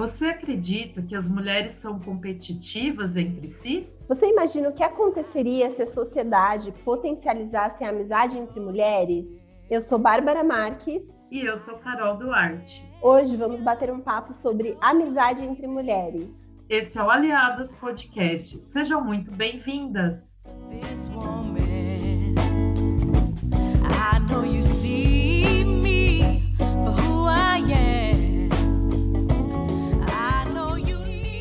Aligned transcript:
Você 0.00 0.28
acredita 0.28 1.02
que 1.02 1.14
as 1.14 1.28
mulheres 1.28 1.74
são 1.74 2.00
competitivas 2.00 3.18
entre 3.18 3.52
si? 3.52 3.86
Você 4.08 4.30
imagina 4.30 4.70
o 4.70 4.72
que 4.72 4.82
aconteceria 4.82 5.70
se 5.70 5.82
a 5.82 5.86
sociedade 5.86 6.72
potencializasse 6.86 7.84
a 7.84 7.90
amizade 7.90 8.38
entre 8.38 8.58
mulheres? 8.60 9.46
Eu 9.70 9.82
sou 9.82 9.98
Bárbara 9.98 10.42
Marques. 10.42 11.22
E 11.30 11.40
eu 11.40 11.58
sou 11.58 11.74
Carol 11.74 12.16
Duarte. 12.16 12.82
Hoje 13.02 13.36
vamos 13.36 13.60
bater 13.60 13.92
um 13.92 14.00
papo 14.00 14.32
sobre 14.32 14.74
amizade 14.80 15.44
entre 15.44 15.66
mulheres. 15.66 16.50
Esse 16.66 16.98
é 16.98 17.02
o 17.02 17.10
Aliadas 17.10 17.74
Podcast. 17.74 18.58
Sejam 18.72 19.04
muito 19.04 19.30
bem-vindas. 19.30 20.40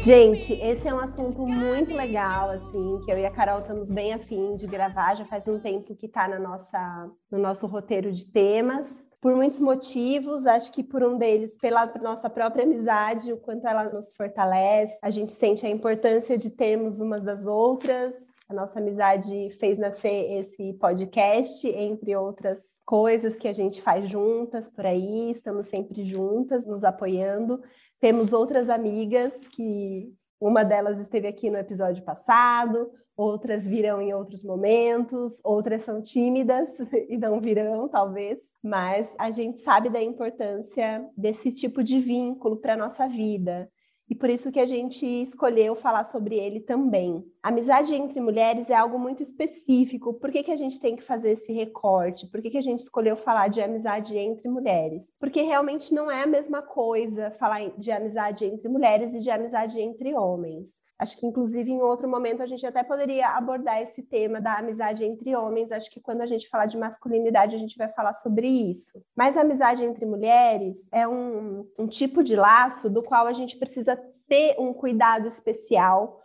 Gente, 0.10 0.54
esse 0.54 0.88
é 0.88 0.92
um 0.92 0.98
assunto 0.98 1.46
muito 1.46 1.94
legal, 1.94 2.50
assim, 2.50 3.00
que 3.06 3.12
eu 3.12 3.18
e 3.20 3.28
a 3.28 3.30
Carol 3.30 3.60
estamos 3.60 3.92
bem 3.92 4.12
afim 4.12 4.56
de 4.56 4.66
gravar, 4.66 5.14
já 5.14 5.24
faz 5.24 5.48
um 5.48 5.60
tempo 5.60 5.96
que 5.96 6.08
está 6.08 6.28
na 6.28 6.40
nossa, 6.40 7.12
no 7.32 7.38
nosso 7.38 7.68
roteiro 7.68 8.12
de 8.12 8.26
temas. 8.26 8.98
Por 9.22 9.36
muitos 9.36 9.60
motivos, 9.60 10.48
acho 10.48 10.72
que 10.72 10.84
por 10.84 11.04
um 11.04 11.16
deles, 11.16 11.56
pela 11.62 11.86
nossa 12.02 12.28
própria 12.28 12.64
amizade, 12.64 13.32
o 13.32 13.38
quanto 13.38 13.68
ela 13.68 13.84
nos 13.84 14.12
fortalece, 14.18 14.98
a 15.04 15.12
gente 15.12 15.32
sente 15.34 15.64
a 15.64 15.70
importância 15.70 16.36
de 16.36 16.50
termos 16.50 17.00
umas 17.00 17.24
das 17.24 17.46
outras, 17.46 18.16
a 18.50 18.54
nossa 18.54 18.80
amizade 18.80 19.52
fez 19.60 19.78
nascer 19.78 20.40
esse 20.40 20.74
podcast, 20.74 21.68
entre 21.68 22.16
outras 22.16 22.64
coisas 22.84 23.36
que 23.36 23.48
a 23.48 23.54
gente 23.54 23.80
faz 23.80 24.10
juntas 24.10 24.68
por 24.68 24.88
aí, 24.88 25.30
estamos 25.30 25.68
sempre 25.68 26.04
juntas, 26.04 26.66
nos 26.66 26.84
apoiando. 26.84 27.62
Temos 28.00 28.34
outras 28.34 28.68
amigas 28.68 29.38
que 29.52 30.12
uma 30.42 30.66
delas 30.66 31.00
esteve 31.00 31.28
aqui 31.28 31.52
no 31.52 31.60
episódio 31.60 32.04
passado, 32.04 32.90
outras 33.16 33.68
virão 33.68 34.02
em 34.02 34.16
outros 34.16 34.44
momentos, 34.44 35.40
outras 35.44 35.84
são 35.84 36.02
tímidas 36.02 36.70
e 37.08 37.20
não 37.20 37.40
virão, 37.40 37.88
talvez, 37.88 38.40
mas 38.64 39.14
a 39.20 39.30
gente 39.30 39.62
sabe 39.62 39.92
da 39.92 40.02
importância 40.02 41.08
desse 41.16 41.52
tipo 41.52 41.84
de 41.84 42.00
vínculo 42.02 42.58
para 42.58 42.74
a 42.74 42.78
nossa 42.78 43.08
vida 43.08 43.70
e 44.10 44.16
por 44.16 44.30
isso 44.30 44.52
que 44.52 44.60
a 44.60 44.66
gente 44.66 45.06
escolheu 45.06 45.76
falar 45.76 46.04
sobre 46.04 46.36
ele 46.36 46.60
também. 46.60 47.24
Amizade 47.42 47.94
entre 47.94 48.20
mulheres 48.20 48.70
é 48.70 48.76
algo 48.76 49.00
muito 49.00 49.24
específico. 49.24 50.14
Por 50.14 50.32
que, 50.32 50.44
que 50.44 50.52
a 50.52 50.58
gente 50.58 50.80
tem 50.80 50.96
que 50.96 51.04
fazer 51.04 51.32
esse 51.32 51.52
recorte? 51.52 52.28
Por 52.28 52.42
que, 52.42 52.50
que 52.50 52.58
a 52.58 52.62
gente 52.62 52.82
escolheu 52.82 53.16
falar 53.16 53.48
de 53.48 53.62
amizade 53.62 54.18
entre 54.18 54.50
mulheres? 54.50 55.12
Porque 55.20 55.42
realmente 55.42 55.94
não 55.94 56.12
é 56.12 56.24
a 56.24 56.28
mesma 56.28 56.62
coisa 56.62 57.32
falar 57.32 57.70
de 57.78 57.92
amizade 57.92 58.46
entre 58.46 58.68
mulheres 58.68 59.14
e 59.14 59.20
de 59.20 59.30
amizade 59.30 59.80
entre 59.80 60.14
homens. 60.14 60.72
Acho 61.00 61.18
que, 61.18 61.26
inclusive, 61.26 61.72
em 61.72 61.82
outro 61.82 62.10
momento 62.10 62.44
a 62.44 62.46
gente 62.46 62.66
até 62.66 62.84
poderia 62.84 63.30
abordar 63.30 63.82
esse 63.82 64.04
tema 64.04 64.42
da 64.42 64.58
amizade 64.58 65.06
entre 65.06 65.34
homens. 65.34 65.72
Acho 65.72 65.90
que 65.90 66.02
quando 66.02 66.20
a 66.20 66.26
gente 66.26 66.50
falar 66.50 66.66
de 66.66 66.78
masculinidade, 66.78 67.56
a 67.56 67.60
gente 67.60 67.78
vai 67.78 67.88
falar 67.88 68.12
sobre 68.12 68.48
isso. 68.48 69.02
Mas 69.16 69.38
a 69.38 69.42
amizade 69.42 69.82
entre 69.82 70.06
mulheres 70.06 70.78
é 70.92 71.08
um, 71.08 71.66
um 71.80 71.88
tipo 71.88 72.22
de 72.22 72.36
laço 72.36 72.90
do 72.90 73.02
qual 73.02 73.28
a 73.28 73.34
gente 73.34 73.58
precisa 73.58 73.96
ter 74.28 74.56
um 74.60 74.74
cuidado 74.74 75.26
especial, 75.26 76.19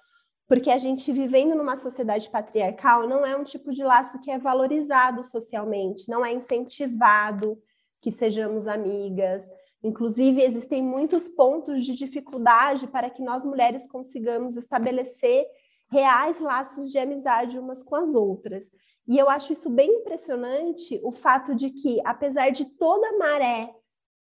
porque 0.47 0.71
a 0.71 0.79
gente, 0.79 1.13
vivendo 1.13 1.55
numa 1.55 1.77
sociedade 1.77 2.29
patriarcal, 2.31 3.09
não 3.09 3.25
é 3.25 3.37
um 3.37 3.45
tipo 3.45 3.73
de 3.73 3.83
laço 3.83 4.21
que 4.21 4.31
é 4.31 4.39
valorizado 4.39 5.25
socialmente, 5.25 6.09
não 6.09 6.25
é 6.25 6.33
incentivado 6.33 7.59
que 8.01 8.13
sejamos 8.13 8.67
amigas 8.67 9.43
Inclusive, 9.85 10.43
existem 10.43 10.83
muitos 10.83 11.29
pontos 11.29 11.85
de 11.85 11.95
dificuldade 11.95 12.87
para 12.87 13.11
que 13.11 13.23
nós 13.23 13.45
mulheres 13.45 13.87
consigamos 13.87 14.57
estabelecer 14.57 15.45
reais 15.91 16.41
laços 16.41 16.91
de 16.91 16.99
amizade 16.99 17.59
umas 17.59 17.83
com 17.83 17.95
as 17.95 18.15
outras. 18.15 18.71
E 19.07 19.19
eu 19.19 19.29
acho 19.29 19.53
isso 19.53 19.69
bem 19.69 19.91
impressionante, 19.97 20.99
o 21.05 21.13
fato 21.13 21.55
de 21.55 21.69
que, 21.69 22.01
apesar 22.03 22.49
de 22.49 22.65
toda 22.65 23.07
a 23.07 23.19
maré 23.19 23.71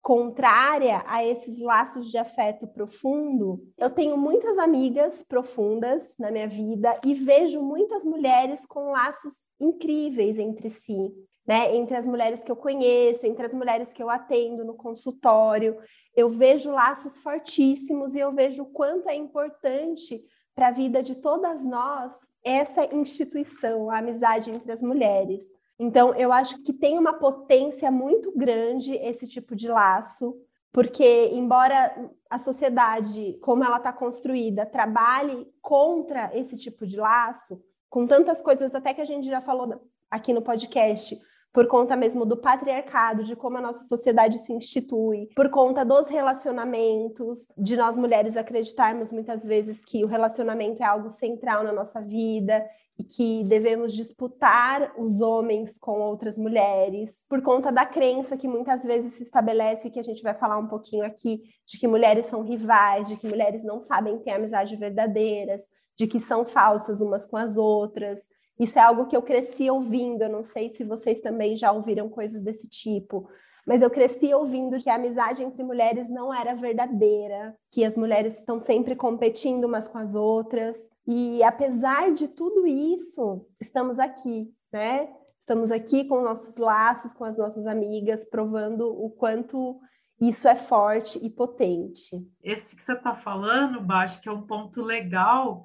contrária 0.02 1.02
a 1.06 1.24
esses 1.24 1.58
laços 1.60 2.10
de 2.10 2.18
afeto 2.18 2.66
profundo, 2.66 3.62
eu 3.78 3.88
tenho 3.88 4.18
muitas 4.18 4.58
amigas 4.58 5.22
profundas 5.22 6.12
na 6.18 6.30
minha 6.30 6.48
vida 6.48 7.00
e 7.06 7.14
vejo 7.14 7.62
muitas 7.62 8.04
mulheres 8.04 8.66
com 8.66 8.90
laços 8.90 9.34
incríveis 9.60 10.38
entre 10.38 10.68
si 10.68 11.12
né? 11.46 11.74
Entre 11.76 11.96
as 11.96 12.06
mulheres 12.06 12.42
que 12.42 12.50
eu 12.50 12.56
conheço, 12.56 13.26
entre 13.26 13.46
as 13.46 13.52
mulheres 13.52 13.92
que 13.92 14.02
eu 14.02 14.08
atendo 14.08 14.64
no 14.64 14.74
consultório, 14.74 15.76
eu 16.14 16.28
vejo 16.28 16.70
laços 16.70 17.16
fortíssimos 17.18 18.14
e 18.14 18.20
eu 18.20 18.32
vejo 18.32 18.62
o 18.62 18.70
quanto 18.70 19.08
é 19.08 19.14
importante 19.14 20.22
para 20.54 20.68
a 20.68 20.72
vida 20.72 21.02
de 21.02 21.16
todas 21.16 21.64
nós 21.64 22.14
essa 22.44 22.84
instituição, 22.94 23.90
a 23.90 23.98
amizade 23.98 24.50
entre 24.50 24.70
as 24.70 24.82
mulheres. 24.82 25.44
Então, 25.84 26.14
eu 26.14 26.32
acho 26.32 26.62
que 26.62 26.72
tem 26.72 26.96
uma 26.96 27.14
potência 27.14 27.90
muito 27.90 28.32
grande 28.36 28.92
esse 28.92 29.26
tipo 29.26 29.56
de 29.56 29.66
laço, 29.66 30.32
porque, 30.70 31.30
embora 31.32 32.08
a 32.30 32.38
sociedade, 32.38 33.36
como 33.42 33.64
ela 33.64 33.78
está 33.78 33.92
construída, 33.92 34.64
trabalhe 34.64 35.44
contra 35.60 36.30
esse 36.38 36.56
tipo 36.56 36.86
de 36.86 36.96
laço, 36.96 37.60
com 37.90 38.06
tantas 38.06 38.40
coisas 38.40 38.72
até 38.72 38.94
que 38.94 39.00
a 39.00 39.04
gente 39.04 39.26
já 39.26 39.40
falou 39.40 39.84
aqui 40.08 40.32
no 40.32 40.40
podcast, 40.40 41.20
por 41.52 41.66
conta 41.66 41.94
mesmo 41.94 42.24
do 42.24 42.36
patriarcado, 42.36 43.24
de 43.24 43.36
como 43.36 43.58
a 43.58 43.60
nossa 43.60 43.86
sociedade 43.86 44.38
se 44.38 44.52
institui, 44.52 45.28
por 45.36 45.50
conta 45.50 45.84
dos 45.84 46.08
relacionamentos, 46.08 47.46
de 47.56 47.76
nós 47.76 47.96
mulheres 47.96 48.36
acreditarmos 48.36 49.12
muitas 49.12 49.44
vezes 49.44 49.82
que 49.84 50.04
o 50.04 50.08
relacionamento 50.08 50.82
é 50.82 50.86
algo 50.86 51.10
central 51.10 51.62
na 51.62 51.72
nossa 51.72 52.00
vida 52.00 52.64
e 52.98 53.04
que 53.04 53.44
devemos 53.44 53.92
disputar 53.92 54.92
os 54.98 55.20
homens 55.20 55.78
com 55.78 56.00
outras 56.00 56.36
mulheres, 56.36 57.22
por 57.28 57.42
conta 57.42 57.70
da 57.70 57.84
crença 57.84 58.36
que 58.36 58.48
muitas 58.48 58.82
vezes 58.82 59.14
se 59.14 59.22
estabelece, 59.22 59.90
que 59.90 60.00
a 60.00 60.04
gente 60.04 60.22
vai 60.22 60.34
falar 60.34 60.58
um 60.58 60.68
pouquinho 60.68 61.04
aqui, 61.04 61.42
de 61.66 61.78
que 61.78 61.88
mulheres 61.88 62.26
são 62.26 62.42
rivais, 62.42 63.08
de 63.08 63.16
que 63.16 63.28
mulheres 63.28 63.64
não 63.64 63.80
sabem 63.80 64.18
ter 64.18 64.32
amizade 64.32 64.76
verdadeiras, 64.76 65.62
de 65.96 66.06
que 66.06 66.20
são 66.20 66.44
falsas 66.44 67.00
umas 67.00 67.26
com 67.26 67.36
as 67.36 67.56
outras, 67.56 68.20
isso 68.58 68.78
é 68.78 68.82
algo 68.82 69.06
que 69.06 69.16
eu 69.16 69.22
cresci 69.22 69.70
ouvindo. 69.70 70.22
Eu 70.22 70.28
não 70.28 70.42
sei 70.42 70.70
se 70.70 70.84
vocês 70.84 71.20
também 71.20 71.56
já 71.56 71.72
ouviram 71.72 72.08
coisas 72.08 72.42
desse 72.42 72.68
tipo, 72.68 73.28
mas 73.66 73.80
eu 73.80 73.90
cresci 73.90 74.32
ouvindo 74.34 74.78
que 74.80 74.90
a 74.90 74.96
amizade 74.96 75.42
entre 75.42 75.62
mulheres 75.62 76.08
não 76.08 76.34
era 76.34 76.54
verdadeira, 76.54 77.54
que 77.70 77.84
as 77.84 77.96
mulheres 77.96 78.38
estão 78.38 78.58
sempre 78.58 78.96
competindo 78.96 79.64
umas 79.64 79.86
com 79.86 79.98
as 79.98 80.14
outras. 80.14 80.76
E 81.06 81.42
apesar 81.42 82.12
de 82.12 82.28
tudo 82.28 82.66
isso, 82.66 83.46
estamos 83.60 83.98
aqui, 83.98 84.52
né? 84.72 85.08
Estamos 85.38 85.70
aqui 85.70 86.04
com 86.04 86.22
nossos 86.22 86.56
laços, 86.56 87.12
com 87.12 87.24
as 87.24 87.36
nossas 87.36 87.66
amigas, 87.66 88.24
provando 88.24 88.88
o 88.88 89.10
quanto 89.10 89.80
isso 90.20 90.46
é 90.46 90.54
forte 90.54 91.18
e 91.20 91.28
potente. 91.28 92.24
Esse 92.42 92.76
que 92.76 92.82
você 92.82 92.92
está 92.92 93.14
falando, 93.14 93.80
Baixo, 93.80 94.20
que 94.20 94.28
é 94.28 94.32
um 94.32 94.46
ponto 94.46 94.80
legal, 94.80 95.64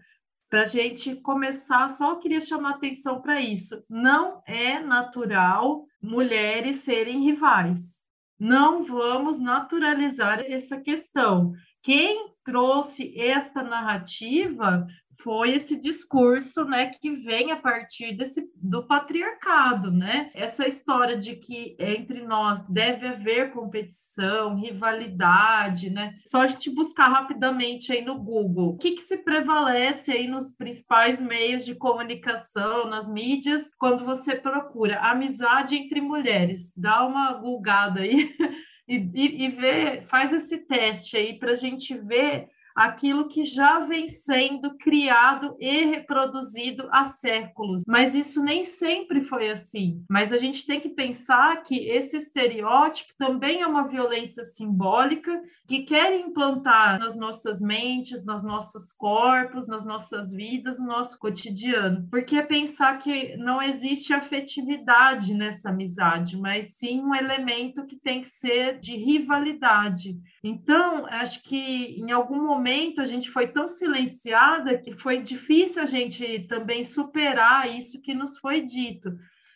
para 0.50 0.62
a 0.62 0.66
gente 0.66 1.16
começar, 1.16 1.90
só 1.90 2.16
queria 2.16 2.40
chamar 2.40 2.72
atenção 2.72 3.22
para 3.22 3.42
isso. 3.42 3.84
Não 3.90 4.42
é 4.46 4.80
natural 4.80 5.86
mulheres 6.02 6.78
serem 6.78 7.24
rivais. 7.24 7.98
Não 8.40 8.84
vamos 8.84 9.40
naturalizar 9.40 10.40
essa 10.40 10.80
questão. 10.80 11.54
Quem 11.82 12.34
trouxe 12.46 13.20
esta 13.20 13.62
narrativa 13.62 14.88
foi 15.28 15.56
esse 15.56 15.78
discurso, 15.78 16.64
né, 16.64 16.90
que 17.02 17.12
vem 17.12 17.52
a 17.52 17.58
partir 17.58 18.14
desse 18.14 18.50
do 18.56 18.88
patriarcado, 18.88 19.92
né? 19.92 20.32
Essa 20.34 20.66
história 20.66 21.18
de 21.18 21.36
que 21.36 21.76
entre 21.78 22.26
nós 22.26 22.66
deve 22.70 23.06
haver 23.06 23.52
competição, 23.52 24.56
rivalidade, 24.56 25.90
né? 25.90 26.16
Só 26.26 26.44
a 26.44 26.48
gente 26.48 26.70
buscar 26.70 27.10
rapidamente 27.10 27.92
aí 27.92 28.06
no 28.06 28.18
Google. 28.18 28.70
O 28.70 28.78
que, 28.78 28.92
que 28.92 29.02
se 29.02 29.18
prevalece 29.18 30.14
aí 30.14 30.30
nos 30.30 30.50
principais 30.50 31.20
meios 31.20 31.66
de 31.66 31.76
comunicação, 31.76 32.88
nas 32.88 33.12
mídias, 33.12 33.70
quando 33.78 34.06
você 34.06 34.34
procura 34.34 35.02
amizade 35.02 35.76
entre 35.76 36.00
mulheres? 36.00 36.72
Dá 36.74 37.06
uma 37.06 37.34
gulgada 37.34 38.00
aí 38.00 38.34
e, 38.88 38.96
e, 38.96 39.44
e 39.44 39.50
vê, 39.50 40.04
faz 40.04 40.32
esse 40.32 40.58
teste 40.60 41.18
aí 41.18 41.38
para 41.38 41.52
a 41.52 41.56
gente 41.56 41.98
ver 41.98 42.48
aquilo 42.78 43.28
que 43.28 43.44
já 43.44 43.80
vem 43.80 44.08
sendo 44.08 44.78
criado 44.78 45.58
e 45.60 45.86
reproduzido 45.86 46.88
há 46.92 47.06
séculos. 47.06 47.82
Mas 47.88 48.14
isso 48.14 48.44
nem 48.44 48.64
sempre 48.64 49.24
foi 49.24 49.50
assim. 49.50 50.04
Mas 50.08 50.32
a 50.32 50.38
gente 50.38 50.64
tem 50.64 50.80
que 50.80 50.90
pensar 50.90 51.64
que 51.64 51.76
esse 51.76 52.16
estereótipo 52.16 53.14
também 53.18 53.64
é 53.64 53.68
uma 53.68 53.88
violência 53.88 54.44
simbólica 54.44 55.42
que 55.68 55.80
quer 55.80 56.20
implantar 56.20 57.00
nas 57.00 57.18
nossas 57.18 57.60
mentes, 57.60 58.24
nos 58.24 58.44
nossos 58.44 58.94
corpos, 58.94 59.68
nas 59.68 59.84
nossas 59.84 60.32
vidas, 60.32 60.80
no 60.80 60.86
nosso 60.86 61.18
cotidiano. 61.18 62.08
Porque 62.12 62.36
é 62.36 62.44
pensar 62.44 63.00
que 63.00 63.36
não 63.38 63.60
existe 63.60 64.14
afetividade 64.14 65.34
nessa 65.34 65.72
amizade, 65.72 66.38
mas 66.38 66.78
sim 66.78 67.02
um 67.02 67.16
elemento 67.16 67.88
que 67.88 67.96
tem 67.96 68.22
que 68.22 68.30
ser 68.30 68.80
de 68.80 68.96
rivalidade. 68.96 70.16
Então, 70.44 71.08
acho 71.08 71.42
que 71.42 72.00
em 72.00 72.12
algum 72.12 72.46
momento 72.46 72.67
a 72.98 73.06
gente 73.06 73.32
foi 73.32 73.48
tão 73.48 73.68
silenciada 73.68 74.78
que 74.78 74.94
foi 74.94 75.22
difícil 75.22 75.82
a 75.82 75.86
gente 75.86 76.46
também 76.48 76.84
superar 76.84 77.74
isso 77.74 78.02
que 78.02 78.14
nos 78.14 78.38
foi 78.38 78.62
dito. 78.62 79.12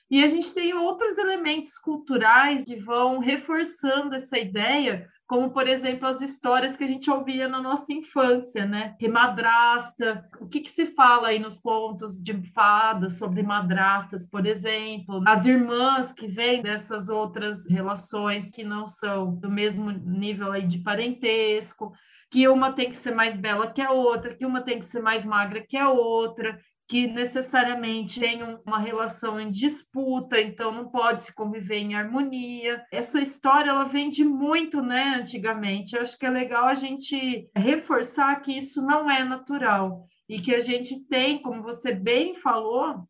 E 0.10 0.24
a 0.24 0.28
gente 0.28 0.54
tem 0.54 0.74
outros 0.74 1.18
elementos 1.18 1.78
culturais 1.78 2.66
que 2.66 2.76
vão 2.76 3.20
reforçando 3.20 4.14
essa 4.14 4.38
ideia, 4.38 5.08
como, 5.26 5.52
por 5.52 5.66
exemplo, 5.66 6.06
as 6.06 6.22
histórias 6.22 6.76
que 6.76 6.84
a 6.84 6.88
gente 6.88 7.10
ouvia 7.10 7.48
na 7.48 7.62
nossa 7.62 7.94
infância, 7.94 8.66
né? 8.66 8.94
Que 9.00 9.08
madrasta, 9.08 10.28
o 10.42 10.50
que, 10.50 10.60
que 10.60 10.70
se 10.70 10.88
fala 10.88 11.30
aí 11.30 11.40
nos 11.40 11.62
contos 11.62 12.22
de 12.22 12.34
fadas 12.52 13.18
sobre 13.18 13.42
madrastas, 13.42 14.28
por 14.28 14.46
exemplo, 14.46 15.24
as 15.26 15.46
irmãs 15.46 16.12
que 16.12 16.28
vêm 16.28 16.62
dessas 16.62 17.08
outras 17.08 17.66
relações 17.66 18.52
que 18.52 18.66
não 18.66 18.86
são 18.88 19.34
do 19.34 19.50
mesmo 19.50 19.92
nível 19.92 20.52
aí 20.52 20.68
de 20.68 20.80
parentesco 20.80 21.94
que 22.32 22.48
uma 22.48 22.72
tem 22.72 22.90
que 22.90 22.98
ser 22.98 23.14
mais 23.14 23.36
bela 23.36 23.72
que 23.72 23.82
a 23.82 23.92
outra, 23.92 24.34
que 24.34 24.46
uma 24.46 24.62
tem 24.62 24.80
que 24.80 24.86
ser 24.86 25.02
mais 25.02 25.26
magra 25.26 25.64
que 25.68 25.76
a 25.76 25.90
outra, 25.90 26.58
que 26.88 27.08
necessariamente 27.08 28.20
tem 28.20 28.42
uma 28.66 28.80
relação 28.80 29.40
em 29.40 29.52
disputa, 29.52 30.40
então 30.40 30.74
não 30.74 30.90
pode 30.90 31.24
se 31.24 31.36
conviver 31.36 31.78
em 31.78 31.96
harmonia. 31.96 32.84
Essa 32.92 33.22
história 33.22 33.70
ela 33.70 33.84
vem 33.84 34.10
de 34.10 34.24
muito, 34.24 34.82
né, 34.82 35.16
antigamente. 35.20 35.96
Eu 35.96 36.02
acho 36.02 36.18
que 36.18 36.26
é 36.26 36.30
legal 36.30 36.66
a 36.66 36.76
gente 36.76 37.50
reforçar 37.56 38.42
que 38.42 38.58
isso 38.58 38.82
não 38.82 39.10
é 39.10 39.24
natural 39.24 40.06
e 40.28 40.40
que 40.40 40.56
a 40.56 40.62
gente 40.62 41.00
tem, 41.08 41.42
como 41.42 41.62
você 41.62 41.94
bem 41.94 42.36
falou, 42.36 43.06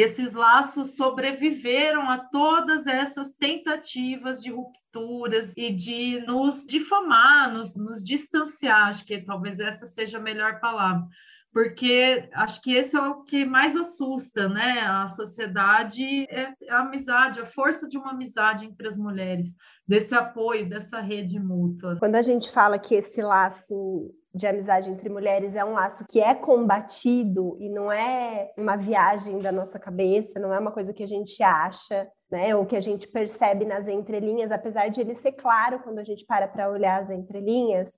esses 0.00 0.32
laços 0.32 0.96
sobreviveram 0.96 2.10
a 2.10 2.18
todas 2.18 2.86
essas 2.86 3.32
tentativas 3.32 4.40
de 4.42 4.50
rupturas 4.50 5.52
e 5.56 5.70
de 5.70 6.24
nos 6.26 6.66
difamar, 6.66 7.52
nos, 7.52 7.76
nos 7.76 8.02
distanciar, 8.02 8.88
acho 8.88 9.04
que 9.04 9.20
talvez 9.20 9.58
essa 9.60 9.86
seja 9.86 10.18
a 10.18 10.22
melhor 10.22 10.60
palavra, 10.60 11.06
porque 11.52 12.28
acho 12.32 12.62
que 12.62 12.74
esse 12.74 12.96
é 12.96 13.00
o 13.00 13.22
que 13.22 13.44
mais 13.44 13.76
assusta, 13.76 14.48
né? 14.48 14.80
A 14.80 15.06
sociedade 15.06 16.24
é 16.30 16.54
a 16.70 16.80
amizade, 16.80 17.40
a 17.40 17.46
força 17.46 17.86
de 17.86 17.98
uma 17.98 18.12
amizade 18.12 18.64
entre 18.64 18.88
as 18.88 18.96
mulheres, 18.96 19.54
desse 19.86 20.14
apoio, 20.14 20.68
dessa 20.68 21.00
rede 21.00 21.38
mútua. 21.38 21.98
Quando 21.98 22.16
a 22.16 22.22
gente 22.22 22.50
fala 22.50 22.78
que 22.78 22.94
esse 22.94 23.20
laço 23.20 24.14
de 24.34 24.46
amizade 24.46 24.90
entre 24.90 25.08
mulheres 25.08 25.54
é 25.54 25.64
um 25.64 25.72
laço 25.72 26.04
que 26.08 26.20
é 26.20 26.34
combatido 26.34 27.56
e 27.60 27.68
não 27.68 27.92
é 27.92 28.52
uma 28.56 28.76
viagem 28.76 29.38
da 29.38 29.52
nossa 29.52 29.78
cabeça, 29.78 30.40
não 30.40 30.52
é 30.52 30.58
uma 30.58 30.72
coisa 30.72 30.92
que 30.92 31.02
a 31.02 31.06
gente 31.06 31.42
acha, 31.42 32.08
né, 32.30 32.56
ou 32.56 32.64
que 32.64 32.76
a 32.76 32.80
gente 32.80 33.06
percebe 33.08 33.64
nas 33.64 33.86
entrelinhas, 33.86 34.50
apesar 34.50 34.88
de 34.88 35.00
ele 35.00 35.14
ser 35.14 35.32
claro 35.32 35.80
quando 35.80 35.98
a 35.98 36.04
gente 36.04 36.24
para 36.24 36.48
para 36.48 36.70
olhar 36.70 37.02
as 37.02 37.10
entrelinhas. 37.10 37.92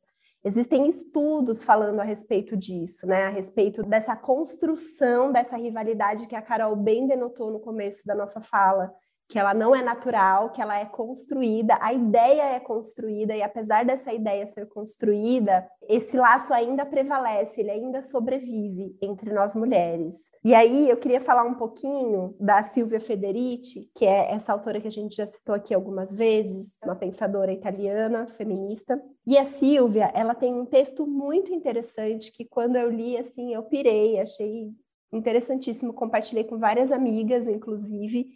Existem 0.44 0.88
estudos 0.88 1.62
falando 1.62 2.00
a 2.00 2.04
respeito 2.04 2.54
disso, 2.54 3.06
né? 3.06 3.25
A 3.25 3.31
respeito 3.31 3.82
dessa 3.82 4.14
construção 4.14 5.32
dessa 5.32 5.56
rivalidade 5.56 6.26
que 6.26 6.36
a 6.36 6.42
Carol 6.42 6.76
bem 6.76 7.06
denotou 7.06 7.50
no 7.50 7.60
começo 7.60 8.06
da 8.06 8.14
nossa 8.14 8.42
fala, 8.42 8.92
que 9.29 9.38
ela 9.38 9.55
não 9.55 9.75
é 9.75 9.82
natural, 9.82 10.50
que 10.50 10.61
ela 10.61 10.79
é 10.79 10.85
construída, 10.85 11.79
a 11.81 11.93
ideia 11.93 12.55
é 12.55 12.61
construída, 12.61 13.35
e 13.35 13.43
apesar 13.43 13.85
dessa 13.85 14.12
ideia 14.12 14.47
ser 14.47 14.69
construída, 14.69 15.67
esse 15.88 16.17
laço 16.17 16.53
ainda 16.53 16.85
prevalece, 16.85 17.61
ele 17.61 17.71
ainda 17.71 18.03
sobrevive 18.03 18.97
entre 19.00 19.32
nós 19.32 19.55
mulheres. 19.55 20.31
E 20.44 20.55
aí 20.55 20.88
eu 20.88 20.97
queria 20.97 21.21
falar 21.21 21.44
um 21.44 21.55
pouquinho 21.55 22.37
da 22.38 22.62
Silvia 22.62 23.00
Federici, 23.00 23.91
que 23.94 24.05
é 24.05 24.32
essa 24.32 24.53
autora 24.53 24.81
que 24.81 24.88
a 24.88 24.93
gente 24.93 25.17
já 25.17 25.27
citou 25.27 25.55
aqui 25.55 25.75
algumas 25.75 26.15
vezes, 26.15 26.75
uma 26.85 26.94
pensadora 26.94 27.53
italiana, 27.53 28.27
feminista. 28.37 29.00
E 29.27 29.38
a 29.38 29.44
Silvia, 29.44 30.11
ela 30.15 30.35
tem 30.35 30.53
um 30.53 30.67
texto 30.67 31.06
muito 31.06 31.53
interessante 31.53 32.31
que 32.31 32.44
quando 32.44 32.77
eu 32.77 32.91
li, 32.91 33.17
assim, 33.17 33.55
eu 33.55 33.62
pirei, 33.62 34.20
achei 34.20 34.70
interessantíssimo, 35.12 35.93
compartilhei 35.93 36.44
com 36.44 36.59
várias 36.59 36.91
amigas, 36.91 37.47
inclusive, 37.47 38.27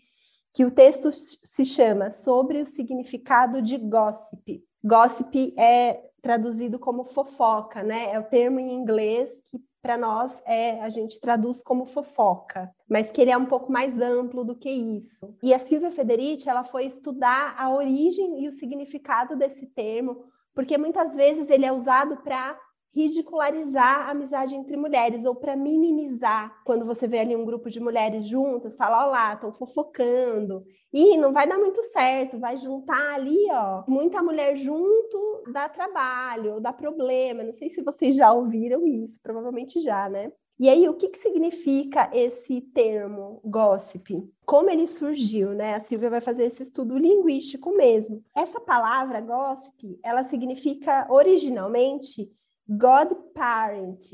que 0.53 0.65
o 0.65 0.71
texto 0.71 1.11
se 1.13 1.65
chama 1.65 2.11
Sobre 2.11 2.61
o 2.61 2.67
Significado 2.67 3.63
de 3.63 3.77
Gossip. 3.77 4.65
Gossip 4.83 5.55
é 5.59 6.09
traduzido 6.21 6.79
como 6.79 7.05
fofoca, 7.05 7.83
né? 7.83 8.13
É 8.13 8.19
o 8.19 8.25
termo 8.25 8.59
em 8.59 8.75
inglês 8.75 9.31
que 9.51 9.59
para 9.81 9.97
nós 9.97 10.43
é 10.45 10.81
a 10.81 10.89
gente 10.89 11.21
traduz 11.21 11.63
como 11.63 11.87
fofoca, 11.87 12.71
mas 12.89 13.11
que 13.11 13.21
ele 13.21 13.31
é 13.31 13.37
um 13.37 13.47
pouco 13.47 13.71
mais 13.71 14.01
amplo 14.01 14.45
do 14.45 14.57
que 14.57 14.69
isso. 14.69 15.35
E 15.43 15.55
a 15.55 15.59
Silvia 15.59 15.91
Federici, 15.91 16.49
ela 16.49 16.65
foi 16.65 16.87
estudar 16.87 17.55
a 17.57 17.73
origem 17.73 18.43
e 18.43 18.49
o 18.49 18.53
significado 18.53 19.37
desse 19.37 19.67
termo, 19.67 20.25
porque 20.55 20.77
muitas 20.77 21.15
vezes 21.15 21.49
ele 21.49 21.65
é 21.65 21.73
usado 21.73 22.17
para 22.19 22.59
ridicularizar 22.95 24.09
a 24.09 24.11
amizade 24.11 24.55
entre 24.55 24.77
mulheres 24.77 25.25
ou 25.25 25.35
para 25.35 25.57
minimizar. 25.57 26.63
Quando 26.65 26.85
você 26.85 27.07
vê 27.07 27.19
ali 27.21 27.37
um 27.37 27.45
grupo 27.45 27.71
de 27.71 27.81
mulheres 27.81 28.27
juntas, 28.27 28.77
fala, 28.77 29.07
ó 29.07 29.11
lá, 29.11 29.35
estão 29.35 29.53
fofocando. 29.53 30.65
E 30.93 31.17
não 31.17 31.33
vai 31.33 31.47
dar 31.47 31.59
muito 31.59 31.83
certo, 31.83 32.39
vai 32.39 32.57
juntar 32.57 33.15
ali, 33.15 33.47
ó, 33.51 33.85
muita 33.87 34.23
mulher 34.23 34.57
junto 34.57 35.43
dá 35.53 35.69
trabalho, 35.69 36.61
dá 36.61 36.73
problema. 36.73 37.43
Não 37.43 37.53
sei 37.53 37.71
se 37.71 37.83
vocês 37.83 38.17
já 38.17 38.33
ouviram 38.33 38.87
isso, 38.87 39.19
provavelmente 39.23 39.81
já, 39.81 40.09
né? 40.09 40.33
E 40.61 40.69
aí, 40.69 40.89
o 40.89 40.95
que, 40.95 41.09
que 41.11 41.19
significa 41.21 42.11
esse 42.13 42.61
termo 42.61 43.41
gossip? 43.45 44.29
Como 44.45 44.69
ele 44.69 44.89
surgiu, 44.89 45.51
né? 45.55 45.75
A 45.75 45.81
Silvia 45.81 46.11
vai 46.11 46.21
fazer 46.21 46.47
esse 46.47 46.65
estudo 46.65 46.99
linguístico 46.99 47.71
mesmo. 47.77 48.25
Essa 48.37 48.59
palavra 48.59 49.21
gossip, 49.21 50.01
ela 50.03 50.25
significa 50.25 51.07
originalmente 51.09 52.29
Godparent. 52.69 54.05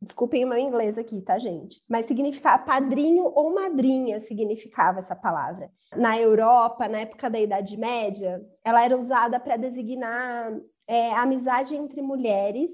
Desculpem 0.00 0.44
o 0.44 0.48
meu 0.48 0.58
inglês 0.58 0.98
aqui, 0.98 1.20
tá, 1.22 1.38
gente? 1.38 1.82
Mas 1.88 2.06
significa 2.06 2.58
padrinho 2.58 3.24
ou 3.34 3.54
madrinha 3.54 4.20
significava 4.20 5.00
essa 5.00 5.16
palavra. 5.16 5.70
Na 5.96 6.18
Europa, 6.18 6.86
na 6.86 7.00
época 7.00 7.30
da 7.30 7.40
Idade 7.40 7.76
Média, 7.76 8.40
ela 8.62 8.84
era 8.84 8.96
usada 8.96 9.40
para 9.40 9.56
designar 9.56 10.52
é, 10.86 11.12
amizade 11.14 11.74
entre 11.74 12.02
mulheres, 12.02 12.70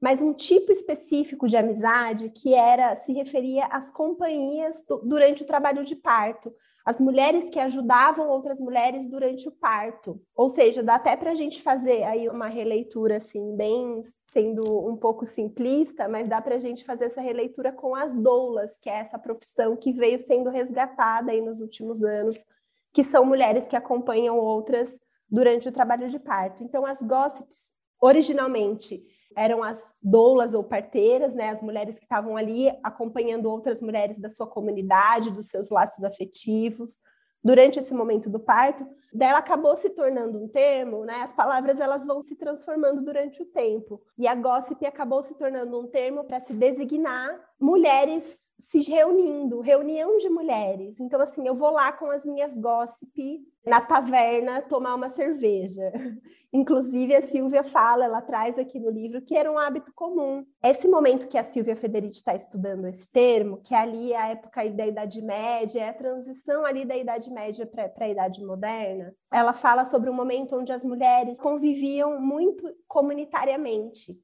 mas 0.00 0.22
um 0.22 0.32
tipo 0.32 0.70
específico 0.70 1.48
de 1.48 1.56
amizade 1.56 2.30
que 2.30 2.54
era 2.54 2.94
se 2.94 3.12
referia 3.12 3.66
às 3.66 3.90
companhias 3.90 4.84
do, 4.86 4.98
durante 4.98 5.42
o 5.42 5.46
trabalho 5.46 5.84
de 5.84 5.96
parto, 5.96 6.52
as 6.86 7.00
mulheres 7.00 7.50
que 7.50 7.58
ajudavam 7.58 8.28
outras 8.28 8.58
mulheres 8.58 9.08
durante 9.08 9.48
o 9.48 9.52
parto. 9.52 10.22
Ou 10.34 10.48
seja, 10.48 10.82
dá 10.82 10.94
até 10.94 11.16
para 11.16 11.32
a 11.32 11.34
gente 11.34 11.60
fazer 11.60 12.04
aí 12.04 12.28
uma 12.28 12.46
releitura 12.46 13.16
assim 13.16 13.54
bem 13.56 14.02
sendo 14.32 14.86
um 14.86 14.96
pouco 14.96 15.24
simplista, 15.24 16.08
mas 16.08 16.28
dá 16.28 16.40
para 16.40 16.56
a 16.56 16.58
gente 16.58 16.84
fazer 16.84 17.06
essa 17.06 17.20
releitura 17.20 17.72
com 17.72 17.94
as 17.94 18.14
doulas, 18.14 18.76
que 18.78 18.90
é 18.90 18.98
essa 18.98 19.18
profissão 19.18 19.76
que 19.76 19.92
veio 19.92 20.18
sendo 20.18 20.50
resgatada 20.50 21.32
aí 21.32 21.40
nos 21.40 21.60
últimos 21.60 22.04
anos, 22.04 22.44
que 22.92 23.02
são 23.02 23.24
mulheres 23.24 23.66
que 23.66 23.76
acompanham 23.76 24.38
outras 24.38 24.98
durante 25.30 25.68
o 25.68 25.72
trabalho 25.72 26.08
de 26.08 26.18
parto. 26.18 26.62
Então, 26.62 26.84
as 26.84 27.02
gossips, 27.02 27.70
originalmente, 28.00 29.02
eram 29.36 29.62
as 29.62 29.80
doulas 30.02 30.52
ou 30.52 30.64
parteiras, 30.64 31.34
né, 31.34 31.50
as 31.50 31.62
mulheres 31.62 31.98
que 31.98 32.04
estavam 32.04 32.36
ali 32.36 32.68
acompanhando 32.82 33.50
outras 33.50 33.80
mulheres 33.80 34.18
da 34.18 34.28
sua 34.28 34.46
comunidade, 34.46 35.30
dos 35.30 35.48
seus 35.48 35.70
laços 35.70 36.02
afetivos, 36.04 36.96
durante 37.42 37.78
esse 37.78 37.94
momento 37.94 38.28
do 38.28 38.40
parto, 38.40 38.86
dela 39.12 39.38
acabou 39.38 39.76
se 39.76 39.90
tornando 39.90 40.42
um 40.42 40.48
termo, 40.48 41.04
né? 41.04 41.22
As 41.22 41.32
palavras 41.32 41.80
elas 41.80 42.04
vão 42.04 42.22
se 42.22 42.34
transformando 42.36 43.02
durante 43.02 43.42
o 43.42 43.46
tempo. 43.46 44.02
E 44.16 44.26
a 44.26 44.34
gossip 44.34 44.84
acabou 44.84 45.22
se 45.22 45.34
tornando 45.34 45.78
um 45.80 45.86
termo 45.86 46.24
para 46.24 46.40
se 46.40 46.52
designar 46.52 47.40
mulheres 47.58 48.38
se 48.58 48.82
reunindo, 48.82 49.60
reunião 49.60 50.18
de 50.18 50.28
mulheres. 50.28 50.98
Então, 51.00 51.20
assim, 51.20 51.46
eu 51.46 51.54
vou 51.54 51.70
lá 51.70 51.92
com 51.92 52.10
as 52.10 52.24
minhas 52.24 52.56
gossip 52.58 53.40
na 53.64 53.80
taverna 53.80 54.62
tomar 54.62 54.94
uma 54.94 55.10
cerveja. 55.10 55.92
Inclusive, 56.52 57.14
a 57.14 57.22
Silvia 57.22 57.62
fala, 57.64 58.06
ela 58.06 58.22
traz 58.22 58.58
aqui 58.58 58.80
no 58.80 58.90
livro, 58.90 59.20
que 59.20 59.36
era 59.36 59.52
um 59.52 59.58
hábito 59.58 59.92
comum. 59.94 60.44
Esse 60.62 60.88
momento 60.88 61.28
que 61.28 61.36
a 61.36 61.44
Silvia 61.44 61.76
Federici 61.76 62.16
está 62.16 62.34
estudando 62.34 62.86
esse 62.86 63.06
termo, 63.08 63.58
que 63.58 63.74
ali 63.74 64.12
é 64.12 64.18
a 64.18 64.28
época 64.28 64.68
da 64.70 64.86
Idade 64.86 65.20
Média, 65.20 65.80
é 65.80 65.88
a 65.90 65.94
transição 65.94 66.64
ali 66.64 66.86
da 66.86 66.96
Idade 66.96 67.30
Média 67.30 67.66
para 67.66 67.90
a 67.98 68.08
Idade 68.08 68.42
Moderna, 68.42 69.14
ela 69.30 69.52
fala 69.52 69.84
sobre 69.84 70.08
um 70.08 70.14
momento 70.14 70.56
onde 70.56 70.72
as 70.72 70.82
mulheres 70.82 71.38
conviviam 71.38 72.18
muito 72.18 72.64
comunitariamente. 72.86 74.18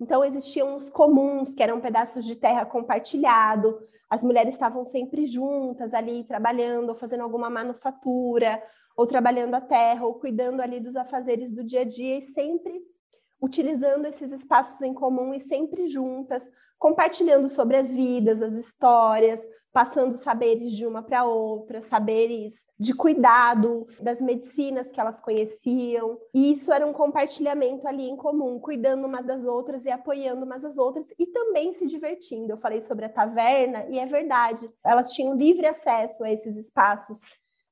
Então 0.00 0.24
existiam 0.24 0.76
os 0.76 0.90
comuns, 0.90 1.54
que 1.54 1.62
eram 1.62 1.80
pedaços 1.80 2.24
de 2.24 2.34
terra 2.34 2.66
compartilhado, 2.66 3.78
as 4.10 4.22
mulheres 4.22 4.54
estavam 4.54 4.84
sempre 4.84 5.26
juntas 5.26 5.94
ali 5.94 6.24
trabalhando, 6.24 6.90
ou 6.90 6.94
fazendo 6.94 7.22
alguma 7.22 7.48
manufatura, 7.48 8.62
ou 8.96 9.06
trabalhando 9.06 9.54
a 9.54 9.60
terra, 9.60 10.04
ou 10.06 10.14
cuidando 10.14 10.60
ali 10.60 10.80
dos 10.80 10.96
afazeres 10.96 11.52
do 11.52 11.64
dia 11.64 11.80
a 11.80 11.84
dia, 11.84 12.18
e 12.18 12.22
sempre 12.22 12.82
utilizando 13.40 14.06
esses 14.06 14.32
espaços 14.32 14.80
em 14.82 14.94
comum 14.94 15.34
e 15.34 15.40
sempre 15.40 15.86
juntas, 15.88 16.48
compartilhando 16.78 17.48
sobre 17.48 17.76
as 17.76 17.92
vidas, 17.92 18.40
as 18.40 18.54
histórias, 18.54 19.40
passando 19.74 20.16
saberes 20.16 20.72
de 20.72 20.86
uma 20.86 21.02
para 21.02 21.24
outra, 21.24 21.82
saberes 21.82 22.64
de 22.78 22.94
cuidado, 22.94 23.84
das 24.00 24.20
medicinas 24.20 24.92
que 24.92 25.00
elas 25.00 25.18
conheciam. 25.18 26.16
E 26.32 26.52
isso 26.52 26.72
era 26.72 26.86
um 26.86 26.92
compartilhamento 26.92 27.88
ali 27.88 28.08
em 28.08 28.16
comum, 28.16 28.60
cuidando 28.60 29.04
umas 29.04 29.26
das 29.26 29.42
outras 29.42 29.84
e 29.84 29.90
apoiando 29.90 30.44
umas 30.44 30.64
as 30.64 30.78
outras 30.78 31.08
e 31.18 31.26
também 31.26 31.74
se 31.74 31.88
divertindo. 31.88 32.52
Eu 32.52 32.58
falei 32.58 32.82
sobre 32.82 33.06
a 33.06 33.08
taverna 33.08 33.84
e 33.90 33.98
é 33.98 34.06
verdade, 34.06 34.70
elas 34.84 35.10
tinham 35.10 35.34
livre 35.34 35.66
acesso 35.66 36.22
a 36.22 36.30
esses 36.30 36.56
espaços 36.56 37.18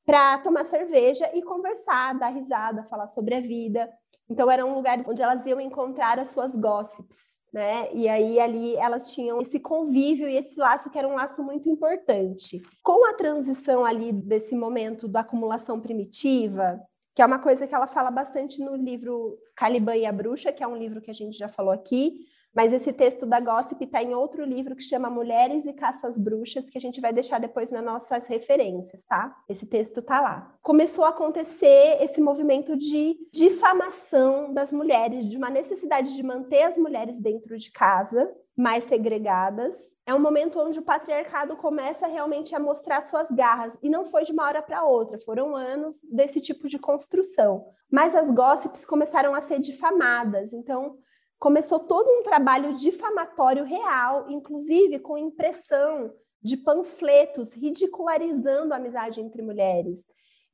para 0.05 0.39
tomar 0.39 0.65
cerveja 0.65 1.31
e 1.33 1.41
conversar, 1.41 2.19
dar 2.19 2.31
risada, 2.31 2.83
falar 2.91 3.07
sobre 3.07 3.37
a 3.37 3.41
vida. 3.41 3.89
Então 4.29 4.51
eram 4.51 4.75
lugares 4.75 5.09
onde 5.09 5.23
elas 5.23 5.47
iam 5.47 5.61
encontrar 5.61 6.19
as 6.19 6.31
suas 6.31 6.57
gossips 6.57 7.32
né? 7.53 7.93
E 7.93 8.09
aí 8.09 8.41
ali 8.41 8.75
elas 8.77 9.13
tinham 9.13 9.41
esse 9.43 9.61
convívio 9.61 10.29
e 10.29 10.37
esse 10.37 10.59
laço 10.59 10.91
que 10.91 10.99
era 10.99 11.07
um 11.07 11.15
laço 11.15 11.43
muito 11.43 11.69
importante. 11.69 12.63
Com 12.83 13.07
a 13.09 13.13
transição 13.13 13.85
ali 13.85 14.13
desse 14.13 14.55
momento 14.55 15.07
da 15.07 15.21
acumulação 15.21 15.81
primitiva, 15.81 16.81
que 17.15 17.21
é 17.21 17.27
uma 17.27 17.39
coisa 17.39 17.67
que 17.67 17.75
ela 17.75 17.87
fala 17.87 18.11
bastante 18.11 18.61
no 18.61 18.75
livro 18.75 19.39
Caliban 19.55 19.97
e 19.97 20.07
a 20.07 20.13
Bruxa, 20.13 20.53
que 20.53 20.63
é 20.63 20.67
um 20.67 20.77
livro 20.77 21.01
que 21.01 21.11
a 21.11 21.15
gente 21.15 21.37
já 21.37 21.49
falou 21.49 21.73
aqui, 21.73 22.27
mas 22.55 22.73
esse 22.73 22.93
texto 22.93 23.25
da 23.25 23.41
Gossip 23.41 23.83
está 23.83 24.03
em 24.03 24.15
outro 24.15 24.45
livro 24.45 24.77
que 24.77 24.83
chama 24.83 25.09
Mulheres 25.09 25.65
e 25.65 25.73
Caças 25.73 26.19
Bruxas, 26.19 26.69
que 26.69 26.77
a 26.77 26.81
gente 26.81 27.01
vai 27.01 27.13
deixar 27.13 27.39
depois 27.39 27.71
nas 27.71 27.85
nossas 27.85 28.27
referências, 28.27 29.03
tá? 29.05 29.35
Esse 29.49 29.65
texto 29.65 30.01
está 30.01 30.21
lá. 30.21 30.55
Começou 30.61 31.05
a 31.05 31.09
acontecer 31.11 31.99
esse 32.01 32.21
movimento 32.21 32.77
de 32.77 33.17
difamação 33.33 34.53
das 34.53 34.71
mulheres, 34.71 35.27
de 35.27 35.37
uma 35.37 35.49
necessidade 35.49 36.15
de 36.15 36.23
manter 36.23 36.65
as 36.65 36.77
mulheres 36.77 37.19
dentro 37.19 37.57
de 37.57 37.71
casa, 37.71 38.31
mais 38.57 38.85
segregadas. 38.85 39.77
É 40.05 40.13
um 40.13 40.21
momento 40.21 40.61
onde 40.61 40.79
o 40.79 40.85
patriarcado 40.85 41.57
começa 41.57 42.07
realmente 42.07 42.55
a 42.55 42.61
mostrar 42.61 43.01
suas 43.01 43.31
garras, 43.31 43.79
e 43.83 43.89
não 43.89 44.05
foi 44.05 44.25
de 44.25 44.33
uma 44.33 44.45
hora 44.45 44.61
para 44.61 44.85
outra, 44.85 45.19
foram 45.21 45.57
anos 45.57 46.01
desse 46.11 46.41
tipo 46.41 46.69
de 46.69 46.79
construção. 46.79 47.65
Mas 47.91 48.15
as 48.15 48.31
gossips 48.31 48.85
começaram 48.85 49.35
a 49.35 49.41
ser 49.41 49.59
difamadas, 49.59 50.53
então 50.53 50.99
começou 51.43 51.81
todo 51.81 52.09
um 52.09 52.23
trabalho 52.23 52.73
difamatório 52.73 53.65
real, 53.65 54.31
inclusive 54.31 55.01
com 55.01 55.19
impressão 55.19 56.13
de 56.41 56.57
panfletos 56.57 57.53
ridicularizando 57.53 58.73
a 58.73 58.77
amizade 58.77 59.21
entre 59.21 59.43
mulheres. 59.43 60.05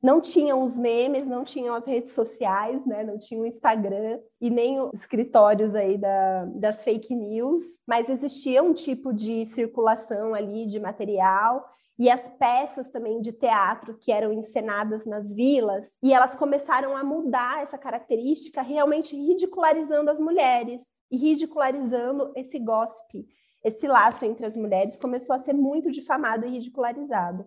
Não 0.02 0.18
tinham 0.18 0.62
os 0.62 0.78
memes, 0.78 1.26
não 1.26 1.44
tinham 1.44 1.74
as 1.74 1.84
redes 1.84 2.12
sociais, 2.12 2.86
né? 2.86 3.04
não 3.04 3.18
tinha 3.18 3.38
o 3.38 3.44
Instagram 3.44 4.18
e 4.40 4.48
nem 4.48 4.80
os 4.80 4.94
escritórios 4.94 5.74
aí 5.74 5.98
da, 5.98 6.46
das 6.54 6.82
fake 6.82 7.14
news, 7.14 7.64
mas 7.86 8.08
existia 8.08 8.62
um 8.62 8.72
tipo 8.72 9.12
de 9.12 9.44
circulação 9.44 10.32
ali 10.32 10.64
de 10.64 10.80
material 10.80 11.68
e 11.98 12.08
as 12.08 12.28
peças 12.38 12.88
também 12.88 13.20
de 13.20 13.32
teatro 13.32 13.98
que 13.98 14.12
eram 14.12 14.32
encenadas 14.32 15.04
nas 15.04 15.34
vilas, 15.34 15.92
e 16.02 16.12
elas 16.12 16.36
começaram 16.36 16.96
a 16.96 17.02
mudar 17.02 17.62
essa 17.62 17.76
característica, 17.76 18.62
realmente 18.62 19.16
ridicularizando 19.16 20.10
as 20.10 20.20
mulheres 20.20 20.86
e 21.10 21.16
ridicularizando 21.16 22.32
esse 22.36 22.58
gossip, 22.58 23.26
esse 23.64 23.88
laço 23.88 24.24
entre 24.24 24.46
as 24.46 24.56
mulheres 24.56 24.96
começou 24.96 25.34
a 25.34 25.38
ser 25.40 25.52
muito 25.52 25.90
difamado 25.90 26.46
e 26.46 26.50
ridicularizado. 26.50 27.46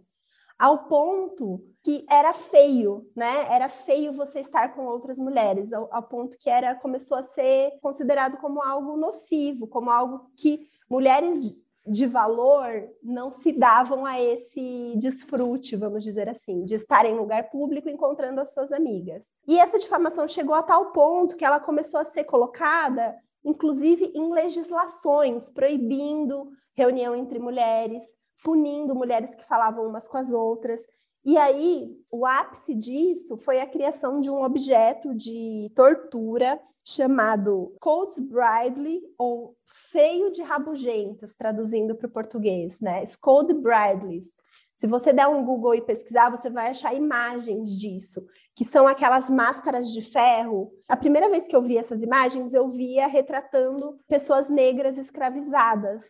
Ao 0.60 0.88
ponto 0.88 1.64
que 1.84 2.06
era 2.08 2.34
feio, 2.34 3.10
né? 3.16 3.52
Era 3.52 3.68
feio 3.68 4.14
você 4.14 4.42
estar 4.42 4.76
com 4.76 4.86
outras 4.86 5.18
mulheres, 5.18 5.74
ao, 5.74 5.92
ao 5.92 6.04
ponto 6.04 6.38
que 6.38 6.50
era 6.50 6.76
começou 6.76 7.18
a 7.18 7.24
ser 7.24 7.72
considerado 7.82 8.38
como 8.38 8.62
algo 8.62 8.96
nocivo, 8.96 9.66
como 9.68 9.90
algo 9.90 10.30
que 10.38 10.68
mulheres 10.88 11.42
de 11.86 12.06
valor 12.06 12.88
não 13.02 13.32
se 13.32 13.52
davam 13.52 14.06
a 14.06 14.20
esse 14.22 14.94
desfrute, 14.98 15.76
vamos 15.76 16.04
dizer 16.04 16.30
assim, 16.30 16.64
de 16.64 16.76
estar 16.76 17.06
em 17.06 17.16
lugar 17.16 17.50
público 17.50 17.90
encontrando 17.90 18.40
as 18.40 18.54
suas 18.54 18.72
amigas. 18.72 19.28
E 19.48 19.60
essa 19.60 19.80
difamação 19.80 20.28
chegou 20.28 20.54
a 20.54 20.64
tal 20.64 20.92
ponto 20.92 21.36
que 21.36 21.46
ela 21.46 21.60
começou 21.60 22.00
a 22.00 22.06
ser 22.06 22.24
colocada, 22.26 23.16
inclusive 23.44 24.12
em 24.16 24.32
legislações, 24.32 25.50
proibindo 25.50 26.52
reunião 26.76 27.16
entre 27.16 27.40
mulheres, 27.40 28.04
punindo 28.44 28.96
mulheres 28.96 29.34
que 29.34 29.48
falavam 29.48 29.86
umas 29.86 30.08
com 30.08 30.18
as 30.18 30.32
outras. 30.32 30.82
E 31.24 31.38
aí, 31.38 31.96
o 32.10 32.26
ápice 32.26 32.74
disso 32.74 33.38
foi 33.38 33.62
a 33.62 33.68
criação 33.68 34.20
de 34.20 34.30
um 34.30 34.44
objeto 34.44 35.14
de 35.14 35.72
tortura 35.76 36.60
chamado 36.84 37.76
Codes 37.80 38.20
Bridley, 38.20 39.04
ou 39.18 39.56
Feio 39.92 40.32
de 40.32 40.42
Rabugentas, 40.42 41.36
traduzindo 41.36 41.96
para 41.96 42.08
o 42.08 42.12
português, 42.12 42.80
né? 42.80 43.06
Scold 43.06 43.54
Bridleys. 43.54 44.32
Se 44.78 44.88
você 44.88 45.14
der 45.14 45.28
um 45.28 45.46
Google 45.46 45.76
e 45.76 45.82
pesquisar, 45.82 46.32
você 46.32 46.50
vai 46.50 46.72
achar 46.72 46.96
imagens 46.96 47.80
disso, 47.80 48.26
que 48.56 48.66
são 48.66 48.88
aquelas 48.88 49.30
máscaras 49.30 49.92
de 49.92 50.02
ferro. 50.02 50.72
A 50.90 50.98
primeira 50.98 51.30
vez 51.30 51.46
que 51.46 51.56
eu 51.56 51.62
vi 51.62 51.78
essas 51.78 52.02
imagens, 52.02 52.52
eu 52.52 52.68
via 52.68 53.06
retratando 53.06 54.00
pessoas 54.08 54.50
negras 54.50 54.98
escravizadas, 54.98 56.04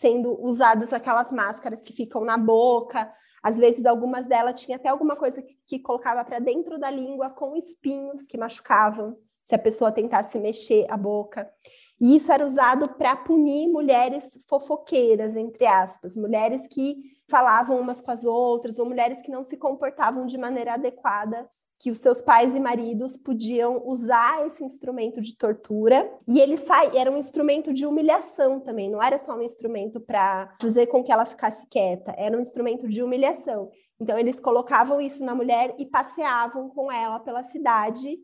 sendo 0.00 0.36
usadas 0.44 0.92
aquelas 0.92 1.30
máscaras 1.30 1.84
que 1.84 1.92
ficam 1.92 2.24
na 2.24 2.36
boca. 2.36 3.08
Às 3.48 3.56
vezes, 3.56 3.86
algumas 3.86 4.26
delas 4.26 4.60
tinham 4.60 4.76
até 4.76 4.90
alguma 4.90 5.16
coisa 5.16 5.40
que, 5.40 5.56
que 5.64 5.78
colocava 5.78 6.22
para 6.22 6.38
dentro 6.38 6.78
da 6.78 6.90
língua 6.90 7.30
com 7.30 7.56
espinhos 7.56 8.26
que 8.26 8.36
machucavam 8.36 9.16
se 9.42 9.54
a 9.54 9.58
pessoa 9.58 9.90
tentasse 9.90 10.38
mexer 10.38 10.84
a 10.90 10.98
boca. 10.98 11.50
E 11.98 12.14
isso 12.14 12.30
era 12.30 12.44
usado 12.44 12.90
para 12.90 13.16
punir 13.16 13.66
mulheres 13.66 14.38
fofoqueiras, 14.46 15.34
entre 15.34 15.64
aspas, 15.64 16.14
mulheres 16.14 16.66
que 16.66 16.96
falavam 17.26 17.80
umas 17.80 18.02
com 18.02 18.10
as 18.10 18.22
outras, 18.22 18.78
ou 18.78 18.84
mulheres 18.84 19.22
que 19.22 19.30
não 19.30 19.42
se 19.42 19.56
comportavam 19.56 20.26
de 20.26 20.36
maneira 20.36 20.74
adequada, 20.74 21.48
que 21.78 21.90
os 21.90 21.98
seus 22.00 22.20
pais 22.20 22.54
e 22.54 22.60
maridos 22.60 23.16
podiam 23.16 23.86
usar 23.86 24.46
esse 24.46 24.64
instrumento 24.64 25.20
de 25.20 25.36
tortura, 25.36 26.10
e 26.26 26.40
ele 26.40 26.56
sai, 26.56 26.96
era 26.96 27.10
um 27.10 27.16
instrumento 27.16 27.72
de 27.72 27.86
humilhação 27.86 28.60
também, 28.60 28.90
não 28.90 29.02
era 29.02 29.16
só 29.18 29.36
um 29.36 29.42
instrumento 29.42 30.00
para 30.00 30.54
fazer 30.60 30.86
com 30.86 31.04
que 31.04 31.12
ela 31.12 31.24
ficasse 31.24 31.64
quieta, 31.68 32.14
era 32.16 32.36
um 32.36 32.40
instrumento 32.40 32.88
de 32.88 33.02
humilhação. 33.02 33.70
Então 34.00 34.18
eles 34.18 34.40
colocavam 34.40 35.00
isso 35.00 35.24
na 35.24 35.34
mulher 35.34 35.74
e 35.78 35.86
passeavam 35.86 36.68
com 36.70 36.90
ela 36.90 37.20
pela 37.20 37.44
cidade 37.44 38.18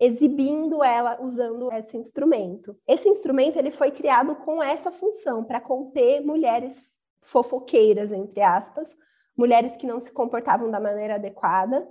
exibindo 0.00 0.82
ela 0.82 1.18
usando 1.20 1.70
esse 1.72 1.94
instrumento. 1.98 2.74
Esse 2.88 3.06
instrumento 3.06 3.58
ele 3.58 3.70
foi 3.70 3.90
criado 3.90 4.34
com 4.36 4.62
essa 4.62 4.90
função 4.90 5.44
para 5.44 5.60
conter 5.60 6.22
mulheres 6.24 6.88
fofoqueiras 7.20 8.10
entre 8.10 8.40
aspas, 8.40 8.96
mulheres 9.36 9.76
que 9.76 9.86
não 9.86 10.00
se 10.00 10.10
comportavam 10.10 10.70
da 10.70 10.80
maneira 10.80 11.16
adequada. 11.16 11.86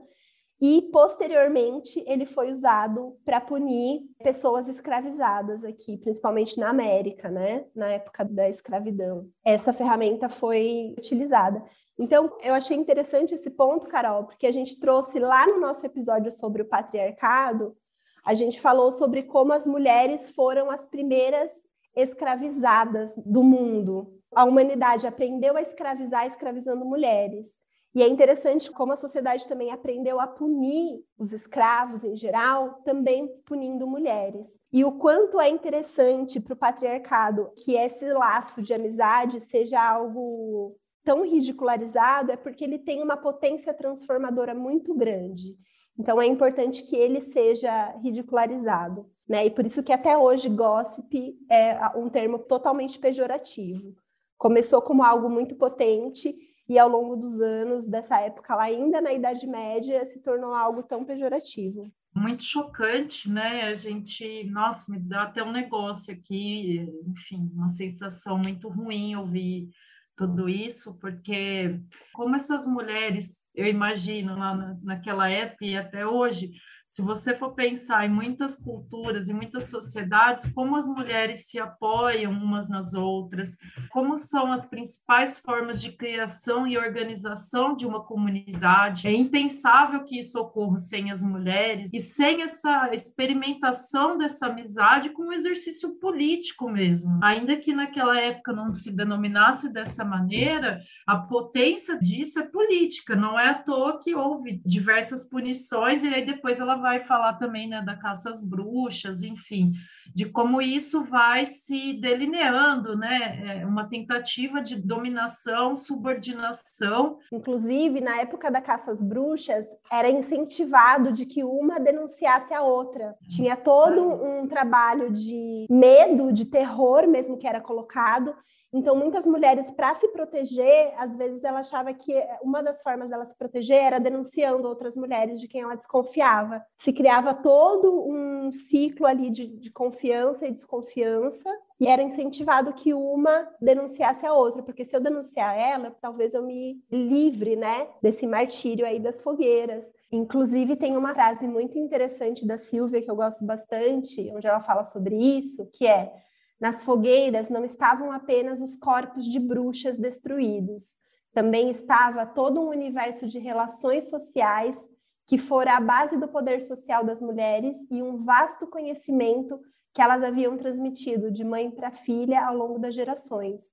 E 0.61 0.81
posteriormente 0.91 2.03
ele 2.05 2.25
foi 2.25 2.51
usado 2.51 3.17
para 3.23 3.39
punir 3.39 4.01
pessoas 4.21 4.67
escravizadas 4.67 5.63
aqui, 5.63 5.97
principalmente 5.97 6.59
na 6.59 6.69
América, 6.69 7.29
né? 7.29 7.65
Na 7.73 7.87
época 7.87 8.25
da 8.25 8.49
escravidão. 8.49 9.29
Essa 9.43 9.71
ferramenta 9.71 10.27
foi 10.27 10.93
utilizada. 10.97 11.63
Então, 11.97 12.37
eu 12.43 12.53
achei 12.53 12.75
interessante 12.75 13.33
esse 13.33 13.49
ponto, 13.49 13.87
Carol, 13.87 14.25
porque 14.25 14.47
a 14.47 14.51
gente 14.51 14.79
trouxe 14.79 15.19
lá 15.19 15.47
no 15.47 15.59
nosso 15.59 15.85
episódio 15.85 16.31
sobre 16.31 16.61
o 16.61 16.67
patriarcado 16.67 17.75
a 18.23 18.33
gente 18.33 18.59
falou 18.59 18.91
sobre 18.91 19.23
como 19.23 19.53
as 19.53 19.65
mulheres 19.65 20.29
foram 20.31 20.69
as 20.69 20.85
primeiras 20.85 21.51
escravizadas 21.95 23.13
do 23.17 23.43
mundo. 23.43 24.13
A 24.35 24.45
humanidade 24.45 25.07
aprendeu 25.07 25.57
a 25.57 25.61
escravizar 25.61 26.27
escravizando 26.27 26.85
mulheres. 26.85 27.53
E 27.95 28.03
é 28.03 28.07
interessante 28.07 28.71
como 28.71 28.93
a 28.93 28.97
sociedade 28.97 29.47
também 29.47 29.71
aprendeu 29.71 30.19
a 30.19 30.27
punir 30.27 31.03
os 31.17 31.33
escravos 31.33 32.03
em 32.03 32.15
geral, 32.15 32.81
também 32.85 33.27
punindo 33.45 33.87
mulheres. 33.87 34.59
E 34.71 34.85
o 34.85 34.91
quanto 34.91 35.39
é 35.39 35.49
interessante 35.49 36.39
para 36.39 36.53
o 36.53 36.57
patriarcado 36.57 37.51
que 37.55 37.75
esse 37.75 38.05
laço 38.13 38.61
de 38.61 38.73
amizade 38.73 39.39
seja 39.39 39.81
algo 39.81 40.77
tão 41.03 41.25
ridicularizado, 41.25 42.31
é 42.31 42.37
porque 42.37 42.63
ele 42.63 42.77
tem 42.77 43.01
uma 43.01 43.17
potência 43.17 43.73
transformadora 43.73 44.53
muito 44.53 44.93
grande. 44.93 45.57
Então 45.97 46.21
é 46.21 46.25
importante 46.27 46.83
que 46.83 46.95
ele 46.95 47.21
seja 47.21 47.91
ridicularizado, 47.97 49.09
né? 49.27 49.45
E 49.45 49.49
por 49.49 49.65
isso 49.65 49.81
que 49.81 49.91
até 49.91 50.15
hoje 50.15 50.47
gossip 50.47 51.35
é 51.49 51.77
um 51.97 52.07
termo 52.07 52.37
totalmente 52.39 52.99
pejorativo. 52.99 53.95
Começou 54.37 54.81
como 54.81 55.03
algo 55.03 55.29
muito 55.29 55.55
potente 55.55 56.37
e 56.69 56.77
ao 56.77 56.87
longo 56.87 57.15
dos 57.15 57.41
anos 57.41 57.87
dessa 57.87 58.21
época 58.21 58.55
lá 58.55 58.63
ainda 58.63 59.01
na 59.01 59.11
Idade 59.11 59.47
Média 59.47 60.05
se 60.05 60.19
tornou 60.21 60.53
algo 60.53 60.83
tão 60.83 61.03
pejorativo. 61.03 61.91
muito 62.15 62.43
chocante, 62.43 63.29
né? 63.29 63.63
A 63.63 63.75
gente, 63.75 64.43
nossa, 64.45 64.91
me 64.91 64.99
dá 64.99 65.23
até 65.23 65.43
um 65.43 65.51
negócio 65.51 66.13
aqui, 66.13 66.87
enfim, 67.07 67.49
uma 67.53 67.71
sensação 67.71 68.37
muito 68.37 68.69
ruim 68.69 69.15
ouvir 69.15 69.69
tudo 70.15 70.49
isso, 70.49 70.97
porque 70.99 71.79
como 72.13 72.35
essas 72.35 72.67
mulheres, 72.67 73.41
eu 73.55 73.65
imagino 73.65 74.37
lá 74.37 74.53
na, 74.53 74.77
naquela 74.83 75.29
época 75.29 75.65
e 75.65 75.77
até 75.77 76.05
hoje, 76.05 76.51
se 76.89 77.03
você 77.03 77.35
for 77.35 77.53
pensar 77.53 78.05
em 78.05 78.09
muitas 78.09 78.55
culturas 78.55 79.29
e 79.29 79.33
muitas 79.33 79.65
sociedades, 79.65 80.51
como 80.53 80.75
as 80.75 80.87
mulheres 80.87 81.47
se 81.47 81.59
apoiam 81.59 82.31
umas 82.31 82.67
nas 82.67 82.95
outras, 82.95 83.55
como 83.91 84.17
são 84.17 84.51
as 84.51 84.65
principais 84.65 85.37
formas 85.37 85.79
de 85.81 85.91
criação 85.91 86.65
e 86.65 86.77
organização 86.77 87.75
de 87.75 87.85
uma 87.85 88.03
comunidade, 88.03 89.07
é 89.07 89.13
impensável 89.13 90.03
que 90.03 90.19
isso 90.19 90.39
ocorra 90.39 90.79
sem 90.79 91.11
as 91.11 91.21
mulheres 91.21 91.91
e 91.93 91.99
sem 91.99 92.41
essa 92.41 92.89
experimentação 92.91 94.17
dessa 94.17 94.47
amizade 94.47 95.11
com 95.11 95.27
um 95.27 95.33
exercício 95.33 95.91
político 95.99 96.69
mesmo. 96.69 97.19
Ainda 97.23 97.55
que 97.55 97.71
naquela 97.71 98.19
época 98.19 98.51
não 98.51 98.73
se 98.73 98.95
denominasse 98.95 99.71
dessa 99.71 100.03
maneira, 100.03 100.81
a 101.05 101.17
potência 101.17 101.99
disso 101.99 102.39
é 102.39 102.43
política, 102.43 103.15
não 103.15 103.39
é 103.39 103.49
à 103.49 103.53
toa 103.53 103.99
que 103.99 104.15
houve 104.15 104.59
diversas 104.65 105.23
punições 105.23 106.03
e 106.03 106.07
aí 106.07 106.25
depois 106.25 106.59
ela 106.59 106.78
vai 106.79 107.05
falar 107.05 107.33
também 107.35 107.67
né, 107.67 107.81
da 107.81 107.95
caça 107.95 108.29
às 108.29 108.41
bruxas, 108.41 109.23
enfim, 109.23 109.73
de 110.13 110.25
como 110.25 110.61
isso 110.61 111.03
vai 111.03 111.45
se 111.45 111.93
delineando, 111.93 112.97
né? 112.97 113.61
É 113.61 113.65
uma 113.65 113.87
tentativa 113.87 114.61
de 114.61 114.75
dominação, 114.75 115.75
subordinação. 115.75 117.17
Inclusive, 117.31 118.01
na 118.01 118.21
época 118.21 118.51
da 118.51 118.61
caça 118.61 118.91
às 118.91 119.01
bruxas, 119.01 119.65
era 119.91 120.09
incentivado 120.09 121.11
de 121.11 121.25
que 121.25 121.43
uma 121.43 121.79
denunciasse 121.79 122.53
a 122.53 122.61
outra. 122.61 123.15
Tinha 123.27 123.55
todo 123.55 124.01
um 124.01 124.47
trabalho 124.47 125.11
de 125.11 125.67
medo, 125.69 126.31
de 126.31 126.45
terror 126.45 127.07
mesmo 127.07 127.37
que 127.37 127.47
era 127.47 127.61
colocado, 127.61 128.35
então, 128.71 128.95
muitas 128.95 129.25
mulheres, 129.25 129.69
para 129.71 129.95
se 129.95 130.07
proteger, 130.09 130.93
às 130.95 131.15
vezes 131.15 131.43
ela 131.43 131.61
achava 131.61 131.91
que 131.91 132.13
uma 132.43 132.61
das 132.61 132.81
formas 132.83 133.09
dela 133.09 133.25
se 133.25 133.35
proteger 133.35 133.77
era 133.77 133.99
denunciando 133.99 134.67
outras 134.67 134.95
mulheres 134.95 135.39
de 135.39 135.47
quem 135.47 135.61
ela 135.61 135.75
desconfiava. 135.75 136.63
Se 136.77 136.93
criava 136.93 137.33
todo 137.33 138.07
um 138.07 138.51
ciclo 138.51 139.07
ali 139.07 139.31
de, 139.31 139.47
de 139.47 139.71
confiança 139.71 139.98
e 140.07 140.51
desconfiança, 140.51 141.49
e 141.79 141.87
era 141.87 142.01
incentivado 142.01 142.73
que 142.73 142.93
uma 142.93 143.47
denunciasse 143.61 144.25
a 144.25 144.33
outra, 144.33 144.61
porque 144.63 144.85
se 144.85 144.95
eu 144.95 144.99
denunciar 144.99 145.57
ela, 145.57 145.95
talvez 146.01 146.33
eu 146.33 146.43
me 146.43 146.81
livre, 146.91 147.55
né, 147.55 147.87
desse 148.01 148.27
martírio 148.27 148.85
aí 148.85 148.99
das 148.99 149.21
fogueiras. 149.21 149.91
Inclusive, 150.11 150.75
tem 150.75 150.97
uma 150.97 151.13
frase 151.13 151.47
muito 151.47 151.77
interessante 151.77 152.45
da 152.45 152.57
Silvia 152.57 153.01
que 153.01 153.09
eu 153.09 153.15
gosto 153.15 153.45
bastante, 153.45 154.31
onde 154.33 154.47
ela 154.47 154.61
fala 154.61 154.83
sobre 154.83 155.15
isso, 155.15 155.65
que 155.71 155.87
é 155.87 156.11
nas 156.59 156.83
fogueiras 156.83 157.49
não 157.49 157.63
estavam 157.63 158.11
apenas 158.11 158.61
os 158.61 158.75
corpos 158.75 159.25
de 159.25 159.39
bruxas 159.39 159.97
destruídos, 159.97 160.95
também 161.33 161.69
estava 161.69 162.25
todo 162.25 162.59
um 162.59 162.69
universo 162.69 163.27
de 163.27 163.39
relações 163.39 164.09
sociais 164.09 164.87
que 165.25 165.37
fora 165.37 165.77
a 165.77 165.79
base 165.79 166.17
do 166.17 166.27
poder 166.27 166.63
social 166.63 167.05
das 167.05 167.21
mulheres 167.21 167.77
e 167.91 168.01
um 168.01 168.23
vasto 168.23 168.65
conhecimento 168.65 169.59
que 169.93 170.01
elas 170.01 170.23
haviam 170.23 170.57
transmitido 170.57 171.31
de 171.31 171.43
mãe 171.43 171.71
para 171.71 171.91
filha 171.91 172.45
ao 172.45 172.55
longo 172.55 172.79
das 172.79 172.95
gerações. 172.95 173.63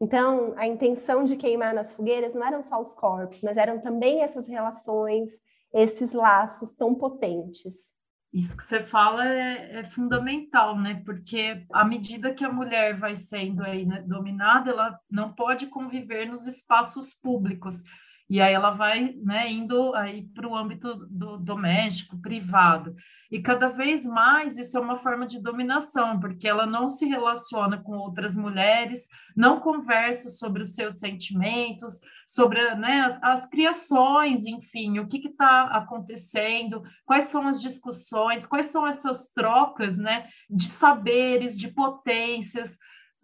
Então, 0.00 0.54
a 0.56 0.66
intenção 0.66 1.24
de 1.24 1.36
queimar 1.36 1.74
nas 1.74 1.94
fogueiras 1.94 2.34
não 2.34 2.46
eram 2.46 2.62
só 2.62 2.80
os 2.80 2.94
corpos, 2.94 3.42
mas 3.42 3.56
eram 3.56 3.80
também 3.80 4.22
essas 4.22 4.46
relações, 4.46 5.32
esses 5.72 6.12
laços 6.12 6.72
tão 6.72 6.94
potentes. 6.94 7.94
Isso 8.32 8.54
que 8.54 8.66
você 8.68 8.84
fala 8.84 9.26
é, 9.26 9.78
é, 9.78 9.84
fundamental, 9.84 10.78
né? 10.78 11.02
Porque 11.06 11.64
à 11.72 11.84
medida 11.84 12.34
que 12.34 12.44
a 12.44 12.52
mulher 12.52 12.98
vai 12.98 13.16
sendo 13.16 13.62
aí 13.62 13.86
né, 13.86 14.02
dominada, 14.06 14.70
ela 14.70 14.98
não 15.10 15.32
pode 15.32 15.68
conviver 15.68 16.26
nos 16.26 16.46
espaços 16.46 17.14
públicos. 17.14 17.82
E 18.28 18.40
aí 18.40 18.52
ela 18.52 18.70
vai 18.70 19.14
né, 19.22 19.50
indo 19.50 19.94
aí 19.94 20.26
para 20.34 20.48
o 20.48 20.56
âmbito 20.56 20.96
do 21.08 21.36
doméstico, 21.36 22.20
privado. 22.20 22.96
E 23.30 23.40
cada 23.40 23.68
vez 23.68 24.04
mais 24.04 24.58
isso 24.58 24.76
é 24.76 24.80
uma 24.80 24.98
forma 24.98 25.26
de 25.26 25.40
dominação, 25.40 26.18
porque 26.18 26.46
ela 26.46 26.66
não 26.66 26.88
se 26.88 27.06
relaciona 27.06 27.78
com 27.78 27.96
outras 27.96 28.36
mulheres, 28.36 29.08
não 29.36 29.60
conversa 29.60 30.28
sobre 30.28 30.62
os 30.62 30.74
seus 30.74 30.98
sentimentos, 30.98 32.00
sobre 32.26 32.74
né, 32.74 33.02
as, 33.02 33.22
as 33.22 33.46
criações, 33.46 34.44
enfim, 34.44 34.98
o 34.98 35.06
que 35.06 35.18
está 35.18 35.64
acontecendo, 35.64 36.82
quais 37.04 37.26
são 37.26 37.46
as 37.46 37.60
discussões, 37.60 38.46
quais 38.46 38.66
são 38.66 38.86
essas 38.86 39.28
trocas 39.28 39.96
né, 39.96 40.28
de 40.50 40.66
saberes, 40.66 41.58
de 41.58 41.68
potências 41.68 42.76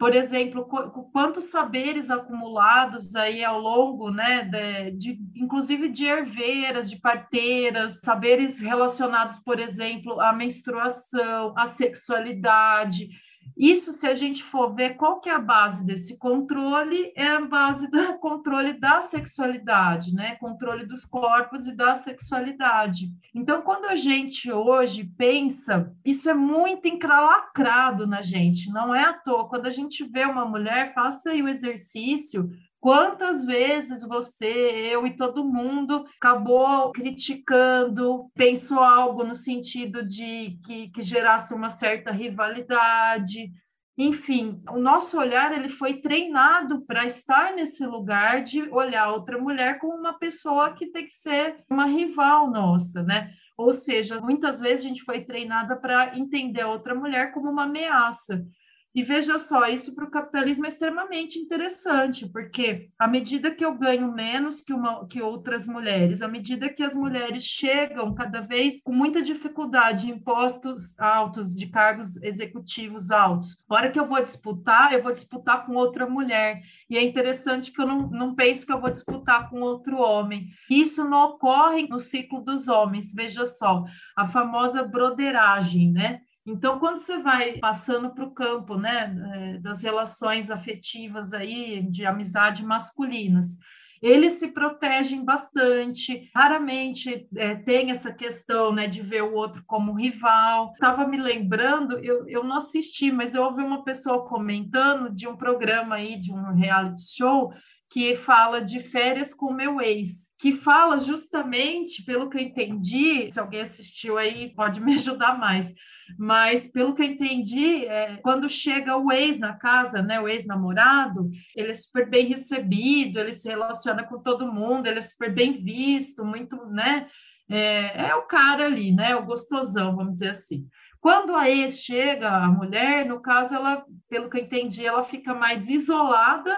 por 0.03 0.17
exemplo, 0.17 0.65
quantos 1.13 1.45
saberes 1.45 2.11
acumulados 2.11 3.15
aí 3.15 3.45
ao 3.45 3.61
longo, 3.61 4.11
né, 4.11 4.43
de, 4.43 4.91
de, 4.91 5.21
inclusive 5.37 5.89
de 5.89 6.05
herveiras, 6.05 6.91
de 6.91 6.99
parteiras, 6.99 8.01
saberes 8.01 8.59
relacionados, 8.61 9.39
por 9.39 9.61
exemplo, 9.61 10.21
à 10.21 10.33
menstruação, 10.33 11.55
à 11.57 11.67
sexualidade, 11.67 13.11
isso, 13.57 13.93
se 13.93 14.07
a 14.07 14.15
gente 14.15 14.43
for 14.43 14.75
ver 14.75 14.97
qual 14.97 15.21
que 15.21 15.29
é 15.29 15.35
a 15.35 15.39
base 15.39 15.85
desse 15.85 16.19
controle, 16.19 17.13
é 17.17 17.27
a 17.27 17.41
base 17.41 17.91
do 17.91 18.17
controle 18.19 18.73
da 18.75 19.01
sexualidade, 19.01 20.15
né? 20.15 20.37
Controle 20.37 20.87
dos 20.87 21.05
corpos 21.05 21.67
e 21.67 21.77
da 21.77 21.95
sexualidade. 21.95 23.11
Então, 23.35 23.63
quando 23.63 23.87
a 23.87 23.95
gente 23.95 24.51
hoje 24.51 25.05
pensa, 25.05 25.93
isso 26.05 26.29
é 26.31 26.35
muito 26.35 26.89
encralacrado 26.89 28.07
na 28.07 28.23
gente, 28.23 28.71
não 28.71 28.95
é 28.95 29.05
à 29.05 29.13
toa. 29.13 29.49
Quando 29.49 29.67
a 29.67 29.71
gente 29.71 30.05
vê 30.05 30.25
uma 30.25 30.45
mulher, 30.45 30.93
faça 30.95 31.31
aí 31.31 31.43
o 31.43 31.49
exercício 31.49 32.51
Quantas 32.83 33.45
vezes 33.45 34.03
você, 34.03 34.45
eu 34.45 35.07
e 35.07 35.17
todo 35.17 35.45
mundo 35.45 36.05
acabou 36.17 36.91
criticando, 36.91 38.29
pensou 38.35 38.81
algo 38.81 39.23
no 39.23 39.37
sentido 39.37 40.05
de 40.05 40.59
que, 40.67 40.89
que 40.89 41.01
gerasse 41.01 41.55
uma 41.55 41.71
certa 41.71 42.11
rivalidade, 42.11 43.53
enfim, 43.97 44.61
o 44.69 44.79
nosso 44.79 45.17
olhar 45.17 45.53
ele 45.53 45.69
foi 45.69 46.01
treinado 46.01 46.85
para 46.85 47.07
estar 47.07 47.55
nesse 47.55 47.87
lugar 47.87 48.43
de 48.43 48.63
olhar 48.63 49.13
outra 49.13 49.39
mulher 49.39 49.79
como 49.79 49.95
uma 49.95 50.19
pessoa 50.19 50.73
que 50.73 50.89
tem 50.89 51.07
que 51.07 51.15
ser 51.15 51.63
uma 51.71 51.87
rival 51.87 52.51
nossa, 52.51 53.01
né? 53.05 53.31
Ou 53.57 53.73
seja, 53.73 54.21
muitas 54.21 54.59
vezes 54.59 54.85
a 54.85 54.89
gente 54.89 55.05
foi 55.05 55.21
treinada 55.21 55.77
para 55.77 56.19
entender 56.19 56.63
a 56.63 56.69
outra 56.69 56.97
mulher 56.97 57.33
como 57.33 57.49
uma 57.49 57.63
ameaça. 57.63 58.45
E 58.95 59.03
veja 59.03 59.39
só, 59.39 59.67
isso 59.69 59.95
para 59.95 60.05
o 60.05 60.11
capitalismo 60.11 60.67
é 60.67 60.69
extremamente 60.69 61.39
interessante, 61.39 62.29
porque 62.29 62.91
à 62.99 63.09
medida 63.09 63.51
que 63.51 63.65
eu 63.65 63.73
ganho 63.75 64.13
menos 64.13 64.61
que, 64.61 64.75
uma, 64.75 65.07
que 65.09 65.23
outras 65.23 65.67
mulheres, 65.67 66.21
à 66.21 66.29
medida 66.29 66.69
que 66.69 66.83
as 66.83 66.95
mulheres 66.95 67.43
chegam 67.43 68.15
cada 68.15 68.43
vez 68.43 68.83
com 68.83 68.93
muita 68.93 69.23
dificuldade 69.23 70.11
em 70.11 70.19
postos 70.19 70.99
altos, 70.99 71.55
de 71.55 71.69
cargos 71.69 72.23
executivos 72.23 73.11
altos, 73.11 73.57
a 73.67 73.75
hora 73.75 73.91
que 73.91 73.99
eu 73.99 74.07
vou 74.07 74.23
disputar, 74.23 74.93
eu 74.93 75.03
vou 75.03 75.13
disputar 75.13 75.65
com 75.65 75.75
outra 75.75 76.07
mulher. 76.07 76.61
E 76.91 76.99
é 76.99 77.03
interessante 77.03 77.73
que 77.73 77.81
eu 77.81 77.87
não, 77.87 78.11
não 78.11 78.35
penso 78.35 78.67
que 78.67 78.73
eu 78.73 78.81
vou 78.81 78.91
disputar 78.91 79.49
com 79.49 79.63
outro 79.63 79.97
homem. 79.97 80.49
Isso 80.69 81.03
não 81.03 81.31
ocorre 81.31 81.89
no 81.89 81.99
ciclo 81.99 82.43
dos 82.43 82.69
homens, 82.69 83.11
veja 83.15 83.47
só, 83.47 83.85
a 84.15 84.29
famosa 84.29 84.83
broderagem, 84.83 85.91
né? 85.91 86.21
Então, 86.45 86.79
quando 86.79 86.99
você 86.99 87.19
vai 87.19 87.59
passando 87.59 88.13
para 88.13 88.25
o 88.25 88.33
campo 88.33 88.77
né, 88.77 89.15
é, 89.35 89.59
das 89.59 89.83
relações 89.83 90.51
afetivas 90.51 91.33
aí, 91.33 91.83
de 91.89 92.05
amizade 92.05 92.65
masculinas, 92.65 93.57
eles 94.03 94.33
se 94.35 94.49
protegem 94.49 95.25
bastante, 95.25 96.29
raramente 96.35 97.29
é, 97.37 97.55
tem 97.55 97.93
essa 97.93 98.13
questão 98.13 98.73
né, 98.73 98.89
de 98.89 99.01
ver 99.01 99.23
o 99.23 99.33
outro 99.33 99.63
como 99.65 99.95
rival. 99.95 100.73
Estava 100.73 101.07
me 101.07 101.17
lembrando, 101.17 101.97
eu, 101.99 102.29
eu 102.29 102.43
não 102.43 102.57
assisti, 102.57 103.13
mas 103.13 103.37
eu 103.37 103.45
ouvi 103.45 103.63
uma 103.63 103.85
pessoa 103.85 104.27
comentando 104.27 105.09
de 105.15 105.29
um 105.29 105.37
programa 105.37 105.95
aí, 105.95 106.19
de 106.19 106.33
um 106.33 106.53
reality 106.53 107.17
show, 107.17 107.53
que 107.89 108.17
fala 108.17 108.61
de 108.61 108.81
férias 108.81 109.33
com 109.33 109.53
meu 109.53 109.81
ex, 109.81 110.29
que 110.37 110.53
fala 110.53 110.99
justamente, 110.99 112.03
pelo 112.05 112.29
que 112.29 112.39
eu 112.39 112.43
entendi, 112.43 113.31
se 113.31 113.39
alguém 113.39 113.61
assistiu 113.61 114.19
aí 114.19 114.53
pode 114.53 114.81
me 114.81 114.95
ajudar 114.97 115.39
mais, 115.39 115.73
mas 116.19 116.67
pelo 116.67 116.95
que 116.95 117.03
eu 117.03 117.07
entendi, 117.07 117.87
é, 117.87 118.17
quando 118.19 118.49
chega 118.49 118.97
o 118.97 119.11
ex 119.13 119.39
na 119.39 119.55
casa, 119.55 120.03
né, 120.03 120.21
o 120.21 120.29
ex-namorado, 120.29 121.31
ele 121.57 121.71
é 121.71 121.75
super 121.75 122.09
bem 122.09 122.27
recebido, 122.27 123.19
ele 123.19 123.33
se 123.33 123.49
relaciona 123.49 124.05
com 124.05 124.19
todo 124.21 124.53
mundo, 124.53 124.87
ele 124.87 124.99
é 124.99 125.03
super 125.03 125.33
bem 125.33 125.63
visto, 125.63 126.25
muito, 126.25 126.57
né, 126.67 127.07
é, 127.51 128.09
é 128.09 128.15
o 128.15 128.23
cara 128.23 128.67
ali, 128.67 128.93
né, 128.93 129.15
o 129.17 129.25
gostosão, 129.25 129.97
vamos 129.97 130.15
dizer 130.15 130.31
assim. 130.31 130.67
Quando 131.01 131.35
a 131.35 131.51
ex 131.51 131.79
chega, 131.79 132.31
a 132.31 132.47
mulher, 132.47 133.05
no 133.05 133.21
caso, 133.21 133.57
ela, 133.57 133.85
pelo 134.09 134.31
que 134.31 134.39
eu 134.39 134.43
entendi, 134.43 134.87
ela 134.87 135.03
fica 135.03 135.35
mais 135.35 135.69
isolada 135.69 136.57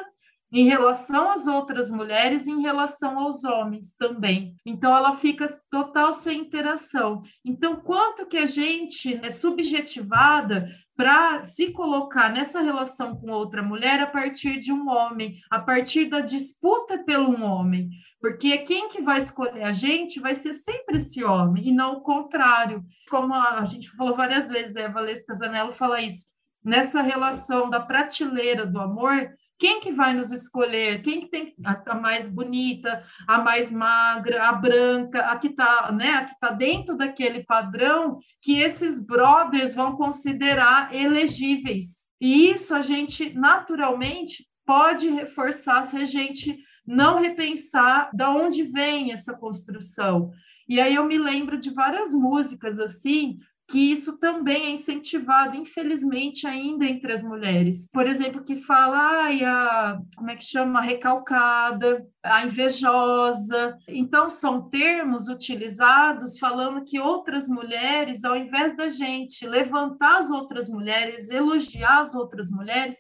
em 0.55 0.67
relação 0.67 1.33
às 1.33 1.49
outras 1.49 1.91
mulheres 1.91 2.47
em 2.47 2.63
relação 2.63 3.19
aos 3.19 3.43
homens 3.43 3.93
também. 3.99 4.55
Então 4.65 4.97
ela 4.97 5.17
fica 5.17 5.49
total 5.69 6.13
sem 6.13 6.43
interação. 6.43 7.23
Então, 7.45 7.81
quanto 7.81 8.25
que 8.25 8.37
a 8.37 8.47
gente 8.47 9.19
é 9.21 9.31
subjetivada 9.31 10.69
para 10.97 11.45
se 11.47 11.73
colocar 11.73 12.33
nessa 12.33 12.61
relação 12.61 13.17
com 13.17 13.33
outra 13.33 13.65
mulher 13.65 13.99
a 13.99 14.07
partir 14.07 14.61
de 14.61 14.73
um 14.73 14.89
homem, 14.89 15.41
a 15.51 15.59
partir 15.59 16.05
da 16.05 16.21
disputa 16.21 17.03
pelo 17.03 17.31
um 17.31 17.43
homem, 17.43 17.91
porque 18.21 18.59
quem 18.59 18.89
que 18.89 19.03
vai 19.03 19.19
escolher 19.19 19.65
a 19.65 19.73
gente 19.73 20.21
vai 20.21 20.37
ser 20.37 20.55
sempre 20.55 20.99
esse 20.99 21.25
homem 21.25 21.67
e 21.67 21.73
não 21.73 21.95
o 21.95 22.01
contrário. 22.01 22.81
Como 23.11 23.35
a 23.35 23.65
gente 23.65 23.91
falou 23.97 24.15
várias 24.15 24.49
vezes, 24.49 24.77
a 24.77 24.87
Valesca 24.87 25.35
Zanello 25.35 25.73
fala 25.73 26.01
isso, 26.01 26.27
nessa 26.65 27.03
relação 27.03 27.69
da 27.69 27.81
prateleira 27.81 28.65
do 28.65 28.81
amor, 28.81 29.35
quem 29.59 29.81
que 29.81 29.93
vai 29.93 30.15
nos 30.15 30.33
escolher? 30.33 31.03
Quem 31.03 31.21
que 31.21 31.29
tem 31.29 31.55
a, 31.65 31.93
a 31.93 31.95
mais 31.95 32.29
bonita, 32.29 33.05
a 33.27 33.39
mais 33.39 33.71
magra, 33.71 34.49
a 34.49 34.53
branca, 34.53 35.21
a 35.21 35.39
que 35.39 35.49
está 35.49 35.93
né, 35.93 36.11
a 36.11 36.25
que 36.25 36.39
tá 36.39 36.51
dentro 36.51 36.97
daquele 36.97 37.45
padrão 37.45 38.19
que 38.43 38.61
esses 38.61 38.99
brothers 39.05 39.75
vão 39.75 39.97
considerar 39.97 40.95
elegíveis. 40.95 42.05
E 42.21 42.51
isso 42.51 42.75
a 42.75 42.81
gente 42.81 43.33
naturalmente 43.35 44.47
pode 44.67 45.09
reforçar 45.09 45.83
se 45.83 45.97
a 45.97 46.07
gente 46.07 46.59
não 46.87 47.21
repensar 47.21 48.11
da 48.15 48.31
onde 48.31 48.65
vem 48.65 49.13
essa 49.13 49.35
construção. 49.35 50.31
E 50.69 50.81
aí 50.81 50.95
eu 50.95 51.05
me 51.05 51.19
lembro 51.19 51.59
de 51.59 51.71
várias 51.71 52.13
músicas 52.13 52.79
assim, 52.79 53.39
que 53.69 53.93
isso 53.93 54.19
também 54.19 54.67
é 54.67 54.71
incentivado, 54.71 55.57
infelizmente, 55.57 56.47
ainda 56.47 56.85
entre 56.85 57.13
as 57.13 57.23
mulheres. 57.23 57.89
Por 57.93 58.07
exemplo, 58.07 58.45
que 58.45 58.57
fala, 58.63 58.97
ai, 59.23 59.43
a, 59.45 59.99
como 60.17 60.31
é 60.31 60.37
que 60.37 60.45
chama? 60.45 60.81
A 60.81 60.83
recalcada, 60.83 62.07
a 62.23 62.45
invejosa. 62.45 63.77
Então, 63.89 64.29
são 64.29 64.69
termos 64.69 65.29
utilizados 65.29 66.39
falando 66.39 66.85
que 66.85 67.01
outras 67.01 67.49
mulheres, 67.49 68.25
ao 68.25 68.37
invés 68.37 68.77
da 68.77 68.89
gente 68.89 69.47
levantar 69.47 70.19
as 70.19 70.31
outras 70.31 70.69
mulheres, 70.69 71.31
elogiar 71.31 72.03
as 72.03 72.15
outras 72.15 72.51
mulheres, 72.51 72.97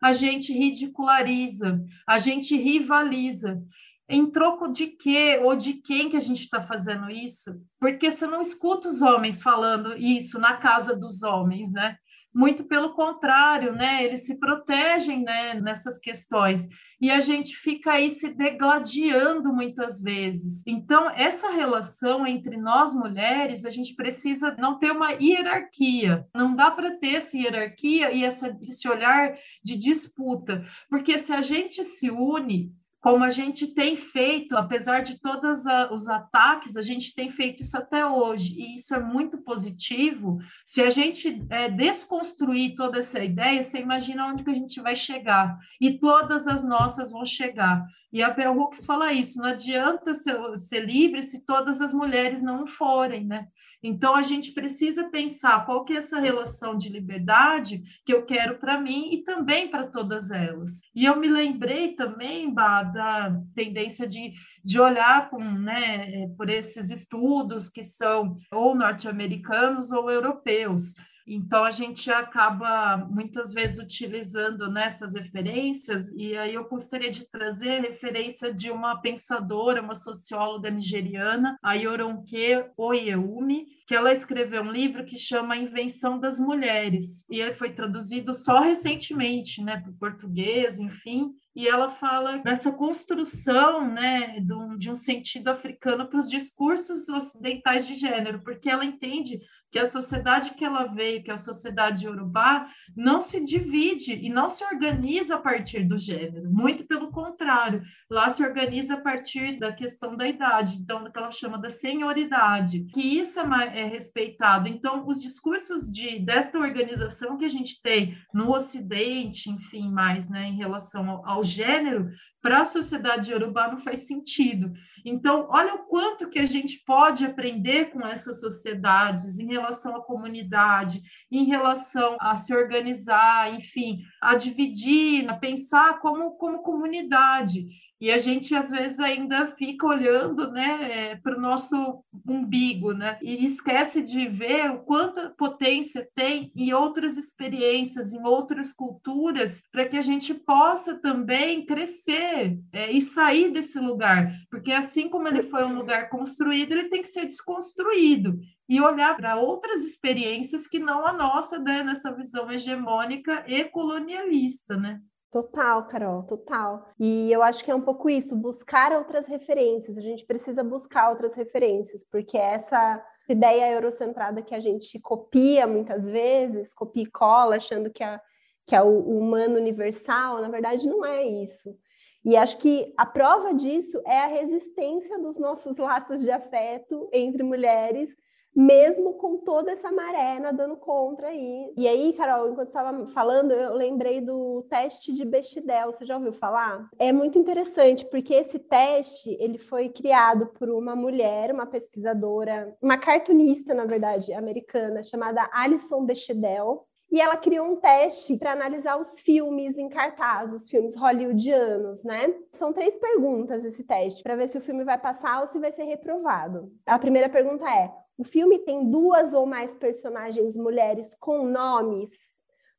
a 0.00 0.12
gente 0.12 0.52
ridiculariza, 0.52 1.82
a 2.06 2.18
gente 2.18 2.56
rivaliza. 2.56 3.60
Em 4.08 4.30
troco 4.30 4.68
de 4.68 4.88
quê 4.88 5.40
ou 5.42 5.56
de 5.56 5.74
quem 5.74 6.10
que 6.10 6.16
a 6.16 6.20
gente 6.20 6.42
está 6.42 6.62
fazendo 6.62 7.10
isso? 7.10 7.58
Porque 7.80 8.10
você 8.10 8.26
não 8.26 8.42
escuta 8.42 8.88
os 8.88 9.00
homens 9.00 9.42
falando 9.42 9.96
isso 9.96 10.38
na 10.38 10.56
casa 10.56 10.94
dos 10.94 11.22
homens, 11.22 11.72
né? 11.72 11.96
Muito 12.34 12.64
pelo 12.64 12.92
contrário, 12.94 13.72
né? 13.72 14.04
Eles 14.04 14.26
se 14.26 14.38
protegem 14.38 15.22
né, 15.22 15.54
nessas 15.54 15.98
questões 15.98 16.68
e 17.00 17.10
a 17.10 17.20
gente 17.20 17.56
fica 17.56 17.92
aí 17.92 18.08
se 18.08 18.30
degladiando 18.30 19.52
muitas 19.52 20.00
vezes. 20.00 20.66
Então, 20.66 21.10
essa 21.10 21.50
relação 21.50 22.26
entre 22.26 22.56
nós 22.56 22.94
mulheres, 22.94 23.64
a 23.64 23.70
gente 23.70 23.94
precisa 23.94 24.54
não 24.58 24.78
ter 24.78 24.90
uma 24.90 25.12
hierarquia. 25.12 26.26
Não 26.34 26.54
dá 26.54 26.70
para 26.70 26.96
ter 26.96 27.16
essa 27.16 27.36
hierarquia 27.36 28.10
e 28.10 28.24
essa, 28.24 28.56
esse 28.62 28.88
olhar 28.88 29.36
de 29.62 29.76
disputa, 29.76 30.64
porque 30.88 31.18
se 31.18 31.32
a 31.32 31.42
gente 31.42 31.84
se 31.84 32.10
une 32.10 32.72
como 33.04 33.22
a 33.22 33.30
gente 33.30 33.66
tem 33.66 33.98
feito, 33.98 34.56
apesar 34.56 35.02
de 35.02 35.20
todos 35.20 35.64
os 35.92 36.08
ataques, 36.08 36.74
a 36.74 36.80
gente 36.80 37.14
tem 37.14 37.28
feito 37.28 37.62
isso 37.62 37.76
até 37.76 38.06
hoje, 38.06 38.54
e 38.58 38.76
isso 38.76 38.94
é 38.94 38.98
muito 38.98 39.36
positivo. 39.42 40.38
Se 40.64 40.80
a 40.80 40.88
gente 40.88 41.44
é, 41.50 41.68
desconstruir 41.68 42.74
toda 42.74 43.00
essa 43.00 43.22
ideia, 43.22 43.62
você 43.62 43.78
imagina 43.78 44.26
onde 44.26 44.42
que 44.42 44.48
a 44.48 44.54
gente 44.54 44.80
vai 44.80 44.96
chegar, 44.96 45.54
e 45.78 45.98
todas 45.98 46.48
as 46.48 46.64
nossas 46.64 47.10
vão 47.10 47.26
chegar. 47.26 47.84
E 48.10 48.22
a 48.22 48.30
Bell 48.30 48.58
Hooks 48.58 48.86
fala 48.86 49.12
isso: 49.12 49.38
não 49.38 49.50
adianta 49.50 50.14
ser, 50.14 50.38
ser 50.58 50.86
livre 50.86 51.24
se 51.24 51.44
todas 51.44 51.82
as 51.82 51.92
mulheres 51.92 52.40
não 52.40 52.66
forem, 52.66 53.26
né? 53.26 53.48
Então, 53.86 54.14
a 54.14 54.22
gente 54.22 54.52
precisa 54.52 55.10
pensar 55.10 55.66
qual 55.66 55.84
que 55.84 55.92
é 55.92 55.96
essa 55.96 56.18
relação 56.18 56.78
de 56.78 56.88
liberdade 56.88 57.82
que 58.02 58.14
eu 58.14 58.24
quero 58.24 58.56
para 58.58 58.80
mim 58.80 59.12
e 59.12 59.22
também 59.22 59.68
para 59.68 59.86
todas 59.86 60.30
elas. 60.30 60.80
E 60.94 61.04
eu 61.04 61.20
me 61.20 61.28
lembrei 61.28 61.94
também, 61.94 62.52
bah, 62.52 62.82
da 62.82 63.38
tendência 63.54 64.08
de, 64.08 64.32
de 64.64 64.80
olhar 64.80 65.28
com, 65.28 65.38
né, 65.38 66.28
por 66.34 66.48
esses 66.48 66.90
estudos 66.90 67.68
que 67.68 67.84
são 67.84 68.38
ou 68.50 68.74
norte-americanos 68.74 69.92
ou 69.92 70.10
europeus. 70.10 70.94
Então, 71.26 71.64
a 71.64 71.70
gente 71.70 72.10
acaba 72.10 72.98
muitas 72.98 73.52
vezes 73.52 73.78
utilizando 73.78 74.70
nessas 74.70 75.14
referências, 75.14 76.10
e 76.14 76.36
aí 76.36 76.54
eu 76.54 76.68
gostaria 76.68 77.10
de 77.10 77.28
trazer 77.30 77.78
a 77.78 77.80
referência 77.80 78.52
de 78.52 78.70
uma 78.70 79.00
pensadora, 79.00 79.80
uma 79.80 79.94
socióloga 79.94 80.70
nigeriana, 80.70 81.56
a 81.62 81.74
Yoronke 81.74 82.64
Oyeumi, 82.76 83.66
que 83.86 83.94
ela 83.94 84.12
escreveu 84.12 84.62
um 84.62 84.70
livro 84.70 85.04
que 85.04 85.16
chama 85.16 85.56
Invenção 85.56 86.18
das 86.18 86.38
Mulheres, 86.38 87.24
e 87.30 87.40
ele 87.40 87.54
foi 87.54 87.72
traduzido 87.72 88.34
só 88.34 88.60
recentemente, 88.60 89.62
né, 89.62 89.78
para 89.80 89.90
o 89.90 89.98
português, 89.98 90.78
enfim, 90.78 91.32
e 91.54 91.68
ela 91.68 91.88
fala 91.88 92.38
dessa 92.38 92.72
construção 92.72 93.86
né, 93.88 94.38
de 94.76 94.90
um 94.90 94.96
sentido 94.96 95.48
africano 95.48 96.06
para 96.08 96.18
os 96.18 96.28
discursos 96.28 97.08
ocidentais 97.08 97.86
de 97.86 97.94
gênero, 97.94 98.42
porque 98.42 98.68
ela 98.68 98.84
entende 98.84 99.38
que 99.74 99.78
a 99.80 99.86
sociedade 99.86 100.54
que 100.54 100.64
ela 100.64 100.84
veio, 100.84 101.20
que 101.20 101.32
é 101.32 101.34
a 101.34 101.36
sociedade 101.36 102.06
urubá, 102.06 102.68
não 102.96 103.20
se 103.20 103.44
divide 103.44 104.12
e 104.12 104.28
não 104.28 104.48
se 104.48 104.64
organiza 104.64 105.34
a 105.34 105.40
partir 105.40 105.82
do 105.82 105.98
gênero, 105.98 106.48
muito 106.48 106.86
pelo 106.86 107.10
contrário, 107.10 107.82
lá 108.08 108.28
se 108.28 108.44
organiza 108.44 108.94
a 108.94 109.00
partir 109.00 109.58
da 109.58 109.72
questão 109.72 110.16
da 110.16 110.28
idade, 110.28 110.76
então, 110.76 111.02
do 111.02 111.10
que 111.10 111.18
ela 111.18 111.32
chama 111.32 111.58
da 111.58 111.70
senioridade, 111.70 112.84
que 112.94 113.18
isso 113.18 113.40
é, 113.40 113.80
é 113.80 113.84
respeitado. 113.86 114.68
Então, 114.68 115.08
os 115.08 115.20
discursos 115.20 115.92
de, 115.92 116.20
desta 116.20 116.56
organização 116.56 117.36
que 117.36 117.44
a 117.44 117.50
gente 117.50 117.82
tem 117.82 118.16
no 118.32 118.52
Ocidente, 118.52 119.50
enfim, 119.50 119.90
mais, 119.90 120.30
né, 120.30 120.46
em 120.46 120.56
relação 120.56 121.10
ao, 121.10 121.28
ao 121.28 121.42
gênero, 121.42 122.12
para 122.40 122.60
a 122.60 122.64
sociedade 122.64 123.32
iorubá 123.32 123.66
não 123.66 123.78
faz 123.78 124.06
sentido. 124.06 124.72
Então, 125.04 125.46
olha 125.50 125.74
o 125.74 125.84
quanto 125.86 126.30
que 126.30 126.38
a 126.38 126.46
gente 126.46 126.82
pode 126.84 127.26
aprender 127.26 127.90
com 127.90 128.00
essas 128.06 128.40
sociedades 128.40 129.38
em 129.38 129.46
relação 129.46 129.94
à 129.94 130.02
comunidade, 130.02 131.02
em 131.30 131.44
relação 131.44 132.16
a 132.18 132.34
se 132.36 132.54
organizar, 132.54 133.52
enfim, 133.52 133.98
a 134.20 134.34
dividir, 134.34 135.28
a 135.28 135.34
pensar 135.34 136.00
como, 136.00 136.36
como 136.36 136.62
comunidade. 136.62 137.66
E 138.04 138.10
a 138.10 138.18
gente 138.18 138.54
às 138.54 138.68
vezes 138.68 139.00
ainda 139.00 139.46
fica 139.56 139.86
olhando 139.86 140.50
né, 140.50 141.12
é, 141.12 141.16
para 141.16 141.38
o 141.38 141.40
nosso 141.40 142.04
umbigo, 142.28 142.92
né? 142.92 143.18
E 143.22 143.46
esquece 143.46 144.02
de 144.02 144.28
ver 144.28 144.70
o 144.72 144.80
quanta 144.80 145.30
potência 145.30 146.06
tem 146.14 146.52
em 146.54 146.74
outras 146.74 147.16
experiências, 147.16 148.12
em 148.12 148.22
outras 148.22 148.74
culturas, 148.74 149.62
para 149.72 149.88
que 149.88 149.96
a 149.96 150.02
gente 150.02 150.34
possa 150.34 151.00
também 151.00 151.64
crescer 151.64 152.58
é, 152.74 152.92
e 152.92 153.00
sair 153.00 153.50
desse 153.50 153.80
lugar. 153.80 154.30
Porque 154.50 154.72
assim 154.72 155.08
como 155.08 155.26
ele 155.26 155.44
foi 155.44 155.64
um 155.64 155.74
lugar 155.74 156.10
construído, 156.10 156.72
ele 156.72 156.90
tem 156.90 157.00
que 157.00 157.08
ser 157.08 157.24
desconstruído 157.24 158.38
e 158.68 158.82
olhar 158.82 159.16
para 159.16 159.36
outras 159.36 159.82
experiências 159.82 160.66
que 160.66 160.78
não 160.78 161.06
a 161.06 161.12
nossa, 161.14 161.58
né, 161.58 161.82
nessa 161.82 162.14
visão 162.14 162.52
hegemônica 162.52 163.44
e 163.46 163.64
colonialista, 163.64 164.76
né? 164.76 165.00
Total, 165.34 165.84
Carol, 165.88 166.22
total. 166.22 166.86
E 166.96 167.32
eu 167.32 167.42
acho 167.42 167.64
que 167.64 167.70
é 167.72 167.74
um 167.74 167.80
pouco 167.80 168.08
isso, 168.08 168.36
buscar 168.36 168.92
outras 168.92 169.26
referências. 169.26 169.98
A 169.98 170.00
gente 170.00 170.24
precisa 170.24 170.62
buscar 170.62 171.10
outras 171.10 171.34
referências, 171.34 172.04
porque 172.04 172.38
essa 172.38 173.04
ideia 173.28 173.72
eurocentrada 173.72 174.42
que 174.42 174.54
a 174.54 174.60
gente 174.60 174.96
copia 175.00 175.66
muitas 175.66 176.06
vezes, 176.06 176.72
copia 176.72 177.02
e 177.02 177.10
cola, 177.10 177.56
achando 177.56 177.90
que 177.90 178.04
é, 178.04 178.20
que 178.64 178.76
é 178.76 178.80
o 178.80 179.00
humano 179.18 179.56
universal, 179.56 180.40
na 180.40 180.48
verdade 180.48 180.88
não 180.88 181.04
é 181.04 181.24
isso. 181.26 181.76
E 182.24 182.36
acho 182.36 182.56
que 182.58 182.94
a 182.96 183.04
prova 183.04 183.52
disso 183.52 184.00
é 184.06 184.20
a 184.20 184.28
resistência 184.28 185.18
dos 185.18 185.36
nossos 185.36 185.76
laços 185.76 186.22
de 186.22 186.30
afeto 186.30 187.08
entre 187.12 187.42
mulheres 187.42 188.16
mesmo 188.54 189.14
com 189.14 189.38
toda 189.38 189.72
essa 189.72 189.90
maré 189.90 190.38
nadando 190.38 190.76
contra 190.76 191.28
aí. 191.28 191.72
E 191.76 191.88
aí, 191.88 192.12
Carol, 192.12 192.50
enquanto 192.50 192.68
estava 192.68 193.06
falando, 193.08 193.52
eu 193.52 193.74
lembrei 193.74 194.20
do 194.20 194.62
teste 194.68 195.12
de 195.12 195.24
Bechdel. 195.24 195.92
Você 195.92 196.04
já 196.04 196.16
ouviu 196.16 196.32
falar? 196.32 196.88
É 196.98 197.12
muito 197.12 197.38
interessante 197.38 198.04
porque 198.06 198.34
esse 198.34 198.58
teste 198.58 199.36
ele 199.40 199.58
foi 199.58 199.88
criado 199.88 200.46
por 200.46 200.68
uma 200.70 200.94
mulher, 200.94 201.52
uma 201.52 201.66
pesquisadora, 201.66 202.76
uma 202.80 202.96
cartunista, 202.96 203.74
na 203.74 203.84
verdade, 203.84 204.32
americana, 204.32 205.02
chamada 205.02 205.48
Alison 205.52 206.04
Bechdel. 206.04 206.86
E 207.12 207.20
ela 207.20 207.36
criou 207.36 207.66
um 207.66 207.76
teste 207.76 208.36
para 208.36 208.52
analisar 208.52 209.00
os 209.00 209.20
filmes 209.20 209.78
em 209.78 209.88
cartaz, 209.88 210.52
os 210.52 210.68
filmes 210.68 210.96
hollywoodianos, 210.96 212.02
né? 212.02 212.34
São 212.52 212.72
três 212.72 212.96
perguntas 212.96 213.64
esse 213.64 213.84
teste, 213.84 214.20
para 214.20 214.34
ver 214.34 214.48
se 214.48 214.58
o 214.58 214.60
filme 214.60 214.82
vai 214.82 214.98
passar 214.98 215.40
ou 215.40 215.46
se 215.46 215.60
vai 215.60 215.70
ser 215.70 215.84
reprovado. 215.84 216.72
A 216.84 216.98
primeira 216.98 217.28
pergunta 217.28 217.64
é: 217.70 217.92
o 218.16 218.24
filme 218.24 218.58
tem 218.60 218.90
duas 218.90 219.32
ou 219.32 219.44
mais 219.46 219.74
personagens 219.74 220.56
mulheres 220.56 221.14
com 221.18 221.44
nomes, 221.46 222.10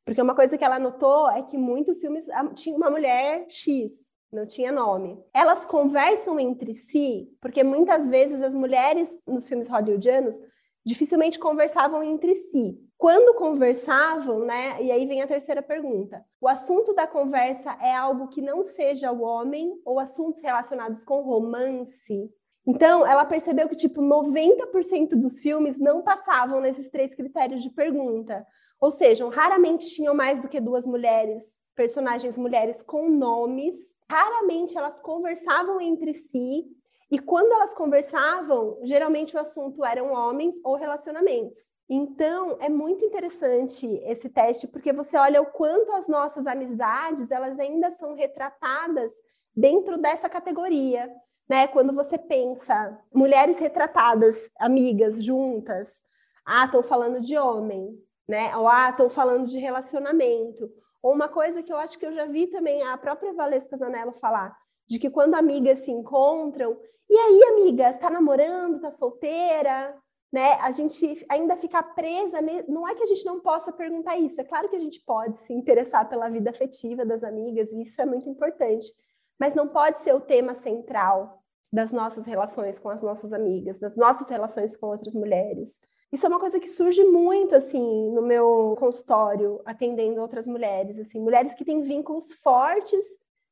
porque 0.06 0.22
uma 0.22 0.36
coisa 0.36 0.56
que 0.56 0.64
ela 0.64 0.78
notou 0.78 1.28
é 1.30 1.42
que 1.42 1.58
muitos 1.58 1.98
filmes 1.98 2.28
ah, 2.30 2.46
tinha 2.54 2.76
uma 2.76 2.88
mulher 2.88 3.46
X. 3.50 3.92
não 4.32 4.46
tinha 4.46 4.70
nome. 4.70 5.18
Elas 5.34 5.66
conversam 5.66 6.38
entre 6.38 6.74
si, 6.74 7.28
porque 7.40 7.64
muitas 7.64 8.06
vezes 8.06 8.40
as 8.40 8.54
mulheres 8.54 9.10
nos 9.26 9.48
filmes 9.48 9.68
hollywoodianos 9.68 10.40
dificilmente 10.84 11.38
conversavam 11.40 12.04
entre 12.04 12.36
si. 12.36 12.78
Quando 12.96 13.36
conversavam, 13.36 14.44
né? 14.44 14.80
E 14.80 14.92
aí 14.92 15.04
vem 15.06 15.20
a 15.20 15.26
terceira 15.26 15.60
pergunta. 15.60 16.24
O 16.40 16.48
assunto 16.48 16.94
da 16.94 17.06
conversa 17.06 17.76
é 17.82 17.92
algo 17.92 18.28
que 18.28 18.40
não 18.40 18.62
seja 18.62 19.10
o 19.10 19.22
homem 19.22 19.80
ou 19.84 19.98
assuntos 19.98 20.40
relacionados 20.40 21.04
com 21.04 21.20
romance. 21.20 22.30
Então, 22.66 23.06
ela 23.06 23.24
percebeu 23.24 23.68
que 23.68 23.76
tipo 23.76 24.02
90% 24.02 25.10
dos 25.10 25.38
filmes 25.38 25.78
não 25.78 26.02
passavam 26.02 26.60
nesses 26.60 26.88
três 26.90 27.14
critérios 27.14 27.62
de 27.62 27.70
pergunta. 27.70 28.44
Ou 28.80 28.90
seja, 28.90 29.28
raramente 29.28 29.88
tinham 29.88 30.14
mais 30.14 30.40
do 30.40 30.48
que 30.48 30.60
duas 30.60 30.84
mulheres, 30.84 31.44
personagens 31.74 32.36
mulheres 32.36 32.82
com 32.82 33.08
nomes. 33.08 33.76
Raramente 34.10 34.76
elas 34.76 35.00
conversavam 35.00 35.80
entre 35.80 36.12
si 36.12 36.64
e 37.10 37.20
quando 37.20 37.52
elas 37.52 37.72
conversavam, 37.72 38.78
geralmente 38.82 39.36
o 39.36 39.38
assunto 39.38 39.84
eram 39.84 40.12
homens 40.12 40.56
ou 40.64 40.74
relacionamentos. 40.74 41.58
Então, 41.88 42.56
é 42.60 42.68
muito 42.68 43.04
interessante 43.04 43.86
esse 44.04 44.28
teste, 44.28 44.66
porque 44.66 44.92
você 44.92 45.16
olha 45.16 45.40
o 45.40 45.46
quanto 45.46 45.92
as 45.92 46.08
nossas 46.08 46.48
amizades, 46.48 47.30
elas 47.30 47.60
ainda 47.60 47.92
são 47.92 48.14
retratadas 48.14 49.12
dentro 49.54 49.96
dessa 49.96 50.28
categoria, 50.28 51.08
né? 51.48 51.66
Quando 51.68 51.92
você 51.92 52.18
pensa 52.18 52.98
mulheres 53.12 53.58
retratadas, 53.58 54.50
amigas 54.58 55.22
juntas, 55.22 56.00
ah, 56.44 56.64
estão 56.64 56.82
falando 56.82 57.20
de 57.20 57.36
homem, 57.36 57.98
né? 58.28 58.56
Ou 58.56 58.68
ah, 58.68 58.90
estão 58.90 59.10
falando 59.10 59.46
de 59.46 59.58
relacionamento. 59.58 60.70
Ou 61.02 61.12
uma 61.12 61.28
coisa 61.28 61.62
que 61.62 61.72
eu 61.72 61.76
acho 61.76 61.98
que 61.98 62.06
eu 62.06 62.12
já 62.12 62.26
vi 62.26 62.46
também 62.48 62.82
a 62.82 62.96
própria 62.96 63.32
Valesca 63.32 63.76
Zanello 63.76 64.12
falar, 64.12 64.56
de 64.88 64.98
que 64.98 65.10
quando 65.10 65.34
amigas 65.34 65.80
se 65.80 65.90
encontram, 65.90 66.76
e 67.08 67.16
aí, 67.16 67.42
amiga, 67.52 67.90
está 67.90 68.10
namorando, 68.10 68.76
está 68.76 68.90
solteira, 68.90 69.96
né? 70.32 70.54
A 70.54 70.72
gente 70.72 71.24
ainda 71.28 71.56
fica 71.56 71.82
presa, 71.82 72.38
não 72.68 72.86
é 72.86 72.94
que 72.94 73.02
a 73.02 73.06
gente 73.06 73.24
não 73.24 73.40
possa 73.40 73.72
perguntar 73.72 74.16
isso, 74.18 74.40
é 74.40 74.44
claro 74.44 74.68
que 74.68 74.76
a 74.76 74.80
gente 74.80 75.00
pode 75.04 75.38
se 75.38 75.52
interessar 75.52 76.08
pela 76.08 76.28
vida 76.28 76.50
afetiva 76.50 77.04
das 77.04 77.22
amigas, 77.22 77.72
e 77.72 77.82
isso 77.82 78.00
é 78.00 78.06
muito 78.06 78.28
importante, 78.28 78.92
mas 79.38 79.54
não 79.54 79.68
pode 79.68 80.00
ser 80.00 80.14
o 80.14 80.20
tema 80.20 80.54
central 80.54 81.42
das 81.72 81.92
nossas 81.92 82.24
relações 82.24 82.78
com 82.78 82.88
as 82.88 83.02
nossas 83.02 83.32
amigas, 83.32 83.78
das 83.78 83.96
nossas 83.96 84.28
relações 84.28 84.76
com 84.76 84.86
outras 84.86 85.14
mulheres. 85.14 85.78
Isso 86.12 86.24
é 86.24 86.28
uma 86.28 86.38
coisa 86.38 86.60
que 86.60 86.70
surge 86.70 87.04
muito 87.04 87.54
assim 87.54 88.10
no 88.12 88.22
meu 88.22 88.76
consultório, 88.78 89.60
atendendo 89.64 90.20
outras 90.20 90.46
mulheres, 90.46 90.98
assim, 90.98 91.20
mulheres 91.20 91.54
que 91.54 91.64
têm 91.64 91.82
vínculos 91.82 92.32
fortes 92.34 93.04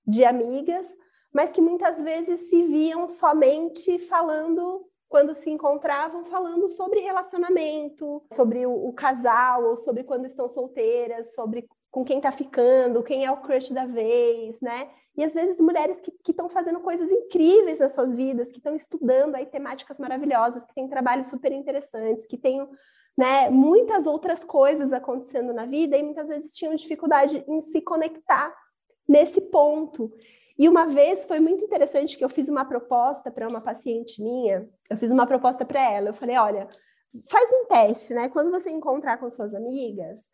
de 0.07 0.25
amigas, 0.25 0.87
mas 1.33 1.51
que 1.51 1.61
muitas 1.61 2.01
vezes 2.01 2.49
se 2.49 2.63
viam 2.63 3.09
somente 3.09 3.99
falando 3.99 4.87
quando 5.09 5.35
se 5.35 5.51
encontravam 5.51 6.25
falando 6.25 6.69
sobre 6.69 7.01
relacionamento, 7.01 8.23
sobre 8.33 8.67
o, 8.67 8.89
o, 8.89 8.93
casal, 8.93 9.65
ou 9.65 9.77
sobre 9.77 10.03
quando 10.03 10.27
estão 10.27 10.49
solteiras, 10.49 11.35
sobre 11.35 11.69
com 11.95 12.05
quem 12.05 12.17
está 12.17 12.33
ficando, 12.33 13.05
quem 13.05 13.25
é 13.25 13.31
o 13.31 13.37
crush 13.37 13.73
da 13.73 13.87
vez, 13.87 14.61
né? 14.61 14.91
E 15.17 15.23
às 15.23 15.33
vezes 15.33 15.61
mulheres 15.61 15.97
que 16.25 16.33
estão 16.33 16.49
fazendo 16.49 16.81
coisas 16.81 17.09
incríveis 17.09 17.79
nas 17.79 17.93
suas 17.93 18.13
vidas, 18.13 18.51
que 18.51 18.59
estão 18.59 18.75
estudando 18.75 19.37
aí 19.37 19.47
temáticas 19.47 19.97
maravilhosas, 20.01 20.65
que 20.65 20.75
têm 20.75 20.89
trabalhos 20.89 21.29
super 21.29 21.53
interessantes, 21.53 22.27
que 22.27 22.37
têm 22.37 22.69
né, 23.17 23.49
muitas 23.49 24.07
outras 24.07 24.43
coisas 24.43 24.93
acontecendo 24.93 25.55
na 25.55 25.67
vida 25.67 25.97
e 25.97 26.03
muitas 26.03 26.27
vezes 26.27 26.53
tinham 26.57 26.75
dificuldade 26.75 27.45
em 27.47 27.63
se 27.63 27.81
conectar 27.81 28.53
nesse 29.07 29.41
ponto. 29.41 30.13
E 30.59 30.69
uma 30.69 30.89
vez 30.89 31.25
foi 31.25 31.39
muito 31.39 31.65
interessante 31.65 32.19
que 32.19 32.25
eu 32.25 32.29
fiz 32.29 32.49
uma 32.49 32.65
proposta 32.65 33.31
para 33.31 33.49
uma 33.49 33.61
paciente 33.61 34.21
minha, 34.21 34.69
eu 34.91 34.97
fiz 34.97 35.13
uma 35.13 35.29
proposta 35.29 35.65
para 35.65 35.93
ela, 35.93 36.09
eu 36.09 36.15
falei, 36.15 36.37
olha, 36.37 36.67
faz 37.31 37.53
um 37.53 37.67
teste, 37.67 38.13
né? 38.15 38.29
Quando 38.31 38.51
você 38.51 38.69
encontrar 38.69 39.19
com 39.19 39.31
suas 39.31 39.55
amigas, 39.55 40.27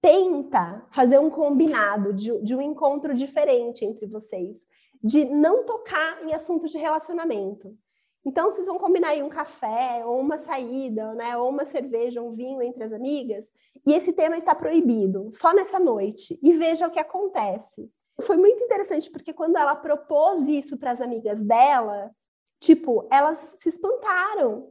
tenta 0.00 0.84
fazer 0.90 1.18
um 1.18 1.30
combinado 1.30 2.12
de, 2.12 2.36
de 2.42 2.54
um 2.54 2.62
encontro 2.62 3.14
diferente 3.14 3.84
entre 3.84 4.06
vocês, 4.06 4.66
de 5.02 5.24
não 5.24 5.64
tocar 5.64 6.22
em 6.24 6.34
assuntos 6.34 6.70
de 6.70 6.78
relacionamento. 6.78 7.76
Então, 8.24 8.50
vocês 8.50 8.66
vão 8.66 8.78
combinar 8.78 9.08
aí 9.08 9.22
um 9.22 9.30
café, 9.30 10.02
ou 10.04 10.20
uma 10.20 10.36
saída, 10.36 11.14
né, 11.14 11.36
ou 11.36 11.48
uma 11.48 11.64
cerveja, 11.64 12.20
um 12.20 12.30
vinho 12.30 12.60
entre 12.60 12.84
as 12.84 12.92
amigas, 12.92 13.50
e 13.86 13.94
esse 13.94 14.12
tema 14.12 14.36
está 14.36 14.54
proibido, 14.54 15.30
só 15.32 15.54
nessa 15.54 15.80
noite, 15.80 16.38
e 16.42 16.52
veja 16.52 16.86
o 16.86 16.90
que 16.90 16.98
acontece. 16.98 17.90
Foi 18.20 18.36
muito 18.36 18.62
interessante, 18.62 19.10
porque 19.10 19.32
quando 19.32 19.56
ela 19.56 19.74
propôs 19.74 20.46
isso 20.46 20.76
para 20.76 20.90
as 20.90 21.00
amigas 21.00 21.42
dela, 21.42 22.10
tipo, 22.60 23.08
elas 23.10 23.38
se 23.62 23.70
espantaram. 23.70 24.68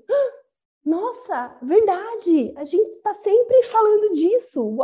Nossa, 0.85 1.57
verdade, 1.61 2.53
a 2.55 2.63
gente 2.63 2.89
está 2.91 3.13
sempre 3.13 3.63
falando 3.63 4.11
disso, 4.13 4.77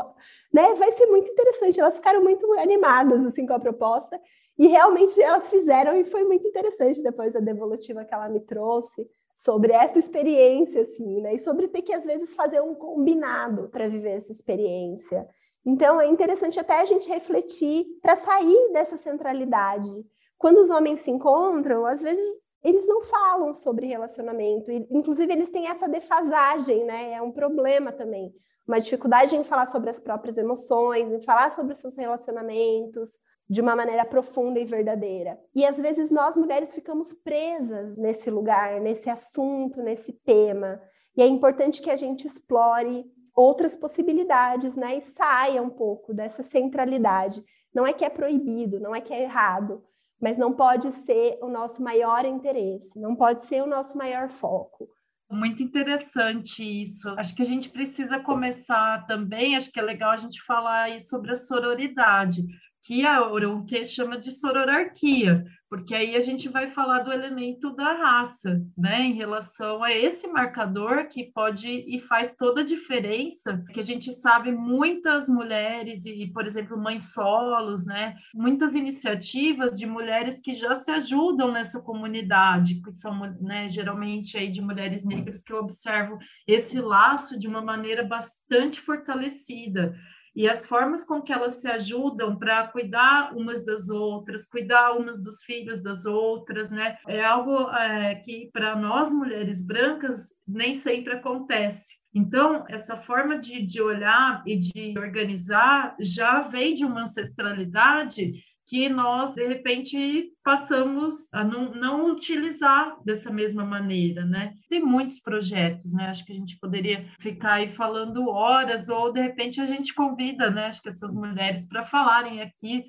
né? 0.54 0.74
Vai 0.76 0.92
ser 0.92 1.08
muito 1.08 1.32
interessante. 1.32 1.80
Elas 1.80 1.96
ficaram 1.96 2.22
muito 2.22 2.52
animadas 2.54 3.26
assim 3.26 3.46
com 3.46 3.54
a 3.54 3.60
proposta 3.60 4.20
e 4.58 4.68
realmente 4.68 5.20
elas 5.22 5.50
fizeram 5.50 5.98
e 5.98 6.06
foi 6.06 6.24
muito 6.26 6.48
interessante 6.48 7.02
depois 7.02 7.34
da 7.34 7.40
devolutiva 7.40 8.06
que 8.06 8.14
ela 8.14 8.30
me 8.30 8.40
trouxe 8.42 9.08
sobre 9.38 9.74
essa 9.74 10.00
experiência 10.00 10.82
assim, 10.82 11.22
né? 11.22 11.36
E 11.36 11.40
sobre 11.40 11.68
ter 11.68 11.82
que 11.82 11.94
às 11.94 12.06
vezes 12.06 12.34
fazer 12.34 12.62
um 12.62 12.76
combinado 12.76 13.70
para 13.70 13.88
viver 13.88 14.18
essa 14.18 14.32
experiência. 14.32 15.28
Então 15.66 16.00
é 16.00 16.08
interessante 16.08 16.60
até 16.60 16.80
a 16.80 16.86
gente 16.86 17.10
refletir 17.10 17.86
para 18.02 18.16
sair 18.16 18.72
dessa 18.74 18.98
centralidade. 18.98 19.90
Quando 20.38 20.58
os 20.58 20.70
homens 20.70 21.00
se 21.02 21.12
encontram, 21.12 21.86
às 21.86 22.02
vezes 22.02 22.24
eles 22.66 22.88
não 22.88 23.04
falam 23.04 23.54
sobre 23.54 23.86
relacionamento, 23.86 24.72
inclusive 24.72 25.32
eles 25.32 25.52
têm 25.52 25.68
essa 25.68 25.88
defasagem, 25.88 26.84
né? 26.84 27.14
É 27.14 27.22
um 27.22 27.32
problema 27.32 27.92
também, 27.92 28.34
uma 28.68 28.80
dificuldade 28.80 29.36
em 29.36 29.44
falar 29.44 29.68
sobre 29.68 29.92
as 29.92 30.00
próprias 30.00 30.36
emoções, 30.36 31.12
em 31.12 31.22
falar 31.22 31.52
sobre 31.52 31.74
os 31.74 31.78
seus 31.78 31.96
relacionamentos 31.96 33.12
de 33.48 33.62
uma 33.62 33.76
maneira 33.76 34.04
profunda 34.04 34.60
e 34.60 34.66
verdadeira. 34.66 35.38
E 35.54 35.64
às 35.64 35.78
vezes 35.78 36.10
nós 36.10 36.36
mulheres 36.36 36.74
ficamos 36.74 37.14
presas 37.14 37.96
nesse 37.96 38.32
lugar, 38.32 38.82
nesse 38.82 39.12
assunto, 39.12 39.84
nesse 39.84 40.12
tema. 40.12 40.82
E 41.16 41.22
é 41.22 41.28
importante 41.28 41.84
que 41.84 41.92
a 41.92 41.96
gente 41.96 42.26
explore 42.26 43.06
outras 43.36 43.76
possibilidades, 43.76 44.76
né? 44.76 44.98
E 44.98 45.02
saia 45.02 45.62
um 45.62 45.70
pouco 45.70 46.16
dessa 46.16 46.42
centralidade. 46.42 47.44
Não 47.72 47.86
é 47.86 47.94
que 47.94 48.04
é 48.04 48.10
proibido, 48.10 48.80
não 48.80 48.96
é 48.96 49.02
que 49.02 49.14
é 49.14 49.22
errado, 49.22 49.84
mas 50.22 50.38
não 50.38 50.54
pode 50.54 50.92
ser 50.92 51.38
o 51.42 51.50
nosso 51.50 51.82
maior 51.82 52.26
interesse, 52.26 53.00
não 53.00 53.16
pode 53.16 53.44
ser 53.44 53.62
o 53.62 53.68
nosso 53.68 53.98
maior 53.98 54.30
foco. 54.30 54.90
Muito 55.30 55.64
interessante 55.64 56.64
isso. 56.64 57.10
Acho 57.18 57.36
que 57.36 57.42
a 57.42 57.46
gente 57.46 57.70
precisa 57.70 58.20
começar 58.20 59.06
também, 59.08 59.56
acho 59.56 59.72
que 59.72 59.80
é 59.80 59.84
legal 59.84 60.12
a 60.12 60.18
gente 60.18 60.42
falar 60.44 60.84
aí 60.84 61.02
sobre 61.02 61.32
a 61.32 61.36
sororidade, 61.36 62.46
que 62.84 63.06
a 63.06 63.22
que 63.66 63.84
chama 63.84 64.18
de 64.18 64.32
sororarquia, 64.32 65.44
porque 65.76 65.94
aí 65.94 66.16
a 66.16 66.22
gente 66.22 66.48
vai 66.48 66.72
falar 66.72 67.00
do 67.00 67.12
elemento 67.12 67.76
da 67.76 67.92
raça, 67.92 68.62
né, 68.78 69.02
em 69.02 69.14
relação 69.14 69.84
a 69.84 69.92
esse 69.92 70.26
marcador 70.26 71.10
que 71.10 71.26
pode 71.34 71.68
e 71.68 72.00
faz 72.00 72.34
toda 72.34 72.62
a 72.62 72.66
diferença, 72.66 73.62
que 73.74 73.82
a 73.82 73.84
gente 73.84 74.10
sabe 74.14 74.54
muitas 74.54 75.28
mulheres 75.28 76.06
e, 76.06 76.28
por 76.28 76.48
exemplo, 76.48 76.78
mães 76.78 77.12
solos, 77.12 77.86
né, 77.86 78.16
muitas 78.34 78.74
iniciativas 78.74 79.78
de 79.78 79.86
mulheres 79.86 80.40
que 80.40 80.54
já 80.54 80.76
se 80.76 80.90
ajudam 80.92 81.52
nessa 81.52 81.82
comunidade, 81.82 82.82
que 82.82 82.94
são, 82.94 83.14
né, 83.42 83.68
geralmente 83.68 84.38
aí 84.38 84.50
de 84.50 84.62
mulheres 84.62 85.04
negras 85.04 85.44
que 85.44 85.52
eu 85.52 85.58
observo 85.58 86.18
esse 86.48 86.80
laço 86.80 87.38
de 87.38 87.50
uma 87.50 87.62
maneira 87.62 88.02
bastante 88.02 88.80
fortalecida 88.80 89.94
e 90.36 90.50
as 90.50 90.66
formas 90.66 91.04
com 91.04 91.22
que 91.22 91.32
elas 91.32 91.62
se 91.62 91.68
ajudam 91.68 92.38
para 92.38 92.68
cuidar 92.68 93.36
umas 93.36 93.66
das 93.66 93.90
outras, 93.90 94.46
cuidar 94.46 94.92
umas 94.98 95.22
dos 95.22 95.42
filhos 95.44 95.82
das 95.82 96.06
outras, 96.06 96.70
né? 96.70 96.98
É 97.08 97.24
algo 97.24 97.72
é, 97.72 98.16
que 98.16 98.50
para 98.52 98.76
nós 98.76 99.12
mulheres 99.12 99.62
brancas 99.66 100.34
nem 100.46 100.74
sempre 100.74 101.14
acontece. 101.14 101.96
Então, 102.14 102.66
essa 102.70 102.98
forma 102.98 103.38
de, 103.38 103.62
de 103.62 103.82
olhar 103.82 104.42
e 104.46 104.58
de 104.58 104.98
organizar 104.98 105.96
já 106.00 106.42
vem 106.42 106.74
de 106.74 106.86
uma 106.86 107.04
ancestralidade 107.04 108.34
que 108.68 108.90
nós, 108.90 109.36
de 109.36 109.46
repente, 109.46 110.32
passamos 110.44 111.32
a 111.32 111.44
não, 111.44 111.72
não, 111.74 112.12
utilizar 112.12 112.98
dessa 113.04 113.32
mesma 113.32 113.64
maneira, 113.64 114.26
né? 114.26 114.54
Tem 114.70 114.84
muitos 114.84 115.20
projetos, 115.20 115.94
né? 115.94 116.08
Acho 116.08 116.26
que 116.26 116.34
a 116.34 116.36
gente 116.36 116.58
poderia 116.60 117.06
ficar 117.20 117.54
aí 117.54 117.72
falando 117.72 118.28
horas, 118.28 118.90
ou 118.90 119.14
de 119.14 119.22
repente 119.22 119.62
a 119.62 119.66
gente 119.66 119.94
convida, 119.94 120.50
né? 120.50 120.66
Acho 120.66 120.82
que 120.82 120.90
essas 120.90 121.14
mulheres 121.14 121.68
para 121.68 121.86
falarem 121.86 122.42
aqui 122.42 122.86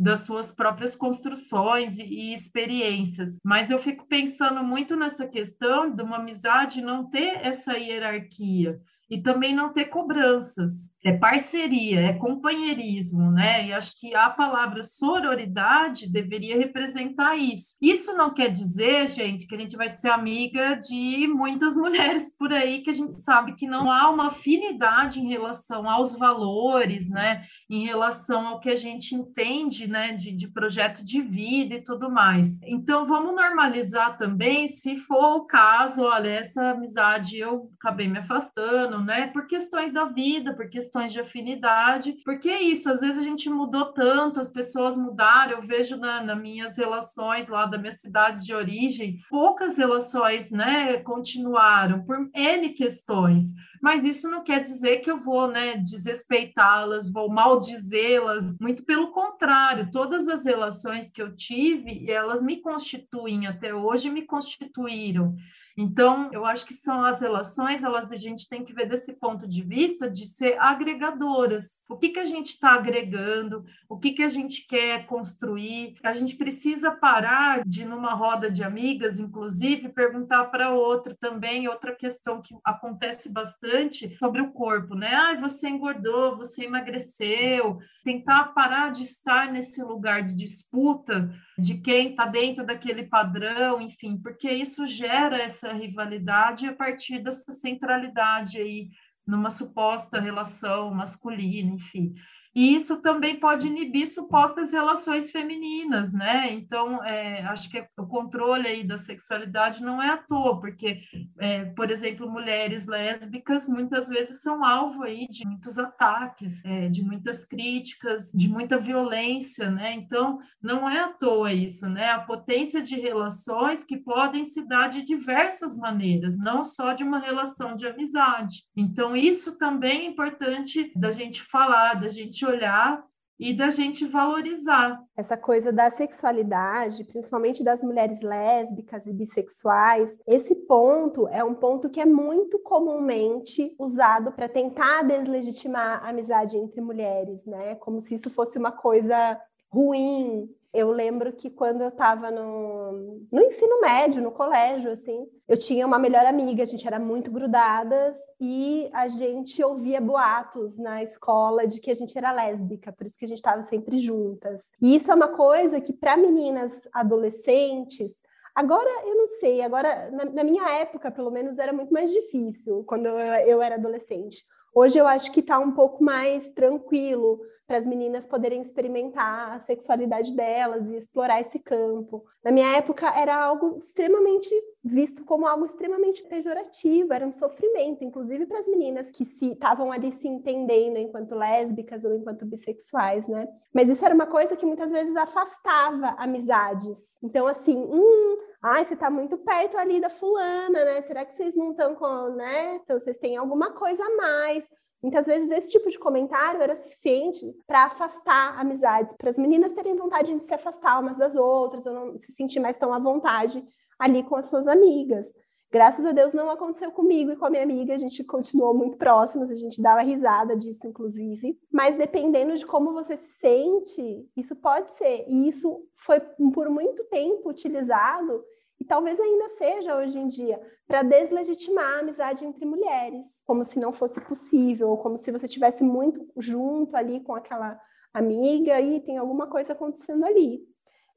das 0.00 0.24
suas 0.24 0.50
próprias 0.50 0.96
construções 0.96 1.98
e, 1.98 2.04
e, 2.04 2.34
experiências. 2.34 3.38
Mas 3.44 3.70
eu 3.70 3.78
fico 3.78 4.08
pensando 4.08 4.64
muito 4.64 4.96
nessa 4.96 5.28
questão 5.28 5.94
de 5.94 6.02
uma 6.02 6.16
amizade 6.16 6.80
não 6.80 7.08
ter 7.08 7.46
essa 7.46 7.76
hierarquia 7.76 8.80
e 9.10 9.20
também 9.20 9.54
não 9.54 9.72
ter 9.72 9.86
cobranças 9.86 10.88
é 11.02 11.12
parceria, 11.12 12.00
é 12.00 12.12
companheirismo, 12.12 13.30
né? 13.30 13.68
E 13.68 13.72
acho 13.72 13.98
que 13.98 14.14
a 14.14 14.28
palavra 14.28 14.82
sororidade 14.82 16.10
deveria 16.10 16.58
representar 16.58 17.36
isso. 17.36 17.74
Isso 17.80 18.12
não 18.12 18.34
quer 18.34 18.50
dizer, 18.50 19.08
gente, 19.08 19.46
que 19.46 19.54
a 19.54 19.58
gente 19.58 19.76
vai 19.76 19.88
ser 19.88 20.10
amiga 20.10 20.74
de 20.74 21.26
muitas 21.26 21.74
mulheres 21.76 22.34
por 22.36 22.52
aí 22.52 22.82
que 22.82 22.90
a 22.90 22.94
gente 22.94 23.14
sabe 23.14 23.54
que 23.54 23.66
não 23.66 23.90
há 23.90 24.10
uma 24.10 24.28
afinidade 24.28 25.20
em 25.20 25.28
relação 25.28 25.88
aos 25.88 26.14
valores, 26.14 27.08
né? 27.08 27.44
Em 27.68 27.86
relação 27.86 28.46
ao 28.46 28.60
que 28.60 28.68
a 28.68 28.76
gente 28.76 29.14
entende, 29.14 29.86
né? 29.86 30.12
De, 30.12 30.32
de 30.32 30.48
projeto 30.48 31.02
de 31.02 31.22
vida 31.22 31.76
e 31.76 31.82
tudo 31.82 32.10
mais. 32.10 32.60
Então, 32.62 33.06
vamos 33.06 33.34
normalizar 33.34 34.18
também, 34.18 34.66
se 34.66 34.98
for 34.98 35.36
o 35.36 35.46
caso, 35.46 36.02
olha, 36.02 36.28
essa 36.28 36.70
amizade 36.70 37.38
eu 37.38 37.70
acabei 37.78 38.06
me 38.06 38.18
afastando, 38.18 39.02
né? 39.02 39.28
Por 39.28 39.46
questões 39.46 39.92
da 39.94 40.04
vida, 40.04 40.54
por 40.54 40.68
questões 40.68 40.89
questões 40.90 41.12
de 41.12 41.20
afinidade, 41.20 42.16
porque 42.24 42.48
é 42.48 42.60
isso, 42.60 42.90
às 42.90 43.00
vezes 43.00 43.18
a 43.18 43.22
gente 43.22 43.48
mudou 43.48 43.92
tanto, 43.92 44.40
as 44.40 44.48
pessoas 44.48 44.98
mudaram, 44.98 45.52
eu 45.52 45.62
vejo 45.62 45.96
na, 45.96 46.20
nas 46.20 46.38
minhas 46.38 46.76
relações 46.76 47.48
lá 47.48 47.64
da 47.64 47.78
minha 47.78 47.92
cidade 47.92 48.44
de 48.44 48.52
origem, 48.52 49.20
poucas 49.30 49.78
relações, 49.78 50.50
né, 50.50 50.98
continuaram 50.98 52.02
por 52.02 52.28
N 52.34 52.70
questões, 52.70 53.54
mas 53.80 54.04
isso 54.04 54.28
não 54.28 54.42
quer 54.42 54.60
dizer 54.60 54.98
que 54.98 55.10
eu 55.10 55.20
vou, 55.20 55.46
né, 55.46 55.76
desrespeitá-las, 55.76 57.10
vou 57.10 57.30
maldizê-las, 57.30 58.58
muito 58.60 58.84
pelo 58.84 59.12
contrário, 59.12 59.90
todas 59.92 60.26
as 60.26 60.44
relações 60.44 61.10
que 61.10 61.22
eu 61.22 61.36
tive, 61.36 62.10
elas 62.10 62.42
me 62.42 62.60
constituem 62.60 63.46
até 63.46 63.72
hoje, 63.72 64.10
me 64.10 64.22
constituíram. 64.22 65.36
Então, 65.76 66.28
eu 66.32 66.44
acho 66.44 66.66
que 66.66 66.74
são 66.74 67.04
as 67.04 67.20
relações, 67.20 67.82
elas 67.82 68.12
a 68.12 68.16
gente 68.16 68.48
tem 68.48 68.64
que 68.64 68.72
ver 68.72 68.88
desse 68.88 69.12
ponto 69.14 69.46
de 69.46 69.62
vista 69.62 70.10
de 70.10 70.26
ser 70.26 70.58
agregadoras. 70.58 71.82
O 71.88 71.96
que, 71.96 72.10
que 72.10 72.18
a 72.18 72.24
gente 72.24 72.48
está 72.48 72.72
agregando, 72.74 73.64
o 73.88 73.98
que, 73.98 74.12
que 74.12 74.22
a 74.22 74.28
gente 74.28 74.66
quer 74.66 75.06
construir. 75.06 75.96
A 76.02 76.12
gente 76.12 76.36
precisa 76.36 76.90
parar 76.90 77.62
de, 77.66 77.84
numa 77.84 78.14
roda 78.14 78.50
de 78.50 78.62
amigas, 78.62 79.18
inclusive, 79.18 79.88
perguntar 79.88 80.46
para 80.46 80.70
outra 80.70 81.16
também, 81.20 81.68
outra 81.68 81.94
questão 81.94 82.40
que 82.40 82.54
acontece 82.64 83.32
bastante 83.32 84.16
sobre 84.16 84.40
o 84.40 84.52
corpo, 84.52 84.94
né? 84.94 85.14
Ah, 85.14 85.40
você 85.40 85.68
engordou, 85.68 86.36
você 86.36 86.64
emagreceu. 86.64 87.78
Tentar 88.04 88.54
parar 88.54 88.90
de 88.90 89.02
estar 89.02 89.50
nesse 89.50 89.82
lugar 89.82 90.24
de 90.24 90.34
disputa 90.34 91.30
de 91.60 91.78
quem 91.78 92.10
está 92.10 92.26
dentro 92.26 92.64
daquele 92.64 93.04
padrão, 93.04 93.80
enfim, 93.80 94.16
porque 94.16 94.50
isso 94.50 94.86
gera 94.86 95.36
essa 95.36 95.72
rivalidade 95.72 96.66
a 96.66 96.74
partir 96.74 97.18
dessa 97.18 97.52
centralidade 97.52 98.58
aí 98.58 98.90
numa 99.26 99.50
suposta 99.50 100.20
relação 100.20 100.92
masculina, 100.92 101.74
enfim. 101.74 102.14
E 102.54 102.74
isso 102.74 103.00
também 103.00 103.38
pode 103.38 103.68
inibir 103.68 104.08
supostas 104.08 104.72
relações 104.72 105.30
femininas, 105.30 106.12
né? 106.12 106.52
Então, 106.52 107.02
é, 107.04 107.42
acho 107.42 107.70
que 107.70 107.84
o 107.96 108.06
controle 108.06 108.66
aí 108.66 108.84
da 108.84 108.98
sexualidade 108.98 109.82
não 109.82 110.02
é 110.02 110.10
à 110.10 110.16
toa, 110.16 110.58
porque, 110.60 111.00
é, 111.38 111.66
por 111.66 111.90
exemplo, 111.90 112.28
mulheres 112.28 112.86
lésbicas 112.86 113.68
muitas 113.68 114.08
vezes 114.08 114.42
são 114.42 114.64
alvo 114.64 115.04
aí 115.04 115.28
de 115.28 115.46
muitos 115.46 115.78
ataques, 115.78 116.64
é, 116.64 116.88
de 116.88 117.04
muitas 117.04 117.44
críticas, 117.44 118.32
de 118.32 118.48
muita 118.48 118.78
violência, 118.78 119.70
né? 119.70 119.92
Então, 119.94 120.40
não 120.60 120.90
é 120.90 121.00
à 121.00 121.08
toa 121.08 121.52
isso, 121.52 121.88
né? 121.88 122.10
A 122.10 122.20
potência 122.20 122.82
de 122.82 122.96
relações 122.96 123.84
que 123.84 123.96
podem 123.96 124.44
se 124.44 124.66
dar 124.66 124.88
de 124.88 125.02
diversas 125.02 125.76
maneiras, 125.76 126.36
não 126.36 126.64
só 126.64 126.92
de 126.94 127.04
uma 127.04 127.20
relação 127.20 127.76
de 127.76 127.86
amizade. 127.86 128.64
Então, 128.76 129.16
isso 129.16 129.56
também 129.56 130.00
é 130.00 130.06
importante 130.06 130.92
da 130.96 131.12
gente 131.12 131.42
falar, 131.42 131.94
da 131.94 132.08
gente 132.08 132.39
gente 132.40 132.46
olhar 132.46 133.04
e 133.38 133.54
da 133.54 133.70
gente 133.70 134.06
valorizar. 134.06 135.02
Essa 135.16 135.36
coisa 135.36 135.72
da 135.72 135.90
sexualidade, 135.90 137.04
principalmente 137.04 137.64
das 137.64 137.82
mulheres 137.82 138.20
lésbicas 138.20 139.06
e 139.06 139.12
bissexuais, 139.12 140.18
esse 140.26 140.54
ponto 140.54 141.26
é 141.28 141.42
um 141.42 141.54
ponto 141.54 141.88
que 141.88 142.00
é 142.00 142.04
muito 142.04 142.58
comumente 142.58 143.74
usado 143.78 144.32
para 144.32 144.48
tentar 144.48 145.02
deslegitimar 145.04 146.04
a 146.04 146.10
amizade 146.10 146.58
entre 146.58 146.82
mulheres, 146.82 147.46
né? 147.46 147.76
Como 147.76 148.00
se 148.00 148.14
isso 148.14 148.28
fosse 148.30 148.58
uma 148.58 148.72
coisa 148.72 149.40
ruim, 149.72 150.46
eu 150.72 150.90
lembro 150.92 151.32
que 151.32 151.50
quando 151.50 151.82
eu 151.82 151.88
estava 151.88 152.30
no, 152.30 153.26
no 153.30 153.40
ensino 153.40 153.80
médio, 153.80 154.22
no 154.22 154.30
colégio, 154.30 154.92
assim, 154.92 155.26
eu 155.48 155.58
tinha 155.58 155.84
uma 155.84 155.98
melhor 155.98 156.24
amiga, 156.24 156.62
a 156.62 156.66
gente 156.66 156.86
era 156.86 156.98
muito 156.98 157.30
grudadas 157.30 158.16
e 158.40 158.88
a 158.92 159.08
gente 159.08 159.62
ouvia 159.64 160.00
boatos 160.00 160.78
na 160.78 161.02
escola 161.02 161.66
de 161.66 161.80
que 161.80 161.90
a 161.90 161.94
gente 161.94 162.16
era 162.16 162.32
lésbica, 162.32 162.92
por 162.92 163.06
isso 163.06 163.18
que 163.18 163.24
a 163.24 163.28
gente 163.28 163.38
estava 163.38 163.64
sempre 163.64 163.98
juntas. 163.98 164.68
E 164.80 164.94
isso 164.94 165.10
é 165.10 165.14
uma 165.14 165.28
coisa 165.28 165.80
que, 165.80 165.92
para 165.92 166.16
meninas 166.16 166.72
adolescentes, 166.92 168.18
Agora, 168.52 168.90
eu 169.06 169.14
não 169.14 169.28
sei, 169.28 169.62
agora, 169.62 170.10
na, 170.10 170.24
na, 170.24 170.44
minha 170.44 170.68
época, 170.80 171.10
pelo 171.10 171.30
menos, 171.30 171.58
era 171.58 171.72
muito 171.72 171.92
mais 171.92 172.10
difícil, 172.10 172.82
quando 172.84 173.06
eu, 173.06 173.16
eu 173.16 173.62
era 173.62 173.76
adolescente. 173.76 174.44
Hoje 174.74 174.98
eu 174.98 175.06
acho 175.06 175.32
que 175.32 175.40
está 175.40 175.58
um 175.58 175.72
pouco 175.72 176.02
mais 176.02 176.48
tranquilo 176.50 177.40
para 177.70 177.78
as 177.78 177.86
meninas 177.86 178.26
poderem 178.26 178.60
experimentar 178.60 179.52
a 179.52 179.60
sexualidade 179.60 180.34
delas 180.34 180.90
e 180.90 180.96
explorar 180.96 181.40
esse 181.40 181.60
campo. 181.60 182.24
Na 182.42 182.50
minha 182.50 182.76
época 182.76 183.08
era 183.16 183.40
algo 183.40 183.78
extremamente 183.78 184.50
visto 184.82 185.24
como 185.24 185.46
algo 185.46 185.64
extremamente 185.64 186.24
pejorativo, 186.24 187.12
era 187.12 187.24
um 187.24 187.30
sofrimento, 187.30 188.02
inclusive 188.02 188.44
para 188.44 188.58
as 188.58 188.66
meninas 188.66 189.12
que 189.12 189.24
se 189.24 189.52
estavam 189.52 189.92
ali 189.92 190.10
se 190.10 190.26
entendendo 190.26 190.96
enquanto 190.96 191.36
lésbicas 191.36 192.04
ou 192.04 192.12
enquanto 192.12 192.44
bissexuais, 192.44 193.28
né? 193.28 193.46
Mas 193.72 193.88
isso 193.88 194.04
era 194.04 194.16
uma 194.16 194.26
coisa 194.26 194.56
que 194.56 194.66
muitas 194.66 194.90
vezes 194.90 195.14
afastava 195.14 196.08
amizades. 196.18 196.98
Então 197.22 197.46
assim, 197.46 197.76
hum, 197.76 198.36
Ai, 198.62 198.84
você 198.84 198.92
está 198.92 199.08
muito 199.08 199.38
perto 199.38 199.78
ali 199.78 200.00
da 200.00 200.10
fulana, 200.10 200.84
né? 200.84 201.00
Será 201.02 201.24
que 201.24 201.34
vocês 201.34 201.56
não 201.56 201.70
estão 201.70 201.94
com, 201.94 202.34
né? 202.34 202.74
Então, 202.74 203.00
vocês 203.00 203.16
têm 203.16 203.38
alguma 203.38 203.72
coisa 203.72 204.04
a 204.04 204.16
mais. 204.16 204.68
Muitas 205.02 205.26
vezes 205.26 205.50
esse 205.50 205.70
tipo 205.70 205.88
de 205.88 205.98
comentário 205.98 206.60
era 206.60 206.74
suficiente 206.74 207.54
para 207.66 207.84
afastar 207.84 208.58
amizades, 208.58 209.14
para 209.16 209.30
as 209.30 209.38
meninas 209.38 209.72
terem 209.72 209.96
vontade 209.96 210.34
de 210.36 210.44
se 210.44 210.54
afastar 210.54 211.00
umas 211.00 211.16
das 211.16 211.36
outras, 211.36 211.86
ou 211.86 211.92
não 211.92 212.20
se 212.20 212.32
sentir 212.32 212.60
mais 212.60 212.76
tão 212.76 212.92
à 212.92 212.98
vontade 212.98 213.64
ali 213.98 214.22
com 214.22 214.36
as 214.36 214.46
suas 214.46 214.66
amigas. 214.66 215.32
Graças 215.72 216.04
a 216.04 216.10
Deus 216.10 216.32
não 216.32 216.50
aconteceu 216.50 216.90
comigo 216.90 217.30
e 217.30 217.36
com 217.36 217.46
a 217.46 217.50
minha 217.50 217.62
amiga, 217.62 217.94
a 217.94 217.98
gente 217.98 218.24
continuou 218.24 218.74
muito 218.74 218.96
próximas, 218.96 219.50
a 219.50 219.54
gente 219.54 219.80
dava 219.80 220.02
risada 220.02 220.56
disso, 220.56 220.84
inclusive. 220.84 221.56
Mas 221.72 221.94
dependendo 221.96 222.56
de 222.56 222.66
como 222.66 222.92
você 222.92 223.16
se 223.16 223.38
sente, 223.38 224.28
isso 224.36 224.56
pode 224.56 224.90
ser. 224.96 225.24
E 225.28 225.48
isso 225.48 225.80
foi 225.96 226.18
por 226.52 226.68
muito 226.68 227.04
tempo 227.04 227.48
utilizado, 227.48 228.42
e 228.80 228.84
talvez 228.84 229.20
ainda 229.20 229.48
seja 229.50 229.96
hoje 229.96 230.18
em 230.18 230.28
dia, 230.28 230.60
para 230.86 231.02
deslegitimar 231.02 231.96
a 231.96 232.00
amizade 232.00 232.44
entre 232.44 232.64
mulheres, 232.64 233.26
como 233.44 233.64
se 233.64 233.78
não 233.78 233.92
fosse 233.92 234.20
possível, 234.22 234.96
como 234.96 235.18
se 235.18 235.30
você 235.30 235.46
estivesse 235.46 235.84
muito 235.84 236.26
junto 236.36 236.96
ali 236.96 237.20
com 237.20 237.34
aquela 237.34 237.78
amiga 238.12 238.80
e 238.80 239.00
tem 239.00 239.18
alguma 239.18 239.46
coisa 239.46 239.72
acontecendo 239.72 240.24
ali 240.24 240.68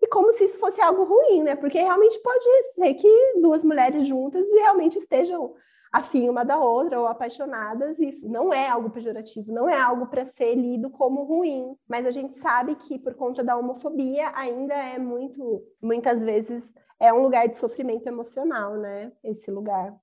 e 0.04 0.08
como 0.08 0.34
se 0.34 0.44
isso 0.44 0.60
fosse 0.60 0.82
algo 0.82 1.06
ruim, 1.06 1.44
né? 1.44 1.56
Porque 1.56 1.80
realmente 1.80 2.20
pode 2.20 2.44
ser 2.76 2.94
que 2.96 3.40
duas 3.42 3.64
mulheres 3.64 4.06
juntas 4.06 4.46
realmente 4.52 5.00
estejam 5.00 5.54
afim 5.94 6.28
uma 6.28 6.44
da 6.44 6.60
outra 6.60 7.00
ou 7.00 7.08
apaixonadas, 7.08 8.00
isso 8.00 8.28
não 8.28 8.52
é 8.52 8.68
algo 8.68 8.90
pejorativo, 8.90 9.54
não 9.54 9.70
é 9.70 9.80
algo 9.80 10.08
para 10.08 10.26
ser 10.26 10.56
lido 10.56 10.90
como 10.90 11.24
ruim, 11.24 11.78
mas 11.88 12.06
a 12.06 12.12
gente 12.12 12.38
sabe 12.40 12.76
que 12.76 13.00
por 13.00 13.14
conta 13.14 13.44
da 13.44 13.56
homofobia 13.56 14.32
ainda 14.36 14.74
é 14.74 15.00
muito, 15.00 15.64
muitas 15.82 16.22
vezes 16.22 16.64
é 17.04 17.14
um 17.14 17.22
lugar 17.24 17.48
de 17.50 17.58
sofrimento 17.58 18.08
emocional, 18.08 18.78
né? 18.78 19.12
Esse 19.24 19.52
lugar. 19.52 19.94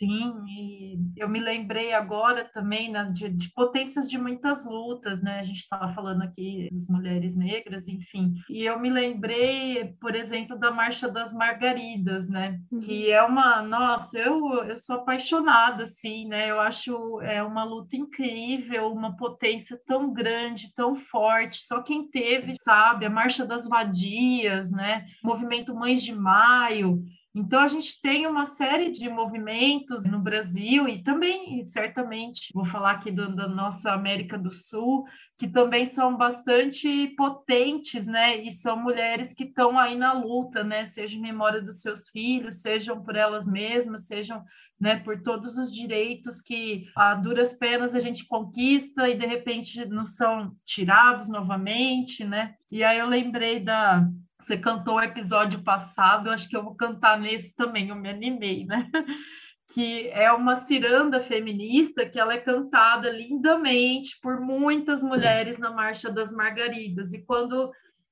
Sim, 0.00 0.32
e 0.48 0.98
eu 1.14 1.28
me 1.28 1.38
lembrei 1.38 1.92
agora 1.92 2.42
também 2.42 2.90
né, 2.90 3.04
de, 3.04 3.28
de, 3.28 3.52
potências 3.52 4.08
de 4.08 4.16
muitas 4.16 4.64
lutas, 4.64 5.22
né? 5.22 5.40
A 5.40 5.42
gente 5.42 5.58
estava 5.58 5.92
falando 5.92 6.22
aqui 6.22 6.70
das 6.72 6.88
mulheres 6.88 7.36
negras, 7.36 7.86
enfim. 7.86 8.32
E 8.48 8.64
eu 8.64 8.80
me 8.80 8.88
lembrei, 8.88 9.92
por 10.00 10.14
exemplo, 10.14 10.58
da 10.58 10.70
Marcha 10.70 11.06
das 11.06 11.34
Margaridas, 11.34 12.30
né? 12.30 12.58
Uhum. 12.72 12.80
Que 12.80 13.10
é 13.10 13.22
uma, 13.22 13.60
nossa, 13.60 14.18
eu, 14.18 14.64
eu 14.64 14.78
sou 14.78 14.96
apaixonada, 14.96 15.82
assim, 15.82 16.26
né? 16.26 16.50
Eu 16.50 16.58
acho 16.60 17.20
é 17.20 17.42
uma 17.42 17.64
luta 17.64 17.94
incrível, 17.94 18.90
uma 18.90 19.14
potência 19.18 19.78
tão 19.86 20.10
grande, 20.14 20.72
tão 20.74 20.96
forte. 20.96 21.58
Só 21.66 21.82
quem 21.82 22.08
teve, 22.08 22.54
sabe? 22.56 23.04
A 23.04 23.10
Marcha 23.10 23.44
das 23.44 23.68
Vadias, 23.68 24.72
né? 24.72 25.04
O 25.22 25.26
movimento 25.26 25.74
Mães 25.74 26.02
de 26.02 26.14
Maio 26.14 27.04
Então, 27.32 27.60
a 27.60 27.68
gente 27.68 28.00
tem 28.02 28.26
uma 28.26 28.44
série 28.44 28.90
de 28.90 29.08
movimentos 29.08 30.04
no 30.04 30.18
Brasil 30.18 30.88
e 30.88 31.00
também, 31.00 31.64
certamente, 31.64 32.52
vou 32.52 32.64
falar 32.64 32.92
aqui 32.92 33.12
do, 33.12 33.34
da 33.34 33.46
nossa 33.46 33.92
América 33.92 34.36
do 34.36 34.50
Sul, 34.50 35.04
que 35.38 35.46
também 35.46 35.86
são 35.86 36.16
bastante 36.16 37.06
potentes, 37.16 38.04
né? 38.04 38.36
E 38.42 38.50
são 38.50 38.76
mulheres 38.76 39.32
que 39.32 39.44
estão 39.44 39.78
aí 39.78 39.96
na 39.96 40.12
luta, 40.12 40.64
né? 40.64 40.84
Seja 40.84 41.16
em 41.16 41.20
memória 41.20 41.62
dos 41.62 41.80
seus 41.80 42.08
filhos, 42.08 42.62
sejam 42.62 43.00
por 43.00 43.14
elas 43.14 43.46
mesmas, 43.46 44.08
sejam 44.08 44.44
né, 44.80 44.96
por 44.96 45.22
todos 45.22 45.56
os 45.56 45.70
direitos 45.70 46.40
que 46.40 46.86
a 46.96 47.14
duras 47.14 47.52
penas 47.52 47.94
a 47.94 48.00
gente 48.00 48.26
conquista 48.26 49.08
e 49.08 49.16
de 49.16 49.26
repente 49.26 49.84
nos 49.84 50.16
são 50.16 50.56
tirados 50.64 51.28
novamente, 51.28 52.24
né? 52.24 52.54
E 52.70 52.82
aí 52.82 52.98
eu 52.98 53.06
lembrei 53.06 53.60
da 53.60 54.08
você 54.44 54.56
cantou 54.58 54.96
o 54.96 55.02
episódio 55.02 55.62
passado, 55.62 56.30
acho 56.30 56.48
que 56.48 56.56
eu 56.56 56.62
vou 56.62 56.74
cantar 56.74 57.18
nesse 57.18 57.54
também, 57.54 57.88
eu 57.88 57.96
me 57.96 58.10
animei, 58.10 58.64
né? 58.64 58.88
Que 59.72 60.08
é 60.08 60.32
uma 60.32 60.56
ciranda 60.56 61.20
feminista 61.20 62.04
que 62.04 62.18
ela 62.18 62.34
é 62.34 62.38
cantada 62.38 63.08
lindamente 63.08 64.18
por 64.20 64.40
muitas 64.40 65.00
mulheres 65.00 65.60
na 65.60 65.70
Marcha 65.70 66.10
das 66.10 66.32
Margaridas. 66.32 67.12
E 67.12 67.24
quando 67.24 67.70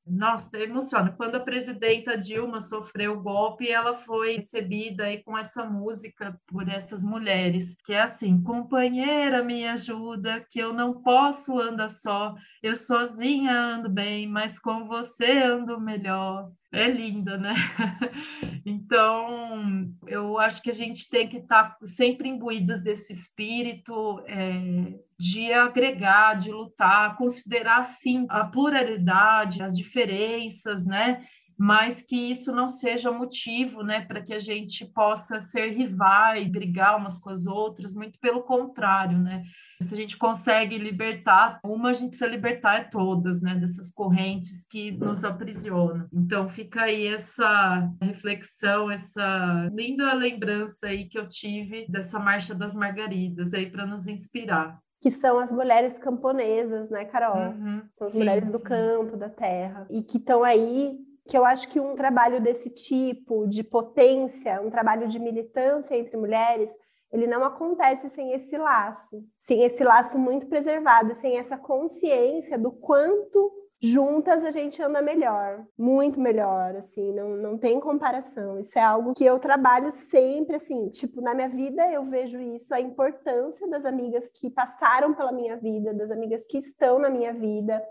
nossa, 0.08 0.58
emociona. 0.58 1.12
Quando 1.12 1.36
a 1.36 1.40
presidenta 1.40 2.16
Dilma 2.16 2.60
sofreu 2.60 3.14
o 3.14 3.22
golpe, 3.22 3.68
ela 3.68 3.94
foi 3.94 4.36
recebida 4.36 5.04
aí 5.04 5.22
com 5.22 5.36
essa 5.36 5.64
música 5.64 6.40
por 6.46 6.68
essas 6.68 7.04
mulheres, 7.04 7.76
que 7.84 7.92
é 7.92 8.02
assim: 8.02 8.42
companheira, 8.42 9.42
me 9.42 9.66
ajuda, 9.66 10.40
que 10.48 10.58
eu 10.58 10.72
não 10.72 11.02
posso 11.02 11.58
andar 11.58 11.90
só. 11.90 12.34
Eu 12.62 12.74
sozinha 12.74 13.52
ando 13.52 13.88
bem, 13.88 14.26
mas 14.26 14.58
com 14.58 14.86
você 14.86 15.30
ando 15.42 15.80
melhor 15.80 16.50
é 16.72 16.88
linda, 16.88 17.36
né? 17.36 17.54
Então, 18.64 19.90
eu 20.06 20.38
acho 20.38 20.62
que 20.62 20.70
a 20.70 20.74
gente 20.74 21.08
tem 21.08 21.26
que 21.26 21.38
estar 21.38 21.70
tá 21.70 21.86
sempre 21.86 22.28
imbuídas 22.28 22.82
desse 22.82 23.14
espírito 23.14 24.22
é, 24.26 24.92
de 25.18 25.50
agregar, 25.52 26.34
de 26.34 26.52
lutar, 26.52 27.16
considerar, 27.16 27.84
sim, 27.84 28.26
a 28.28 28.44
pluralidade, 28.44 29.62
as 29.62 29.74
diferenças, 29.74 30.84
né? 30.84 31.26
Mas 31.58 32.00
que 32.00 32.30
isso 32.30 32.52
não 32.52 32.68
seja 32.68 33.10
motivo, 33.10 33.82
né, 33.82 34.02
para 34.02 34.22
que 34.22 34.32
a 34.32 34.38
gente 34.38 34.84
possa 34.86 35.40
ser 35.40 35.70
rivais, 35.70 36.50
brigar 36.50 36.96
umas 36.96 37.18
com 37.18 37.30
as 37.30 37.46
outras, 37.46 37.94
muito 37.94 38.18
pelo 38.20 38.42
contrário, 38.42 39.18
né? 39.18 39.42
Se 39.82 39.94
a 39.94 39.96
gente 39.96 40.16
consegue 40.16 40.78
libertar 40.78 41.58
uma, 41.64 41.90
a 41.90 41.92
gente 41.92 42.10
precisa 42.10 42.30
libertar 42.30 42.90
todas, 42.90 43.40
né, 43.40 43.54
dessas 43.54 43.90
correntes 43.90 44.64
que 44.68 44.92
nos 44.92 45.24
aprisionam. 45.24 46.06
Então 46.12 46.48
fica 46.48 46.82
aí 46.82 47.06
essa 47.06 47.90
reflexão, 48.00 48.90
essa 48.90 49.68
linda 49.72 50.12
lembrança 50.14 50.86
aí 50.86 51.08
que 51.08 51.18
eu 51.18 51.28
tive 51.28 51.86
dessa 51.88 52.18
Marcha 52.18 52.54
das 52.54 52.74
Margaridas 52.74 53.52
aí 53.52 53.70
para 53.70 53.84
nos 53.84 54.06
inspirar 54.06 54.78
que 55.00 55.10
são 55.10 55.38
as 55.38 55.52
mulheres 55.52 55.96
camponesas, 55.96 56.90
né, 56.90 57.04
Carol? 57.04 57.52
Uhum, 57.52 57.82
são 57.96 58.06
as 58.06 58.12
sim, 58.12 58.18
mulheres 58.18 58.50
do 58.50 58.58
sim. 58.58 58.64
campo, 58.64 59.16
da 59.16 59.28
terra, 59.28 59.86
e 59.90 60.02
que 60.02 60.18
estão 60.18 60.42
aí. 60.42 60.98
Que 61.28 61.36
eu 61.36 61.44
acho 61.44 61.68
que 61.68 61.78
um 61.78 61.94
trabalho 61.94 62.40
desse 62.40 62.70
tipo, 62.70 63.46
de 63.46 63.62
potência, 63.62 64.60
um 64.60 64.70
trabalho 64.70 65.06
de 65.06 65.18
militância 65.18 65.94
entre 65.94 66.16
mulheres, 66.16 66.74
ele 67.12 67.26
não 67.26 67.44
acontece 67.44 68.10
sem 68.10 68.32
esse 68.32 68.56
laço, 68.56 69.24
sem 69.38 69.62
esse 69.62 69.84
laço 69.84 70.18
muito 70.18 70.46
preservado, 70.46 71.14
sem 71.14 71.38
essa 71.38 71.56
consciência 71.56 72.58
do 72.58 72.70
quanto 72.70 73.52
juntas 73.80 74.44
a 74.44 74.50
gente 74.50 74.82
anda 74.82 75.00
melhor, 75.00 75.64
muito 75.78 76.20
melhor, 76.20 76.74
assim, 76.74 77.12
não, 77.12 77.36
não 77.36 77.56
tem 77.56 77.78
comparação. 77.78 78.58
Isso 78.58 78.78
é 78.78 78.82
algo 78.82 79.14
que 79.14 79.24
eu 79.24 79.38
trabalho 79.38 79.90
sempre, 79.92 80.56
assim, 80.56 80.88
tipo, 80.88 81.20
na 81.20 81.34
minha 81.34 81.48
vida 81.48 81.90
eu 81.92 82.04
vejo 82.04 82.40
isso, 82.40 82.74
a 82.74 82.80
importância 82.80 83.68
das 83.68 83.84
amigas 83.84 84.30
que 84.34 84.50
passaram 84.50 85.14
pela 85.14 85.32
minha 85.32 85.56
vida, 85.56 85.94
das 85.94 86.10
amigas 86.10 86.46
que 86.46 86.58
estão 86.58 86.98
na 86.98 87.08
minha 87.08 87.32
vida. 87.32 87.82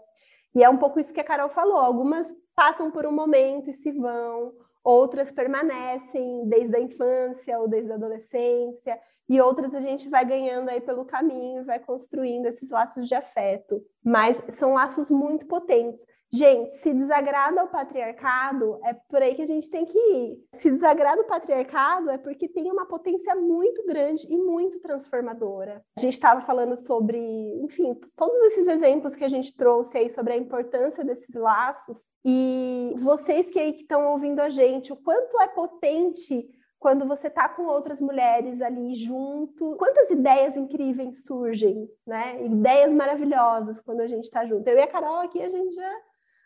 E 0.57 0.63
é 0.63 0.67
um 0.67 0.77
pouco 0.77 0.99
isso 0.99 1.13
que 1.13 1.21
a 1.21 1.23
Carol 1.23 1.49
falou, 1.49 1.77
algumas 1.77 2.35
passam 2.55 2.89
por 2.89 3.05
um 3.05 3.11
momento 3.11 3.69
e 3.69 3.73
se 3.75 3.91
vão, 3.91 4.55
outras 4.83 5.31
permanecem 5.31 6.49
desde 6.49 6.75
a 6.75 6.79
infância 6.79 7.59
ou 7.59 7.67
desde 7.67 7.91
a 7.91 7.93
adolescência, 7.93 8.99
e 9.29 9.41
outras 9.41 9.73
a 9.73 9.81
gente 9.81 10.07
vai 10.09 10.25
ganhando 10.25 10.69
aí 10.69 10.79
pelo 10.79 11.05
caminho, 11.05 11.65
vai 11.65 11.79
construindo 11.79 12.45
esses 12.45 12.69
laços 12.69 13.07
de 13.07 13.13
afeto. 13.13 13.81
Mas 14.03 14.41
são 14.51 14.73
laços 14.73 15.09
muito 15.09 15.45
potentes. 15.45 16.05
Gente, 16.31 16.75
se 16.75 16.93
desagrada 16.93 17.63
o 17.63 17.69
patriarcado, 17.69 18.79
é 18.83 18.93
por 18.93 19.21
aí 19.21 19.33
que 19.33 19.41
a 19.41 19.45
gente 19.45 19.69
tem 19.69 19.85
que 19.85 19.97
ir. 19.97 20.37
Se 20.55 20.69
desagrada 20.69 21.21
o 21.21 21.27
patriarcado, 21.27 22.09
é 22.09 22.17
porque 22.17 22.49
tem 22.49 22.69
uma 22.69 22.85
potência 22.85 23.33
muito 23.33 23.85
grande 23.85 24.27
e 24.29 24.37
muito 24.37 24.79
transformadora. 24.79 25.81
A 25.97 26.01
gente 26.01 26.13
estava 26.13 26.41
falando 26.41 26.75
sobre, 26.77 27.17
enfim, 27.63 27.97
todos 28.15 28.37
esses 28.41 28.67
exemplos 28.67 29.15
que 29.15 29.23
a 29.23 29.29
gente 29.29 29.55
trouxe 29.55 29.97
aí 29.97 30.09
sobre 30.09 30.33
a 30.33 30.37
importância 30.37 31.03
desses 31.03 31.33
laços. 31.33 32.09
E 32.25 32.93
vocês 32.99 33.49
que 33.49 33.59
aí 33.59 33.73
estão 33.73 34.11
ouvindo 34.11 34.41
a 34.41 34.49
gente, 34.49 34.91
o 34.91 34.97
quanto 34.97 35.39
é 35.39 35.47
potente 35.47 36.45
quando 36.87 37.05
você 37.05 37.27
está 37.27 37.49
com 37.49 37.65
outras 37.65 37.99
mulheres 37.99 38.61
ali 38.61 38.95
junto, 38.95 39.75
quantas 39.75 40.09
ideias 40.09 40.55
incríveis 40.55 41.25
surgem, 41.25 41.85
né? 42.05 42.41
Ideias 42.45 42.93
maravilhosas 42.93 43.81
quando 43.81 43.99
a 43.99 44.07
gente 44.07 44.23
está 44.23 44.45
junto. 44.45 44.65
Eu 44.65 44.77
e 44.77 44.81
a 44.81 44.87
Carol 44.87 45.17
aqui, 45.17 45.41
a 45.41 45.49
gente 45.49 45.75
já. 45.75 45.95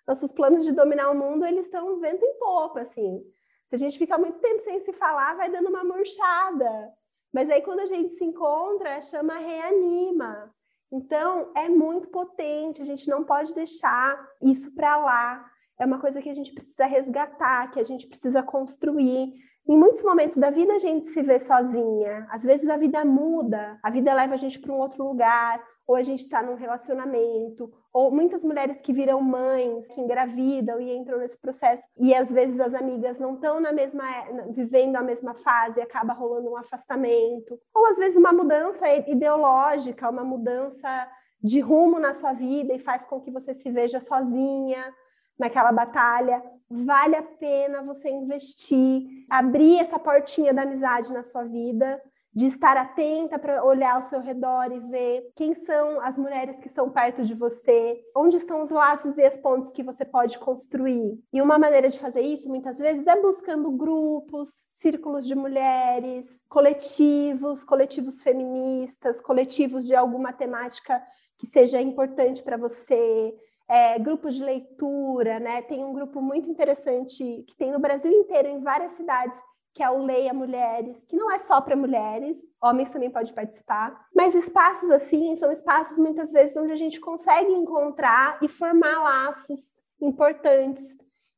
Nossos 0.07 0.31
planos 0.31 0.65
de 0.65 0.71
dominar 0.71 1.11
o 1.11 1.15
mundo, 1.15 1.45
eles 1.45 1.65
estão 1.65 1.99
vento 1.99 2.25
em 2.25 2.39
pouco, 2.39 2.79
assim. 2.79 3.23
Se 3.69 3.75
a 3.75 3.77
gente 3.77 3.99
ficar 3.99 4.17
muito 4.17 4.39
tempo 4.39 4.63
sem 4.63 4.79
se 4.79 4.91
falar, 4.93 5.35
vai 5.35 5.47
dando 5.47 5.69
uma 5.69 5.83
murchada. 5.83 6.91
Mas 7.31 7.47
aí, 7.47 7.61
quando 7.61 7.81
a 7.81 7.85
gente 7.85 8.15
se 8.15 8.25
encontra, 8.25 8.95
a 8.95 9.01
chama 9.01 9.37
reanima. 9.37 10.51
Então, 10.91 11.51
é 11.55 11.69
muito 11.69 12.09
potente, 12.09 12.81
a 12.81 12.85
gente 12.85 13.07
não 13.07 13.23
pode 13.23 13.53
deixar 13.53 14.19
isso 14.41 14.73
para 14.73 14.97
lá. 14.97 15.51
É 15.81 15.85
uma 15.85 15.97
coisa 15.97 16.21
que 16.21 16.29
a 16.29 16.35
gente 16.35 16.53
precisa 16.53 16.85
resgatar, 16.85 17.71
que 17.71 17.79
a 17.79 17.83
gente 17.83 18.05
precisa 18.05 18.43
construir. 18.43 19.33
Em 19.67 19.75
muitos 19.75 20.03
momentos 20.03 20.37
da 20.37 20.51
vida 20.51 20.75
a 20.75 20.77
gente 20.77 21.07
se 21.07 21.23
vê 21.23 21.39
sozinha. 21.39 22.27
Às 22.29 22.43
vezes 22.43 22.69
a 22.69 22.77
vida 22.77 23.03
muda, 23.03 23.79
a 23.81 23.89
vida 23.89 24.13
leva 24.13 24.35
a 24.35 24.37
gente 24.37 24.59
para 24.59 24.71
um 24.71 24.77
outro 24.77 25.03
lugar, 25.03 25.59
ou 25.87 25.95
a 25.95 26.03
gente 26.03 26.19
está 26.19 26.43
num 26.43 26.53
relacionamento, 26.53 27.73
ou 27.91 28.11
muitas 28.11 28.43
mulheres 28.43 28.79
que 28.79 28.93
viram 28.93 29.19
mães, 29.23 29.87
que 29.87 29.99
engravidam 29.99 30.79
e 30.79 30.95
entram 30.95 31.17
nesse 31.17 31.39
processo, 31.39 31.81
e 31.97 32.13
às 32.13 32.31
vezes 32.31 32.59
as 32.59 32.75
amigas 32.75 33.17
não 33.17 33.33
estão 33.33 33.59
na 33.59 33.73
mesma 33.73 34.03
vivendo 34.51 34.97
a 34.97 35.01
mesma 35.01 35.33
fase, 35.33 35.81
acaba 35.81 36.13
rolando 36.13 36.51
um 36.51 36.57
afastamento, 36.57 37.59
ou 37.73 37.87
às 37.87 37.97
vezes 37.97 38.15
uma 38.15 38.31
mudança 38.31 38.85
ideológica, 39.07 40.11
uma 40.11 40.23
mudança 40.23 41.09
de 41.43 41.59
rumo 41.59 41.99
na 41.99 42.13
sua 42.13 42.33
vida 42.33 42.71
e 42.71 42.77
faz 42.77 43.03
com 43.03 43.19
que 43.19 43.31
você 43.31 43.51
se 43.51 43.71
veja 43.71 43.99
sozinha 43.99 44.93
naquela 45.41 45.71
batalha, 45.71 46.41
vale 46.69 47.15
a 47.15 47.23
pena 47.23 47.81
você 47.81 48.09
investir, 48.09 49.25
abrir 49.29 49.79
essa 49.79 49.97
portinha 49.97 50.53
da 50.53 50.61
amizade 50.61 51.11
na 51.11 51.23
sua 51.23 51.43
vida, 51.43 51.99
de 52.33 52.45
estar 52.45 52.77
atenta 52.77 53.37
para 53.37 53.61
olhar 53.65 53.95
ao 53.95 54.03
seu 54.03 54.21
redor 54.21 54.71
e 54.71 54.79
ver 54.79 55.31
quem 55.35 55.53
são 55.53 55.99
as 55.99 56.17
mulheres 56.17 56.57
que 56.59 56.67
estão 56.67 56.89
perto 56.89 57.25
de 57.25 57.33
você, 57.33 57.99
onde 58.15 58.37
estão 58.37 58.61
os 58.61 58.69
laços 58.69 59.17
e 59.17 59.23
as 59.23 59.35
pontes 59.35 59.71
que 59.71 59.83
você 59.83 60.05
pode 60.05 60.39
construir. 60.39 61.19
E 61.33 61.41
uma 61.41 61.59
maneira 61.59 61.89
de 61.89 61.99
fazer 61.99 62.21
isso, 62.21 62.47
muitas 62.47 62.77
vezes, 62.77 63.05
é 63.05 63.19
buscando 63.19 63.69
grupos, 63.71 64.49
círculos 64.79 65.27
de 65.27 65.35
mulheres, 65.35 66.41
coletivos, 66.47 67.65
coletivos 67.65 68.21
feministas, 68.21 69.19
coletivos 69.19 69.85
de 69.85 69.95
alguma 69.95 70.31
temática 70.31 71.03
que 71.37 71.47
seja 71.47 71.81
importante 71.81 72.43
para 72.43 72.55
você, 72.55 73.35
é, 73.71 73.97
grupos 73.97 74.35
de 74.35 74.43
leitura, 74.43 75.39
né? 75.39 75.61
Tem 75.61 75.85
um 75.85 75.93
grupo 75.93 76.21
muito 76.21 76.49
interessante 76.49 77.45
que 77.47 77.55
tem 77.55 77.71
no 77.71 77.79
Brasil 77.79 78.11
inteiro, 78.11 78.49
em 78.49 78.59
várias 78.59 78.91
cidades, 78.91 79.39
que 79.73 79.81
é 79.81 79.89
o 79.89 80.03
Leia 80.03 80.33
Mulheres, 80.33 81.05
que 81.07 81.15
não 81.15 81.31
é 81.31 81.39
só 81.39 81.61
para 81.61 81.73
mulheres, 81.73 82.37
homens 82.61 82.91
também 82.91 83.09
podem 83.09 83.33
participar. 83.33 83.97
Mas 84.13 84.35
espaços 84.35 84.91
assim 84.91 85.37
são 85.37 85.49
espaços 85.49 85.97
muitas 85.97 86.33
vezes 86.33 86.57
onde 86.57 86.73
a 86.73 86.75
gente 86.75 86.99
consegue 86.99 87.53
encontrar 87.53 88.37
e 88.41 88.49
formar 88.49 89.01
laços 89.01 89.73
importantes. 90.01 90.83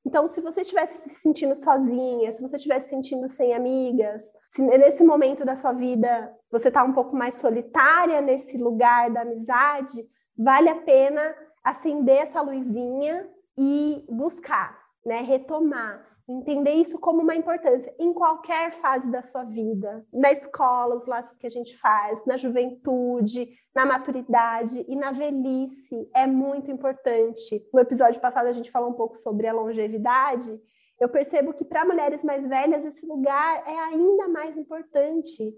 Então, 0.04 0.28
se 0.28 0.42
você 0.42 0.62
estiver 0.62 0.88
se 0.88 1.12
sentindo 1.12 1.56
sozinha, 1.56 2.32
se 2.32 2.42
você 2.42 2.56
estiver 2.56 2.80
se 2.80 2.90
sentindo 2.90 3.30
sem 3.30 3.54
amigas, 3.54 4.24
se 4.50 4.64
nesse 4.64 5.04
momento 5.04 5.46
da 5.46 5.56
sua 5.56 5.72
vida 5.72 6.36
você 6.52 6.70
está 6.70 6.84
um 6.84 6.94
pouco 6.94 7.16
mais 7.16 7.36
solitária 7.36 8.20
nesse 8.22 8.58
lugar 8.58 9.12
da 9.12 9.22
amizade, 9.22 10.04
vale 10.36 10.70
a 10.70 10.82
pena 10.82 11.36
acender 11.64 12.18
essa 12.18 12.41
luzinha 12.41 13.30
e 13.57 14.05
buscar, 14.09 14.78
né? 15.05 15.22
Retomar, 15.22 16.05
entender 16.28 16.72
isso 16.72 16.97
como 16.97 17.22
uma 17.22 17.36
importância 17.36 17.93
em 17.99 18.14
qualquer 18.14 18.74
fase 18.82 19.09
da 19.11 19.22
sua 19.22 19.43
vida, 19.43 20.05
na 20.11 20.32
escola, 20.32 20.95
os 20.95 21.05
laços 21.05 21.38
que 21.38 21.47
a 21.47 21.49
gente 21.49 21.78
faz, 21.78 22.26
na 22.26 22.38
juventude, 22.38 23.49
na 23.76 23.86
maturidade 23.86 24.86
e 24.88 24.95
na 24.95 25.11
velhice, 25.11 26.09
é 26.14 26.26
muito 26.26 26.72
importante. 26.72 27.66
No 27.74 27.80
episódio 27.82 28.22
passado 28.22 28.47
a 28.47 28.53
gente 28.53 28.72
falou 28.72 28.89
um 28.89 28.95
pouco 28.95 29.18
sobre 29.18 29.47
a 29.47 29.53
longevidade. 29.53 30.59
eu 30.99 31.09
percebo 31.09 31.53
que 31.53 31.66
para 31.66 31.84
mulheres 31.84 32.24
mais 32.24 32.47
velhas 32.47 32.86
esse 32.86 33.05
lugar 33.05 33.64
é 33.68 33.78
ainda 33.80 34.30
mais 34.30 34.55
importante. 34.55 35.53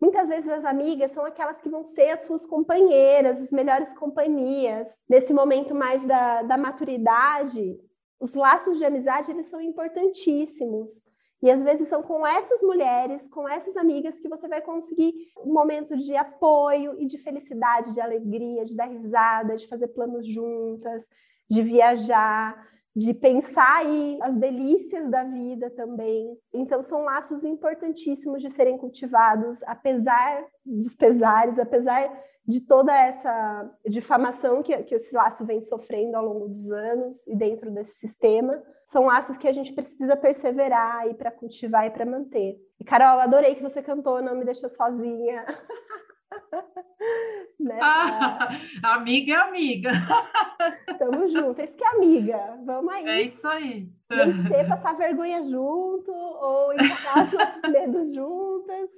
Muitas 0.00 0.28
vezes 0.28 0.48
as 0.48 0.64
amigas 0.64 1.12
são 1.12 1.24
aquelas 1.24 1.60
que 1.60 1.68
vão 1.68 1.84
ser 1.84 2.10
as 2.10 2.20
suas 2.20 2.46
companheiras, 2.46 3.38
as 3.40 3.50
melhores 3.50 3.92
companhias. 3.92 4.88
Nesse 5.08 5.34
momento 5.34 5.74
mais 5.74 6.06
da, 6.06 6.42
da 6.42 6.56
maturidade, 6.56 7.78
os 8.18 8.32
laços 8.32 8.78
de 8.78 8.84
amizade 8.84 9.30
eles 9.30 9.46
são 9.46 9.60
importantíssimos. 9.60 11.04
E 11.42 11.50
às 11.50 11.62
vezes 11.62 11.88
são 11.88 12.02
com 12.02 12.26
essas 12.26 12.60
mulheres, 12.60 13.26
com 13.28 13.48
essas 13.48 13.76
amigas, 13.76 14.18
que 14.18 14.28
você 14.28 14.46
vai 14.46 14.60
conseguir 14.60 15.14
um 15.38 15.52
momento 15.52 15.96
de 15.96 16.14
apoio 16.14 16.96
e 16.98 17.06
de 17.06 17.16
felicidade, 17.16 17.94
de 17.94 18.00
alegria, 18.00 18.64
de 18.64 18.76
dar 18.76 18.86
risada, 18.86 19.56
de 19.56 19.66
fazer 19.66 19.88
planos 19.88 20.26
juntas, 20.26 21.06
de 21.48 21.62
viajar 21.62 22.68
de 23.00 23.14
pensar 23.14 23.78
aí 23.78 24.18
as 24.20 24.36
delícias 24.36 25.10
da 25.10 25.24
vida 25.24 25.70
também. 25.70 26.36
Então, 26.52 26.82
são 26.82 27.02
laços 27.02 27.42
importantíssimos 27.42 28.42
de 28.42 28.50
serem 28.50 28.76
cultivados, 28.76 29.62
apesar 29.62 30.44
dos 30.62 30.94
pesares, 30.94 31.58
apesar 31.58 32.12
de 32.46 32.60
toda 32.60 32.94
essa 32.94 33.70
difamação 33.86 34.62
que, 34.62 34.76
que 34.82 34.94
esse 34.94 35.14
laço 35.14 35.46
vem 35.46 35.62
sofrendo 35.62 36.14
ao 36.14 36.26
longo 36.26 36.48
dos 36.48 36.70
anos 36.70 37.26
e 37.26 37.34
dentro 37.34 37.70
desse 37.70 37.94
sistema. 37.94 38.62
São 38.84 39.06
laços 39.06 39.38
que 39.38 39.48
a 39.48 39.52
gente 39.52 39.72
precisa 39.72 40.14
perseverar 40.14 40.96
aí 40.96 41.14
para 41.14 41.30
cultivar 41.30 41.86
e 41.86 41.90
para 41.90 42.04
manter. 42.04 42.60
E, 42.78 42.84
Carol, 42.84 43.18
adorei 43.18 43.54
que 43.54 43.62
você 43.62 43.82
cantou 43.82 44.20
Não 44.20 44.34
Me 44.34 44.44
Deixa 44.44 44.68
Sozinha. 44.68 45.46
Nessa... 47.60 47.84
Ah, 47.84 48.48
amiga 48.96 49.34
é 49.34 49.36
amiga. 49.36 49.90
Tamo 50.98 51.28
junto. 51.28 51.60
Isso 51.60 51.76
que 51.76 51.84
é 51.84 51.88
amiga. 51.88 52.58
Vamos 52.64 52.92
aí. 52.92 53.08
É 53.08 53.22
isso 53.22 53.46
aí. 53.46 53.88
Vencer, 54.08 54.66
passar 54.68 54.96
vergonha 54.96 55.42
junto, 55.42 56.10
ou 56.10 56.72
encarar 56.72 57.24
os 57.24 57.32
nossos 57.32 57.70
medos 57.70 58.14
juntas. 58.14 58.90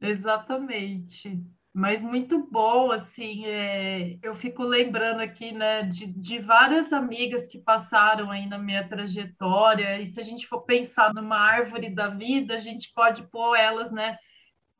Exatamente. 0.00 1.40
Mas 1.74 2.04
muito 2.04 2.38
bom, 2.50 2.90
assim, 2.90 3.46
é... 3.46 4.18
eu 4.22 4.34
fico 4.34 4.62
lembrando 4.62 5.20
aqui, 5.20 5.52
né, 5.52 5.84
de, 5.84 6.06
de 6.06 6.38
várias 6.38 6.92
amigas 6.92 7.46
que 7.46 7.58
passaram 7.58 8.30
aí 8.30 8.46
na 8.46 8.58
minha 8.58 8.86
trajetória, 8.86 9.98
e 9.98 10.06
se 10.06 10.20
a 10.20 10.22
gente 10.22 10.46
for 10.46 10.62
pensar 10.64 11.14
numa 11.14 11.38
árvore 11.38 11.88
da 11.88 12.08
vida, 12.08 12.54
a 12.54 12.58
gente 12.58 12.92
pode 12.92 13.22
pôr 13.30 13.56
elas, 13.56 13.90
né, 13.90 14.18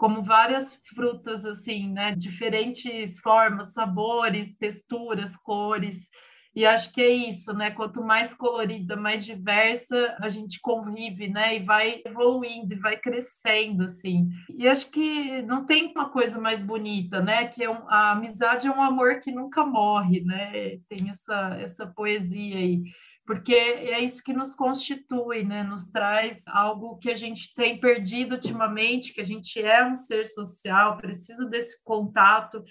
como 0.03 0.21
várias 0.21 0.75
frutas, 0.97 1.47
assim, 1.47 1.89
né? 1.89 2.13
Diferentes 2.17 3.21
formas, 3.21 3.73
sabores, 3.73 4.57
texturas, 4.57 5.37
cores. 5.37 6.11
E 6.57 6.67
acho 6.67 6.93
que 6.93 7.01
é 7.01 7.09
isso, 7.09 7.53
né? 7.53 7.71
Quanto 7.71 8.03
mais 8.03 8.35
colorida, 8.35 8.97
mais 8.97 9.25
diversa 9.25 10.17
a 10.21 10.29
gente 10.29 10.61
convive, 10.61 11.29
né? 11.29 11.55
E 11.55 11.61
vai 11.61 12.03
evoluindo, 12.05 12.75
e 12.75 12.81
vai 12.81 12.97
crescendo, 12.97 13.85
assim. 13.85 14.29
E 14.59 14.67
acho 14.67 14.91
que 14.91 15.41
não 15.43 15.65
tem 15.65 15.93
uma 15.93 16.09
coisa 16.09 16.41
mais 16.41 16.61
bonita, 16.61 17.21
né? 17.21 17.47
Que 17.47 17.63
é 17.63 17.71
um, 17.71 17.89
a 17.89 18.11
amizade 18.11 18.67
é 18.67 18.73
um 18.73 18.83
amor 18.83 19.21
que 19.21 19.31
nunca 19.31 19.65
morre, 19.65 20.21
né? 20.25 20.79
Tem 20.89 21.11
essa, 21.11 21.59
essa 21.61 21.87
poesia 21.87 22.57
aí 22.57 22.83
porque 23.25 23.55
é 23.55 24.01
isso 24.01 24.23
que 24.23 24.33
nos 24.33 24.55
constitui, 24.55 25.45
né? 25.45 25.63
Nos 25.63 25.89
traz 25.89 26.47
algo 26.49 26.99
que 26.99 27.11
a 27.11 27.15
gente 27.15 27.55
tem 27.55 27.79
perdido 27.79 28.35
ultimamente, 28.35 29.13
que 29.13 29.21
a 29.21 29.25
gente 29.25 29.61
é 29.61 29.85
um 29.85 29.95
ser 29.95 30.27
social, 30.27 30.97
precisa 30.97 31.47
desse 31.47 31.83
contato. 31.85 32.65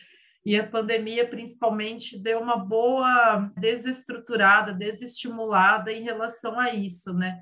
E 0.45 0.57
a 0.57 0.67
pandemia, 0.67 1.27
principalmente, 1.27 2.17
deu 2.17 2.39
uma 2.41 2.57
boa 2.57 3.51
desestruturada, 3.55 4.73
desestimulada 4.73 5.91
em 5.91 6.03
relação 6.03 6.59
a 6.59 6.73
isso, 6.73 7.13
né? 7.13 7.41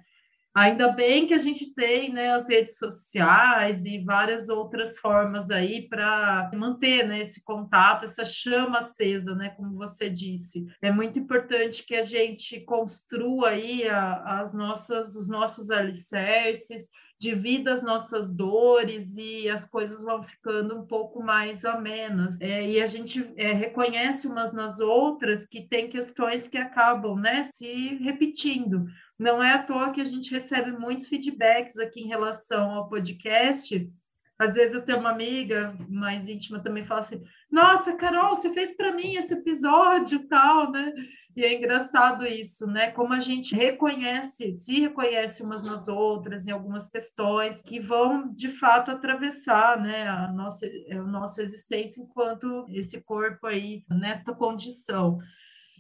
Ainda 0.56 0.88
bem 0.90 1.28
que 1.28 1.34
a 1.34 1.38
gente 1.38 1.74
tem 1.74 2.12
né, 2.12 2.34
as 2.34 2.50
redes 2.50 2.78
sociais 2.78 3.86
e 3.86 4.00
várias 4.00 4.50
outras 4.50 4.98
formas 4.98 5.52
aí 5.52 5.88
para 5.88 6.50
manter 6.56 7.08
né, 7.08 7.22
esse 7.22 7.44
contato, 7.44 8.06
essa 8.06 8.26
chama 8.26 8.80
acesa, 8.80 9.36
né, 9.36 9.50
como 9.50 9.78
você 9.78 10.10
disse. 10.10 10.66
É 10.82 10.92
muito 10.92 11.20
importante 11.20 11.86
que 11.86 11.96
a 11.96 12.02
gente 12.02 12.60
construa 12.62 13.50
aí 13.50 13.88
a, 13.88 14.40
as 14.40 14.54
nossas, 14.54 15.16
os 15.16 15.30
nossos 15.30 15.70
alicerces, 15.70 16.90
divida 17.20 17.74
as 17.74 17.84
nossas 17.84 18.32
dores 18.32 19.18
e 19.18 19.50
as 19.50 19.66
coisas 19.66 20.02
vão 20.02 20.24
ficando 20.24 20.76
um 20.76 20.86
pouco 20.86 21.22
mais 21.22 21.66
amenas. 21.66 22.40
É, 22.40 22.66
e 22.66 22.82
a 22.82 22.88
gente 22.88 23.30
é, 23.36 23.52
reconhece 23.52 24.26
umas 24.26 24.54
nas 24.54 24.80
outras 24.80 25.46
que 25.46 25.68
tem 25.68 25.90
questões 25.90 26.48
que 26.48 26.58
acabam 26.58 27.16
né, 27.18 27.44
se 27.44 27.98
repetindo. 28.02 28.86
Não 29.20 29.44
é 29.44 29.52
à 29.52 29.64
toa 29.64 29.92
que 29.92 30.00
a 30.00 30.06
gente 30.06 30.32
recebe 30.32 30.72
muitos 30.72 31.08
feedbacks 31.08 31.78
aqui 31.78 32.00
em 32.00 32.08
relação 32.08 32.72
ao 32.72 32.88
podcast. 32.88 33.92
Às 34.40 34.54
vezes 34.54 34.74
eu 34.74 34.86
tenho 34.86 35.00
uma 35.00 35.12
amiga 35.12 35.76
mais 35.90 36.30
íntima 36.30 36.62
também 36.62 36.86
fala 36.86 37.02
assim: 37.02 37.22
"Nossa, 37.52 37.98
Carol, 37.98 38.34
você 38.34 38.54
fez 38.54 38.72
para 38.72 38.94
mim 38.94 39.16
esse 39.16 39.34
episódio, 39.34 40.26
tal, 40.30 40.72
né?" 40.72 40.94
E 41.36 41.44
é 41.44 41.54
engraçado 41.54 42.26
isso, 42.26 42.66
né? 42.66 42.92
Como 42.92 43.14
a 43.14 43.20
gente 43.20 43.54
reconhece, 43.54 44.58
se 44.58 44.80
reconhece 44.80 45.44
umas 45.44 45.64
nas 45.64 45.88
outras 45.90 46.48
em 46.48 46.52
algumas 46.52 46.88
questões 46.88 47.62
que 47.62 47.80
vão 47.80 48.34
de 48.34 48.50
fato 48.50 48.92
atravessar, 48.92 49.80
né, 49.82 50.08
a 50.08 50.32
nossa 50.32 50.66
a 50.92 50.96
nossa 50.96 51.42
existência 51.44 52.02
enquanto 52.02 52.66
esse 52.70 53.02
corpo 53.02 53.46
aí 53.48 53.84
nesta 53.90 54.34
condição. 54.34 55.20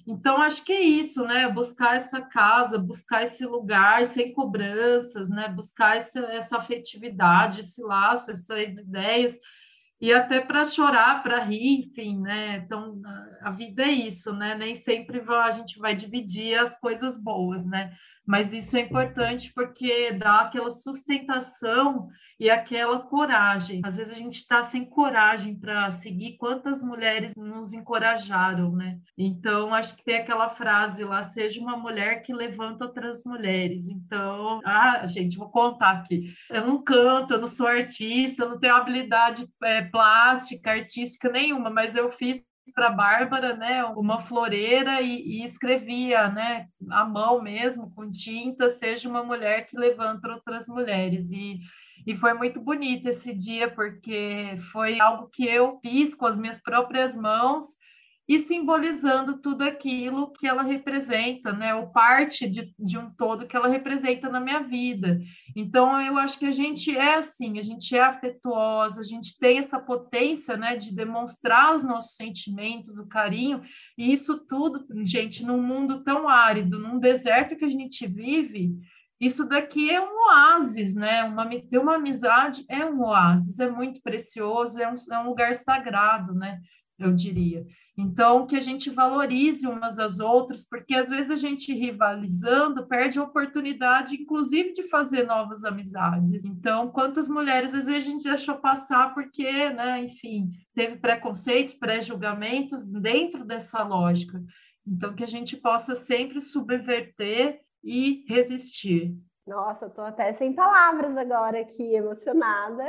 Então, 0.10 0.42
acho 0.42 0.66
que 0.66 0.74
é 0.74 0.82
isso, 0.82 1.24
né? 1.24 1.48
Buscar 1.48 1.96
essa 1.96 2.20
casa, 2.20 2.80
buscar 2.80 3.26
esse 3.26 3.46
lugar 3.46 4.08
sem 4.08 4.34
cobranças, 4.34 5.30
né? 5.30 5.48
Buscar 5.48 5.98
essa, 5.98 6.20
essa 6.34 6.58
afetividade, 6.58 7.60
esse 7.60 7.80
laço, 7.84 8.32
essas 8.32 8.80
ideias, 8.80 9.38
e 10.02 10.12
até 10.12 10.42
para 10.42 10.66
chorar, 10.66 11.22
para 11.22 11.44
rir, 11.44 11.82
enfim, 11.86 12.20
né? 12.22 12.58
Então, 12.58 13.00
a 13.42 13.52
vida 13.52 13.84
é 13.84 13.92
isso, 13.92 14.34
né? 14.34 14.56
Nem 14.56 14.76
sempre 14.76 15.22
a 15.30 15.52
gente 15.52 15.78
vai 15.78 15.94
dividir 15.94 16.58
as 16.58 16.80
coisas 16.80 17.16
boas, 17.16 17.64
né? 17.64 17.94
Mas 18.30 18.54
isso 18.54 18.78
é 18.78 18.82
importante 18.82 19.52
porque 19.56 20.12
dá 20.12 20.42
aquela 20.42 20.70
sustentação 20.70 22.10
e 22.40 22.48
aquela 22.48 23.00
coragem. 23.00 23.82
Às 23.84 23.98
vezes 23.98 24.14
a 24.14 24.16
gente 24.16 24.36
está 24.36 24.62
sem 24.62 24.86
coragem 24.86 25.60
para 25.60 25.90
seguir 25.90 26.38
quantas 26.38 26.84
mulheres 26.84 27.34
nos 27.36 27.74
encorajaram, 27.74 28.72
né? 28.72 29.00
Então, 29.18 29.74
acho 29.74 29.96
que 29.96 30.04
tem 30.04 30.18
aquela 30.18 30.48
frase 30.48 31.04
lá: 31.04 31.24
seja 31.24 31.60
uma 31.60 31.76
mulher 31.76 32.22
que 32.22 32.32
levanta 32.32 32.86
outras 32.86 33.24
mulheres. 33.24 33.90
Então, 33.90 34.60
ah, 34.64 35.08
gente, 35.08 35.36
vou 35.36 35.50
contar 35.50 35.94
aqui. 35.94 36.32
Eu 36.52 36.68
não 36.68 36.84
canto, 36.84 37.34
eu 37.34 37.42
não 37.42 37.48
sou 37.48 37.66
artista, 37.66 38.44
eu 38.44 38.50
não 38.50 38.60
tenho 38.60 38.76
habilidade 38.76 39.48
é, 39.64 39.82
plástica, 39.82 40.70
artística 40.70 41.30
nenhuma, 41.30 41.72
mas 41.72 41.96
eu 41.96 42.12
fiz 42.12 42.40
para 42.74 42.90
Bárbara, 42.90 43.56
né, 43.56 43.84
uma 43.84 44.20
floreira 44.20 45.02
e, 45.02 45.42
e, 45.42 45.44
escrevia, 45.44 46.30
né, 46.30 46.68
à 46.90 47.06
mão 47.06 47.42
mesmo, 47.42 47.92
com 47.96 48.10
tinta, 48.10 48.70
seja 48.70 49.10
uma 49.10 49.24
mulher 49.24 49.68
que 49.68 49.78
levanta 49.78 50.30
outras 50.30 50.68
mulheres. 50.68 51.32
E 51.32 51.60
e 52.08 52.16
foi 52.16 52.34
muito 52.34 52.60
bonito 52.62 53.08
esse 53.08 53.34
dia, 53.34 53.70
porque 53.70 54.58
foi 54.72 55.00
algo 55.00 55.30
que 55.32 55.46
eu 55.46 55.80
fiz 55.82 56.16
com 56.16 56.26
as 56.26 56.38
minhas 56.38 56.62
próprias 56.62 57.16
mãos 57.16 57.78
e 58.30 58.38
simbolizando 58.38 59.42
tudo 59.42 59.64
aquilo 59.64 60.32
que 60.32 60.46
ela 60.46 60.62
representa, 60.62 61.52
né? 61.52 61.74
Ou 61.74 61.88
parte 61.88 62.48
de, 62.48 62.72
de 62.78 62.96
um 62.96 63.10
todo 63.10 63.48
que 63.48 63.58
ela 63.58 63.68
representa 63.68 64.30
na 64.30 64.40
minha 64.40 64.60
vida. 64.60 65.20
Então, 65.56 66.00
eu 66.00 66.16
acho 66.16 66.38
que 66.38 66.46
a 66.46 66.52
gente 66.52 66.96
é 66.96 67.16
assim, 67.16 67.58
a 67.58 67.64
gente 67.64 67.98
é 67.98 68.02
afetuosa, 68.02 69.02
a 69.02 69.04
gente 69.04 69.36
tem 69.40 69.58
essa 69.58 69.80
potência, 69.80 70.56
né, 70.56 70.78
de 70.78 70.94
demonstrar 70.94 71.76
os 71.76 71.82
nossos 71.84 72.16
sentimentos, 72.16 73.00
o 73.00 73.08
carinho, 73.08 73.64
e 73.98 74.14
isso 74.14 74.38
tudo, 74.46 74.86
gente, 75.04 75.44
num 75.44 75.60
mundo 75.60 76.04
tão 76.04 76.30
árido, 76.30 76.78
num 76.78 77.00
deserto 77.00 77.56
que 77.56 77.66
a 77.66 77.70
gente 77.70 78.06
vive, 78.06 78.76
isso 79.20 79.44
daqui 79.50 79.90
é 79.90 80.00
um 80.00 80.28
oásis, 80.28 80.94
né? 80.94 81.24
Uma, 81.24 81.50
ter 81.50 81.80
uma 81.80 81.96
amizade 81.96 82.64
é 82.70 82.86
um 82.86 83.02
oásis, 83.02 83.60
é 83.60 83.68
muito 83.68 84.00
precioso, 84.04 84.80
é 84.80 84.88
um, 84.88 84.96
é 85.12 85.20
um 85.20 85.30
lugar 85.30 85.56
sagrado, 85.56 86.36
né? 86.36 86.60
Eu 87.00 87.14
diria. 87.14 87.66
Então, 88.00 88.48
que 88.48 88.56
a 88.56 88.62
gente 88.62 88.90
valorize 88.90 89.68
umas 89.68 90.00
às 90.00 90.22
outras, 90.22 90.64
porque 90.64 90.96
às 90.96 91.10
vezes 91.10 91.30
a 91.30 91.36
gente 91.36 91.74
rivalizando 91.74 92.88
perde 92.88 93.20
a 93.20 93.24
oportunidade, 93.24 94.16
inclusive, 94.16 94.72
de 94.72 94.84
fazer 94.88 95.28
novas 95.28 95.66
amizades. 95.66 96.46
Então, 96.46 96.90
quantas 96.90 97.28
mulheres 97.28 97.74
às 97.74 97.88
vezes 97.88 98.08
a 98.08 98.10
gente 98.10 98.24
deixou 98.24 98.56
passar 98.56 99.14
porque, 99.14 99.70
né, 99.72 100.02
enfim, 100.02 100.50
teve 100.74 100.96
preconceitos, 100.96 101.74
pré-julgamentos 101.74 102.86
dentro 102.86 103.44
dessa 103.44 103.84
lógica. 103.84 104.42
Então, 104.88 105.14
que 105.14 105.24
a 105.26 105.28
gente 105.28 105.58
possa 105.58 105.94
sempre 105.94 106.40
subverter 106.40 107.60
e 107.84 108.24
resistir. 108.30 109.14
Nossa, 109.46 109.88
estou 109.88 110.06
até 110.06 110.32
sem 110.32 110.54
palavras 110.54 111.18
agora 111.18 111.60
aqui, 111.60 111.96
emocionada. 111.96 112.84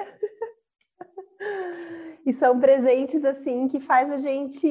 e 2.27 2.33
são 2.33 2.59
presentes 2.59 3.25
assim 3.25 3.69
que 3.69 3.81
faz 3.81 4.11
a 4.11 4.19
gente 4.19 4.69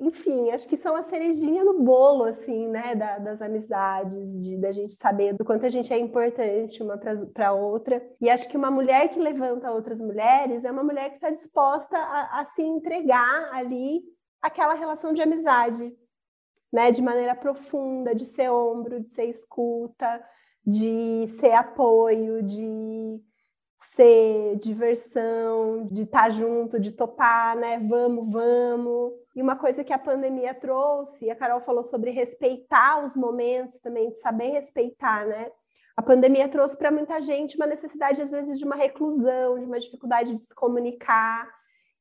enfim, 0.00 0.50
acho 0.50 0.66
que 0.66 0.78
são 0.78 0.96
a 0.96 1.02
cerejinha 1.02 1.62
no 1.62 1.82
bolo, 1.82 2.24
assim, 2.24 2.68
né, 2.68 2.94
da, 2.94 3.18
das 3.18 3.42
amizades, 3.42 4.32
de 4.38 4.56
da 4.56 4.72
gente 4.72 4.94
saber 4.94 5.34
do 5.34 5.44
quanto 5.44 5.66
a 5.66 5.68
gente 5.68 5.92
é 5.92 5.98
importante 5.98 6.82
uma 6.82 6.98
para 6.98 7.52
outra. 7.52 8.02
E 8.18 8.30
acho 8.30 8.48
que 8.48 8.56
uma 8.56 8.70
mulher 8.70 9.10
que 9.10 9.20
levanta 9.20 9.70
outras 9.70 10.00
mulheres 10.00 10.64
é 10.64 10.70
uma 10.70 10.82
mulher 10.82 11.10
que 11.10 11.16
está 11.16 11.28
disposta 11.28 11.98
a, 11.98 12.40
a 12.40 12.44
se 12.46 12.62
entregar 12.62 13.50
ali 13.52 14.00
aquela 14.40 14.72
relação 14.72 15.12
de 15.12 15.20
amizade, 15.20 15.94
né, 16.72 16.90
de 16.90 17.02
maneira 17.02 17.34
profunda, 17.34 18.14
de 18.14 18.24
ser 18.24 18.50
ombro, 18.50 19.00
de 19.00 19.12
ser 19.12 19.26
escuta, 19.26 20.24
de 20.64 21.28
ser 21.28 21.52
apoio, 21.52 22.42
de 22.42 23.20
ser 24.00 24.56
diversão, 24.56 25.86
de 25.90 26.04
estar 26.04 26.24
tá 26.24 26.30
junto, 26.30 26.80
de 26.80 26.90
topar, 26.90 27.54
né? 27.54 27.78
Vamos, 27.78 28.32
vamos. 28.32 29.12
E 29.36 29.42
uma 29.42 29.56
coisa 29.56 29.84
que 29.84 29.92
a 29.92 29.98
pandemia 29.98 30.54
trouxe, 30.54 31.28
a 31.28 31.36
Carol 31.36 31.60
falou 31.60 31.84
sobre 31.84 32.10
respeitar 32.10 33.04
os 33.04 33.14
momentos 33.14 33.78
também, 33.78 34.10
de 34.10 34.18
saber 34.18 34.52
respeitar, 34.52 35.26
né? 35.26 35.50
A 35.94 36.00
pandemia 36.00 36.48
trouxe 36.48 36.78
para 36.78 36.90
muita 36.90 37.20
gente 37.20 37.56
uma 37.56 37.66
necessidade, 37.66 38.22
às 38.22 38.30
vezes, 38.30 38.58
de 38.58 38.64
uma 38.64 38.74
reclusão, 38.74 39.58
de 39.58 39.66
uma 39.66 39.78
dificuldade 39.78 40.34
de 40.34 40.40
se 40.40 40.54
comunicar. 40.54 41.46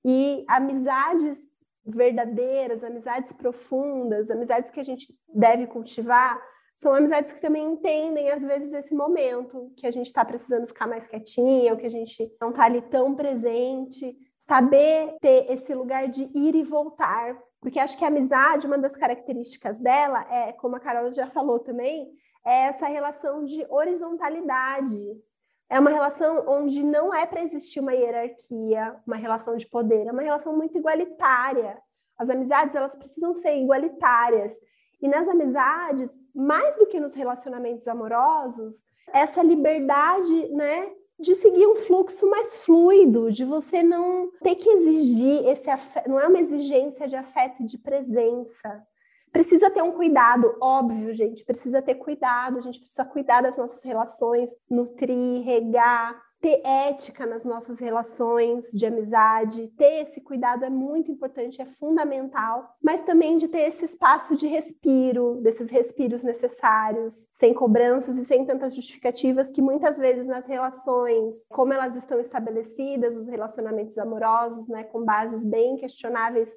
E 0.05 0.45
amizades 0.47 1.37
verdadeiras, 1.85 2.81
amizades 2.81 3.33
profundas, 3.33 4.31
amizades 4.31 4.71
que 4.71 4.79
a 4.79 4.85
gente 4.85 5.13
deve 5.27 5.67
cultivar, 5.67 6.39
são 6.79 6.95
amizades 6.95 7.33
que 7.33 7.41
também 7.41 7.73
entendem, 7.73 8.31
às 8.31 8.41
vezes, 8.41 8.71
esse 8.71 8.95
momento 8.95 9.69
que 9.75 9.85
a 9.85 9.91
gente 9.91 10.07
está 10.07 10.23
precisando 10.23 10.65
ficar 10.65 10.87
mais 10.87 11.05
quietinha, 11.05 11.73
ou 11.73 11.77
que 11.77 11.85
a 11.85 11.91
gente 11.91 12.33
não 12.39 12.51
está 12.51 12.63
ali 12.63 12.81
tão 12.83 13.13
presente. 13.13 14.17
Saber 14.39 15.17
ter 15.19 15.51
esse 15.51 15.75
lugar 15.75 16.07
de 16.07 16.31
ir 16.33 16.55
e 16.55 16.63
voltar. 16.63 17.37
Porque 17.59 17.81
acho 17.81 17.97
que 17.97 18.05
a 18.05 18.07
amizade, 18.07 18.65
uma 18.65 18.77
das 18.77 18.95
características 18.95 19.77
dela 19.77 20.25
é, 20.31 20.53
como 20.53 20.77
a 20.77 20.79
Carol 20.79 21.11
já 21.11 21.27
falou 21.27 21.59
também, 21.59 22.13
é 22.45 22.67
essa 22.67 22.87
relação 22.87 23.43
de 23.43 23.65
horizontalidade. 23.69 25.21
É 25.69 25.77
uma 25.77 25.89
relação 25.89 26.45
onde 26.47 26.81
não 26.81 27.13
é 27.13 27.25
para 27.25 27.43
existir 27.43 27.81
uma 27.81 27.93
hierarquia, 27.93 28.95
uma 29.05 29.17
relação 29.17 29.57
de 29.57 29.67
poder, 29.67 30.07
é 30.07 30.11
uma 30.13 30.21
relação 30.21 30.55
muito 30.55 30.77
igualitária. 30.77 31.77
As 32.17 32.29
amizades, 32.29 32.73
elas 32.73 32.95
precisam 32.95 33.33
ser 33.33 33.57
igualitárias. 33.57 34.53
E 35.01 35.07
nas 35.07 35.27
amizades, 35.27 36.09
mais 36.33 36.75
do 36.75 36.85
que 36.87 36.99
nos 36.99 37.13
relacionamentos 37.13 37.87
amorosos, 37.87 38.83
essa 39.13 39.41
liberdade, 39.41 40.49
né, 40.49 40.91
de 41.19 41.35
seguir 41.35 41.67
um 41.67 41.75
fluxo 41.75 42.29
mais 42.29 42.57
fluido, 42.59 43.31
de 43.31 43.43
você 43.43 43.83
não 43.83 44.31
ter 44.41 44.55
que 44.55 44.69
exigir 44.69 45.45
esse 45.47 45.69
afeto, 45.69 46.09
não 46.09 46.19
é 46.19 46.27
uma 46.27 46.39
exigência 46.39 47.07
de 47.07 47.15
afeto 47.15 47.65
de 47.65 47.77
presença. 47.77 48.83
Precisa 49.31 49.69
ter 49.69 49.83
um 49.83 49.91
cuidado, 49.91 50.55
óbvio, 50.61 51.13
gente, 51.13 51.45
precisa 51.45 51.81
ter 51.81 51.95
cuidado, 51.95 52.57
a 52.57 52.61
gente 52.61 52.79
precisa 52.79 53.05
cuidar 53.05 53.41
das 53.41 53.57
nossas 53.57 53.83
relações, 53.83 54.51
nutrir, 54.69 55.43
regar, 55.43 56.19
ter 56.41 56.61
ética 56.65 57.25
nas 57.25 57.43
nossas 57.43 57.79
relações 57.79 58.71
de 58.71 58.85
amizade, 58.85 59.67
ter 59.77 60.03
esse 60.03 60.21
cuidado 60.21 60.63
é 60.63 60.69
muito 60.69 61.11
importante, 61.11 61.61
é 61.61 61.65
fundamental, 61.65 62.75
mas 62.81 63.01
também 63.01 63.35
de 63.35 63.47
ter 63.49 63.61
esse 63.61 63.83
espaço 63.83 64.35
de 64.35 64.47
respiro, 64.47 65.39
desses 65.41 65.69
respiros 65.69 66.23
necessários, 66.23 67.27
sem 67.33 67.53
cobranças 67.53 68.17
e 68.17 68.25
sem 68.25 68.45
tantas 68.45 68.73
justificativas 68.73 69.51
que 69.51 69.61
muitas 69.61 69.97
vezes 69.97 70.27
nas 70.27 70.45
relações, 70.45 71.35
como 71.49 71.73
elas 71.73 71.95
estão 71.95 72.19
estabelecidas, 72.19 73.17
os 73.17 73.27
relacionamentos 73.27 73.97
amorosos, 73.97 74.67
né, 74.67 74.85
com 74.85 75.03
bases 75.03 75.43
bem 75.43 75.75
questionáveis, 75.75 76.55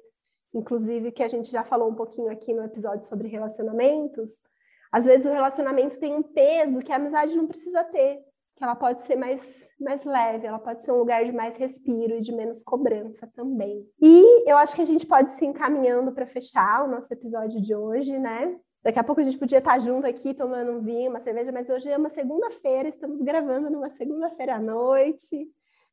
inclusive 0.53 1.11
que 1.11 1.23
a 1.23 1.27
gente 1.27 1.51
já 1.51 1.63
falou 1.63 1.89
um 1.89 1.95
pouquinho 1.95 2.31
aqui 2.31 2.53
no 2.53 2.63
episódio 2.63 3.05
sobre 3.05 3.27
relacionamentos, 3.27 4.39
às 4.91 5.05
vezes 5.05 5.25
o 5.25 5.31
relacionamento 5.31 5.99
tem 5.99 6.13
um 6.13 6.21
peso 6.21 6.79
que 6.79 6.91
a 6.91 6.97
amizade 6.97 7.35
não 7.35 7.47
precisa 7.47 7.83
ter, 7.83 8.23
que 8.55 8.63
ela 8.63 8.75
pode 8.75 9.01
ser 9.01 9.15
mais 9.15 9.62
mais 9.79 10.03
leve, 10.03 10.47
ela 10.47 10.59
pode 10.59 10.83
ser 10.83 10.91
um 10.91 10.97
lugar 10.97 11.25
de 11.25 11.31
mais 11.31 11.55
respiro 11.55 12.15
e 12.15 12.21
de 12.21 12.31
menos 12.31 12.63
cobrança 12.63 13.27
também. 13.35 13.85
E 14.01 14.49
eu 14.49 14.57
acho 14.57 14.75
que 14.75 14.81
a 14.81 14.85
gente 14.85 15.05
pode 15.05 15.31
se 15.33 15.45
encaminhando 15.45 16.11
para 16.11 16.27
fechar 16.27 16.83
o 16.83 16.87
nosso 16.89 17.11
episódio 17.13 17.61
de 17.61 17.75
hoje, 17.75 18.17
né? 18.17 18.55
Daqui 18.83 18.99
a 18.99 19.03
pouco 19.03 19.21
a 19.21 19.23
gente 19.23 19.37
podia 19.37 19.59
estar 19.59 19.79
junto 19.79 20.05
aqui 20.05 20.33
tomando 20.33 20.71
um 20.73 20.81
vinho, 20.81 21.09
uma 21.09 21.21
cerveja, 21.21 21.51
mas 21.51 21.69
hoje 21.69 21.89
é 21.89 21.97
uma 21.97 22.09
segunda-feira, 22.09 22.89
estamos 22.89 23.21
gravando 23.21 23.69
numa 23.69 23.89
segunda-feira 23.89 24.55
à 24.55 24.59
noite. 24.59 25.47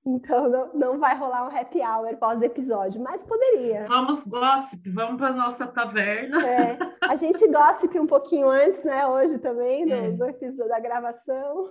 Então 0.05 0.49
não, 0.49 0.73
não 0.73 0.99
vai 0.99 1.17
rolar 1.17 1.47
um 1.47 1.57
happy 1.57 1.81
hour 1.83 2.17
pós-episódio, 2.17 3.01
mas 3.01 3.23
poderia. 3.23 3.87
Vamos 3.87 4.27
gossip, 4.27 4.91
vamos 4.91 5.19
para 5.19 5.33
nossa 5.33 5.67
taverna. 5.67 6.45
É, 6.45 6.79
a 7.03 7.15
gente 7.17 7.47
gossip 7.49 7.99
um 7.99 8.07
pouquinho 8.07 8.49
antes, 8.49 8.83
né? 8.83 9.07
Hoje 9.07 9.39
também, 9.39 9.87
do, 9.87 9.93
é. 9.93 10.11
do 10.11 10.69
da 10.69 10.81
gravação. 10.81 11.69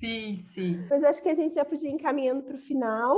Sim, 0.00 0.42
sim. 0.54 0.86
Mas 0.88 1.02
acho 1.04 1.22
que 1.22 1.28
a 1.28 1.34
gente 1.34 1.54
já 1.54 1.64
podia 1.64 1.90
ir 1.90 1.94
encaminhando 1.94 2.42
para 2.42 2.56
o 2.56 2.60
final. 2.60 3.16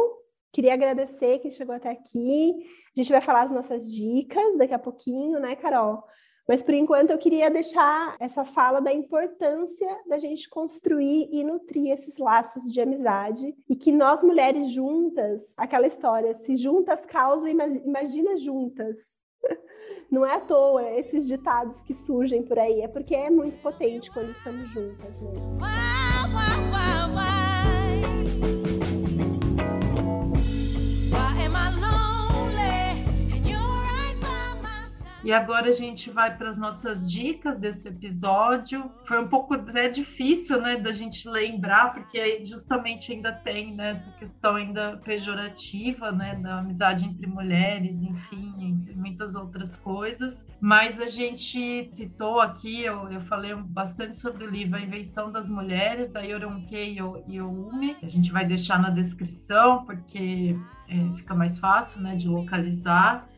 Queria 0.53 0.75
agradecer 0.75 1.39
quem 1.39 1.51
chegou 1.51 1.75
até 1.75 1.91
aqui. 1.91 2.53
A 2.97 3.01
gente 3.01 3.13
vai 3.13 3.21
falar 3.21 3.43
as 3.43 3.51
nossas 3.51 3.91
dicas 3.91 4.57
daqui 4.57 4.75
a 4.75 4.79
pouquinho, 4.79 5.39
né, 5.39 5.55
Carol? 5.57 6.03
Mas 6.49 6.63
por 6.63 6.75
enquanto 6.75 7.11
eu 7.11 7.19
queria 7.19 7.49
deixar 7.49 8.17
essa 8.19 8.45
fala 8.45 8.81
da 8.81 8.93
importância 8.93 9.87
da 10.09 10.19
gente 10.19 10.49
construir 10.49 11.29
e 11.31 11.45
nutrir 11.45 11.93
esses 11.93 12.17
laços 12.17 12.65
de 12.73 12.81
amizade 12.81 13.55
e 13.69 13.77
que 13.77 13.93
nós 13.93 14.21
mulheres 14.21 14.73
juntas, 14.73 15.55
aquela 15.57 15.87
história, 15.87 16.35
se 16.35 16.57
juntas 16.57 17.07
causam, 17.07 17.49
imagina 17.49 18.37
juntas. 18.37 18.99
Não 20.11 20.27
é 20.27 20.35
à 20.35 20.41
toa 20.41 20.91
esses 20.91 21.25
ditados 21.25 21.81
que 21.83 21.95
surgem 21.95 22.43
por 22.43 22.59
aí, 22.59 22.81
é 22.81 22.89
porque 22.89 23.15
é 23.15 23.31
muito 23.31 23.63
potente 23.63 24.11
quando 24.11 24.31
estamos 24.31 24.69
juntas 24.73 25.21
mesmo. 25.21 25.59
why, 26.33 26.57
why, 26.71 27.07
why. 27.15 27.40
E 35.31 35.33
agora 35.33 35.69
a 35.69 35.73
gente 35.73 36.11
vai 36.11 36.37
para 36.37 36.51
as 36.51 36.59
nossas 36.59 37.09
dicas 37.09 37.57
desse 37.57 37.87
episódio. 37.87 38.91
Foi 39.07 39.23
um 39.23 39.29
pouco 39.29 39.55
até 39.55 39.89
difícil, 39.89 40.61
né, 40.61 40.77
da 40.77 40.91
gente 40.91 41.29
lembrar, 41.29 41.95
porque 41.95 42.45
justamente 42.45 43.13
ainda 43.13 43.31
tem 43.31 43.77
né, 43.77 43.93
essa 43.93 44.11
questão 44.11 44.57
ainda 44.57 44.97
pejorativa, 44.97 46.11
né, 46.11 46.35
da 46.35 46.59
amizade 46.59 47.05
entre 47.05 47.29
mulheres, 47.29 48.03
enfim, 48.03 48.57
entre 48.59 48.93
muitas 48.97 49.37
outras 49.37 49.77
coisas. 49.77 50.49
Mas 50.61 51.01
a 51.01 51.07
gente 51.07 51.89
citou 51.93 52.41
aqui, 52.41 52.83
eu, 52.83 53.09
eu 53.13 53.21
falei 53.21 53.55
bastante 53.55 54.19
sobre 54.19 54.45
o 54.45 54.51
livro 54.51 54.79
A 54.79 54.81
Invenção 54.81 55.31
das 55.31 55.49
Mulheres, 55.49 56.11
da 56.11 56.23
Yoronke 56.23 56.99
Youmi. 57.29 57.97
A 58.03 58.09
gente 58.09 58.33
vai 58.33 58.45
deixar 58.45 58.81
na 58.81 58.91
descrição, 58.91 59.85
porque 59.85 60.57
é, 60.89 61.17
fica 61.19 61.37
mais 61.37 61.57
fácil, 61.57 62.03
né, 62.03 62.17
de 62.17 62.27
localizar. 62.27 63.30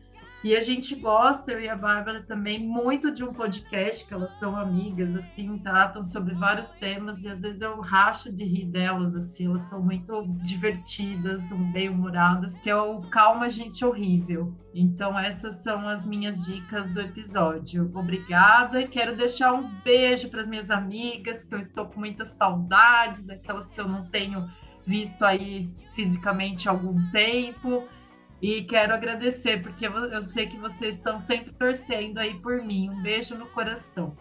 E 0.43 0.57
a 0.57 0.59
gente 0.59 0.93
gosta, 0.95 1.53
eu 1.53 1.61
e 1.61 1.69
a 1.69 1.75
Bárbara 1.75 2.21
também, 2.21 2.59
muito 2.59 3.11
de 3.11 3.23
um 3.23 3.31
podcast, 3.31 4.05
que 4.05 4.13
elas 4.13 4.31
são 4.31 4.57
amigas, 4.57 5.15
assim, 5.15 5.57
tratam 5.59 6.03
sobre 6.03 6.33
vários 6.33 6.73
temas, 6.73 7.23
e 7.23 7.29
às 7.29 7.39
vezes 7.39 7.61
eu 7.61 7.79
racho 7.79 8.29
de 8.29 8.43
rir 8.43 8.65
delas, 8.65 9.15
assim, 9.15 9.45
elas 9.45 9.61
são 9.61 9.81
muito 9.81 10.27
divertidas, 10.43 11.49
bem-humoradas, 11.71 12.59
que 12.59 12.69
é 12.69 12.75
o 12.75 12.99
Calma 13.03 13.49
Gente 13.49 13.85
Horrível. 13.85 14.53
Então, 14.75 15.17
essas 15.17 15.63
são 15.63 15.87
as 15.87 16.05
minhas 16.05 16.41
dicas 16.41 16.89
do 16.89 16.99
episódio. 16.99 17.89
Obrigada 17.93 18.81
e 18.81 18.87
quero 18.89 19.15
deixar 19.15 19.53
um 19.53 19.69
beijo 19.81 20.29
para 20.29 20.41
as 20.41 20.47
minhas 20.47 20.69
amigas, 20.69 21.45
que 21.45 21.55
eu 21.55 21.59
estou 21.59 21.85
com 21.85 22.01
muitas 22.01 22.29
saudades, 22.29 23.23
daquelas 23.23 23.69
que 23.69 23.79
eu 23.79 23.87
não 23.87 24.09
tenho 24.09 24.45
visto 24.85 25.23
aí 25.23 25.69
fisicamente 25.95 26.67
há 26.67 26.71
algum 26.73 27.09
tempo. 27.11 27.87
E 28.43 28.61
quero 28.65 28.93
agradecer, 28.93 29.61
porque 29.61 29.87
eu 29.87 30.21
sei 30.21 30.47
que 30.47 30.57
vocês 30.57 30.95
estão 30.95 31.17
sempre 31.17 31.53
torcendo 31.53 32.17
aí 32.17 32.37
por 32.41 32.61
mim. 32.61 32.89
Um 32.89 33.01
beijo 33.01 33.37
no 33.37 33.45
coração. 33.45 34.17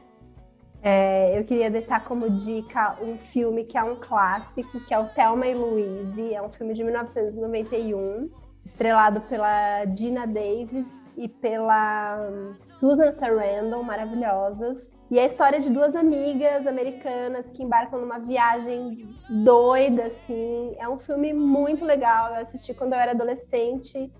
É, 0.80 1.36
eu 1.36 1.44
queria 1.44 1.68
deixar 1.68 2.04
como 2.04 2.30
dica 2.30 2.96
um 3.02 3.18
filme 3.18 3.64
que 3.64 3.76
é 3.76 3.82
um 3.82 3.96
clássico, 3.96 4.78
que 4.82 4.94
é 4.94 4.98
o 5.00 5.08
Thelma 5.08 5.48
e 5.48 5.54
Louise. 5.54 6.32
É 6.32 6.40
um 6.40 6.50
filme 6.50 6.72
de 6.72 6.84
1991, 6.84 8.30
estrelado 8.64 9.22
pela 9.22 9.84
Gina 9.86 10.24
Davis 10.24 11.04
e 11.16 11.28
pela 11.28 12.24
hum, 12.30 12.54
Susan 12.64 13.10
Sarandon, 13.10 13.82
maravilhosas. 13.82 14.88
E 15.12 15.18
é 15.18 15.24
a 15.24 15.26
história 15.26 15.60
de 15.60 15.68
duas 15.68 15.94
amigas 15.94 16.66
americanas 16.66 17.44
que 17.50 17.62
embarcam 17.62 18.00
numa 18.00 18.18
viagem 18.18 19.14
doida, 19.28 20.04
assim. 20.04 20.74
É 20.78 20.88
um 20.88 20.98
filme 20.98 21.34
muito 21.34 21.84
legal. 21.84 22.30
Eu 22.30 22.40
assisti 22.40 22.72
quando 22.72 22.94
eu 22.94 22.98
era 22.98 23.10
adolescente 23.10 24.10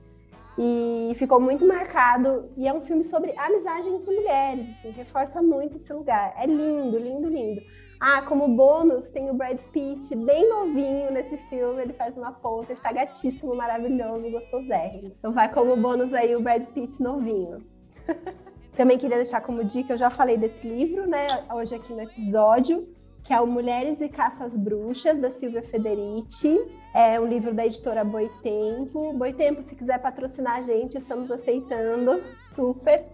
e 0.59 1.14
ficou 1.16 1.40
muito 1.40 1.66
marcado. 1.66 2.51
E 2.59 2.68
é 2.68 2.74
um 2.74 2.82
filme 2.82 3.05
sobre 3.05 3.32
amizade 3.38 3.88
entre 3.88 4.14
mulheres, 4.14 4.68
assim, 4.68 4.90
reforça 4.90 5.40
muito 5.40 5.78
esse 5.78 5.90
lugar. 5.95 6.34
É 6.36 6.45
lindo, 6.45 6.99
lindo, 6.99 7.26
lindo. 7.26 7.62
Ah, 7.99 8.20
como 8.20 8.47
bônus, 8.49 9.09
tem 9.09 9.30
o 9.30 9.34
Brad 9.34 9.62
Pitt 9.72 10.14
bem 10.14 10.47
novinho 10.47 11.11
nesse 11.11 11.38
filme. 11.49 11.80
Ele 11.80 11.95
faz 11.95 12.18
uma 12.18 12.32
ponta, 12.32 12.74
está 12.74 12.93
gatíssimo, 12.93 13.57
maravilhoso, 13.57 14.30
gostosérrimo. 14.30 15.11
Então 15.18 15.32
vai 15.32 15.51
como 15.51 15.74
bônus 15.74 16.12
aí 16.12 16.36
o 16.36 16.43
Brad 16.43 16.66
Pitt 16.66 17.03
novinho. 17.03 17.64
Também 18.76 18.98
queria 18.98 19.16
deixar 19.16 19.40
como 19.40 19.64
dica, 19.64 19.92
eu 19.92 19.98
já 19.98 20.08
falei 20.08 20.36
desse 20.36 20.66
livro, 20.66 21.06
né, 21.06 21.44
hoje 21.52 21.74
aqui 21.74 21.92
no 21.92 22.00
episódio, 22.00 22.88
que 23.22 23.32
é 23.32 23.40
o 23.40 23.46
Mulheres 23.46 24.00
e 24.00 24.08
Caças 24.08 24.56
Bruxas, 24.56 25.18
da 25.18 25.30
Silvia 25.30 25.62
Federici. 25.62 26.58
É 26.94 27.20
um 27.20 27.26
livro 27.26 27.54
da 27.54 27.64
editora 27.64 28.02
Boitempo. 28.02 29.12
Boitempo, 29.12 29.62
se 29.62 29.74
quiser 29.74 29.98
patrocinar 29.98 30.56
a 30.56 30.62
gente, 30.62 30.98
estamos 30.98 31.30
aceitando. 31.30 32.22
Super. 32.54 33.06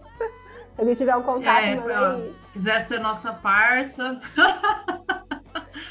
Se 0.75 0.81
alguém 0.81 0.95
tiver 0.95 1.15
um 1.15 1.23
contato, 1.23 1.63
é, 1.63 1.77
Se 2.41 2.47
quiser 2.53 2.79
ser 2.81 2.99
nossa 2.99 3.33
parça. 3.33 4.19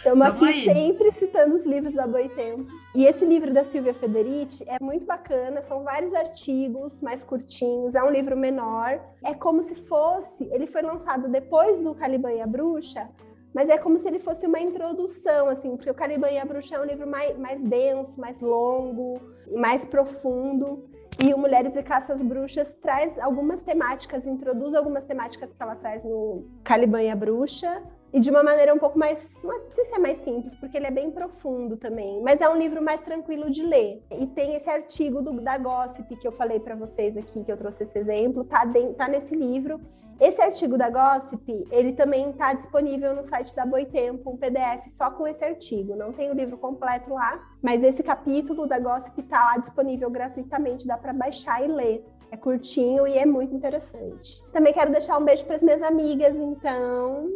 Estamos 0.08 0.26
aqui 0.26 0.44
aí. 0.46 0.64
sempre 0.64 1.12
citando 1.12 1.54
os 1.54 1.64
livros 1.64 1.92
da 1.92 2.06
Boitempo. 2.06 2.66
E 2.94 3.04
esse 3.04 3.24
livro 3.26 3.52
da 3.52 3.62
Silvia 3.62 3.92
Federici 3.92 4.64
é 4.66 4.82
muito 4.82 5.04
bacana, 5.04 5.62
são 5.62 5.82
vários 5.82 6.14
artigos 6.14 6.98
mais 7.02 7.22
curtinhos, 7.22 7.94
é 7.94 8.02
um 8.02 8.10
livro 8.10 8.34
menor. 8.34 9.00
É 9.22 9.34
como 9.34 9.62
se 9.62 9.74
fosse, 9.74 10.48
ele 10.50 10.66
foi 10.66 10.80
lançado 10.80 11.28
depois 11.28 11.78
do 11.80 11.94
Caliban 11.94 12.32
e 12.32 12.40
a 12.40 12.46
Bruxa, 12.46 13.06
mas 13.54 13.68
é 13.68 13.76
como 13.76 13.98
se 13.98 14.08
ele 14.08 14.18
fosse 14.18 14.46
uma 14.46 14.58
introdução, 14.58 15.46
assim, 15.46 15.76
porque 15.76 15.90
o 15.90 15.94
Caliban 15.94 16.30
e 16.30 16.38
a 16.38 16.44
Bruxa 16.44 16.76
é 16.76 16.80
um 16.80 16.84
livro 16.84 17.06
mais, 17.06 17.36
mais 17.38 17.62
denso, 17.62 18.18
mais 18.18 18.40
longo, 18.40 19.20
mais 19.54 19.84
profundo. 19.84 20.88
E 21.22 21.34
o 21.34 21.38
Mulheres 21.38 21.74
e 21.74 21.82
Caças 21.82 22.22
Bruxas 22.22 22.72
traz 22.80 23.18
algumas 23.18 23.60
temáticas, 23.60 24.26
introduz 24.26 24.72
algumas 24.72 25.04
temáticas 25.04 25.52
que 25.52 25.62
ela 25.62 25.74
traz 25.74 26.04
no 26.04 26.46
Caliban 26.62 27.02
e 27.02 27.10
a 27.10 27.16
Bruxa, 27.16 27.82
e 28.12 28.20
de 28.20 28.30
uma 28.30 28.42
maneira 28.42 28.72
um 28.72 28.78
pouco 28.78 28.98
mais, 28.98 29.28
não 29.42 29.58
sei 29.74 29.84
se 29.84 29.94
é 29.94 29.98
mais 29.98 30.18
simples, 30.24 30.54
porque 30.56 30.76
ele 30.76 30.86
é 30.86 30.90
bem 30.90 31.10
profundo 31.10 31.76
também, 31.76 32.22
mas 32.22 32.40
é 32.40 32.48
um 32.48 32.56
livro 32.56 32.82
mais 32.82 33.00
tranquilo 33.02 33.50
de 33.50 33.62
ler. 33.62 34.02
E 34.10 34.26
tem 34.26 34.54
esse 34.54 34.68
artigo 34.68 35.20
do, 35.20 35.40
da 35.40 35.58
Gossip 35.58 36.16
que 36.16 36.26
eu 36.26 36.32
falei 36.32 36.58
para 36.58 36.74
vocês 36.74 37.16
aqui, 37.16 37.44
que 37.44 37.52
eu 37.52 37.56
trouxe 37.56 37.82
esse 37.82 37.98
exemplo, 37.98 38.44
tá, 38.44 38.64
de, 38.64 38.94
tá 38.94 39.08
nesse 39.08 39.34
livro. 39.34 39.80
Esse 40.20 40.40
artigo 40.42 40.76
da 40.76 40.90
Gossip, 40.90 41.64
ele 41.70 41.92
também 41.92 42.30
está 42.30 42.52
disponível 42.52 43.14
no 43.14 43.22
site 43.24 43.54
da 43.54 43.64
Boitempo, 43.64 44.30
um 44.30 44.36
PDF 44.36 44.88
só 44.88 45.10
com 45.12 45.28
esse 45.28 45.44
artigo. 45.44 45.94
Não 45.94 46.10
tem 46.10 46.28
o 46.30 46.34
livro 46.34 46.58
completo 46.58 47.14
lá, 47.14 47.40
mas 47.62 47.84
esse 47.84 48.02
capítulo 48.02 48.66
da 48.66 48.80
Gossip 48.80 49.20
está 49.20 49.44
lá 49.44 49.58
disponível 49.58 50.10
gratuitamente, 50.10 50.88
dá 50.88 50.96
para 50.96 51.12
baixar 51.12 51.62
e 51.62 51.68
ler. 51.68 52.04
É 52.32 52.36
curtinho 52.36 53.06
e 53.06 53.16
é 53.16 53.24
muito 53.24 53.54
interessante. 53.54 54.42
Também 54.52 54.72
quero 54.72 54.90
deixar 54.90 55.18
um 55.18 55.24
beijo 55.24 55.44
para 55.44 55.56
as 55.56 55.62
minhas 55.62 55.82
amigas, 55.82 56.36
então. 56.36 57.28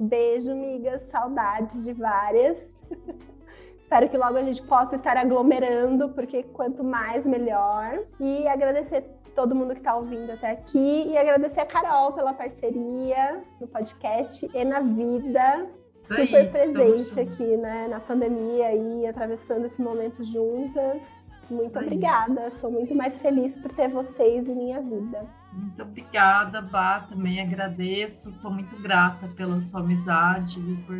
Beijo, 0.00 0.50
amigas, 0.50 1.02
saudades 1.10 1.84
de 1.84 1.92
várias. 1.92 2.58
Espero 3.78 4.08
que 4.08 4.16
logo 4.16 4.38
a 4.38 4.42
gente 4.42 4.62
possa 4.62 4.96
estar 4.96 5.14
aglomerando, 5.14 6.08
porque 6.08 6.42
quanto 6.42 6.82
mais, 6.82 7.26
melhor. 7.26 8.00
E 8.18 8.48
agradecer 8.48 9.04
todo 9.36 9.54
mundo 9.54 9.74
que 9.74 9.80
está 9.80 9.94
ouvindo 9.94 10.32
até 10.32 10.52
aqui 10.52 11.06
e 11.06 11.18
agradecer 11.18 11.60
a 11.60 11.66
Carol 11.66 12.12
pela 12.12 12.32
parceria 12.32 13.44
no 13.60 13.66
podcast 13.68 14.50
e 14.54 14.64
na 14.64 14.80
vida. 14.80 15.68
Isso 16.00 16.14
Super 16.14 16.36
aí, 16.36 16.48
presente 16.48 17.20
aqui, 17.20 17.56
né? 17.58 17.86
Na 17.86 18.00
pandemia 18.00 18.72
e 18.74 19.06
atravessando 19.06 19.66
esse 19.66 19.82
momento 19.82 20.24
juntas. 20.24 21.02
Muito 21.50 21.78
Aí. 21.78 21.84
obrigada. 21.84 22.50
Sou 22.52 22.70
muito 22.70 22.94
mais 22.94 23.18
feliz 23.18 23.54
por 23.54 23.70
ter 23.72 23.88
vocês 23.88 24.48
em 24.48 24.54
minha 24.54 24.80
vida. 24.80 25.26
Muito 25.52 25.82
obrigada, 25.82 26.60
Bá. 26.60 27.00
Também 27.00 27.40
agradeço. 27.40 28.32
Sou 28.32 28.50
muito 28.50 28.76
grata 28.80 29.28
pela 29.28 29.60
sua 29.60 29.80
amizade 29.80 30.60
e 30.60 30.76
por, 30.82 30.96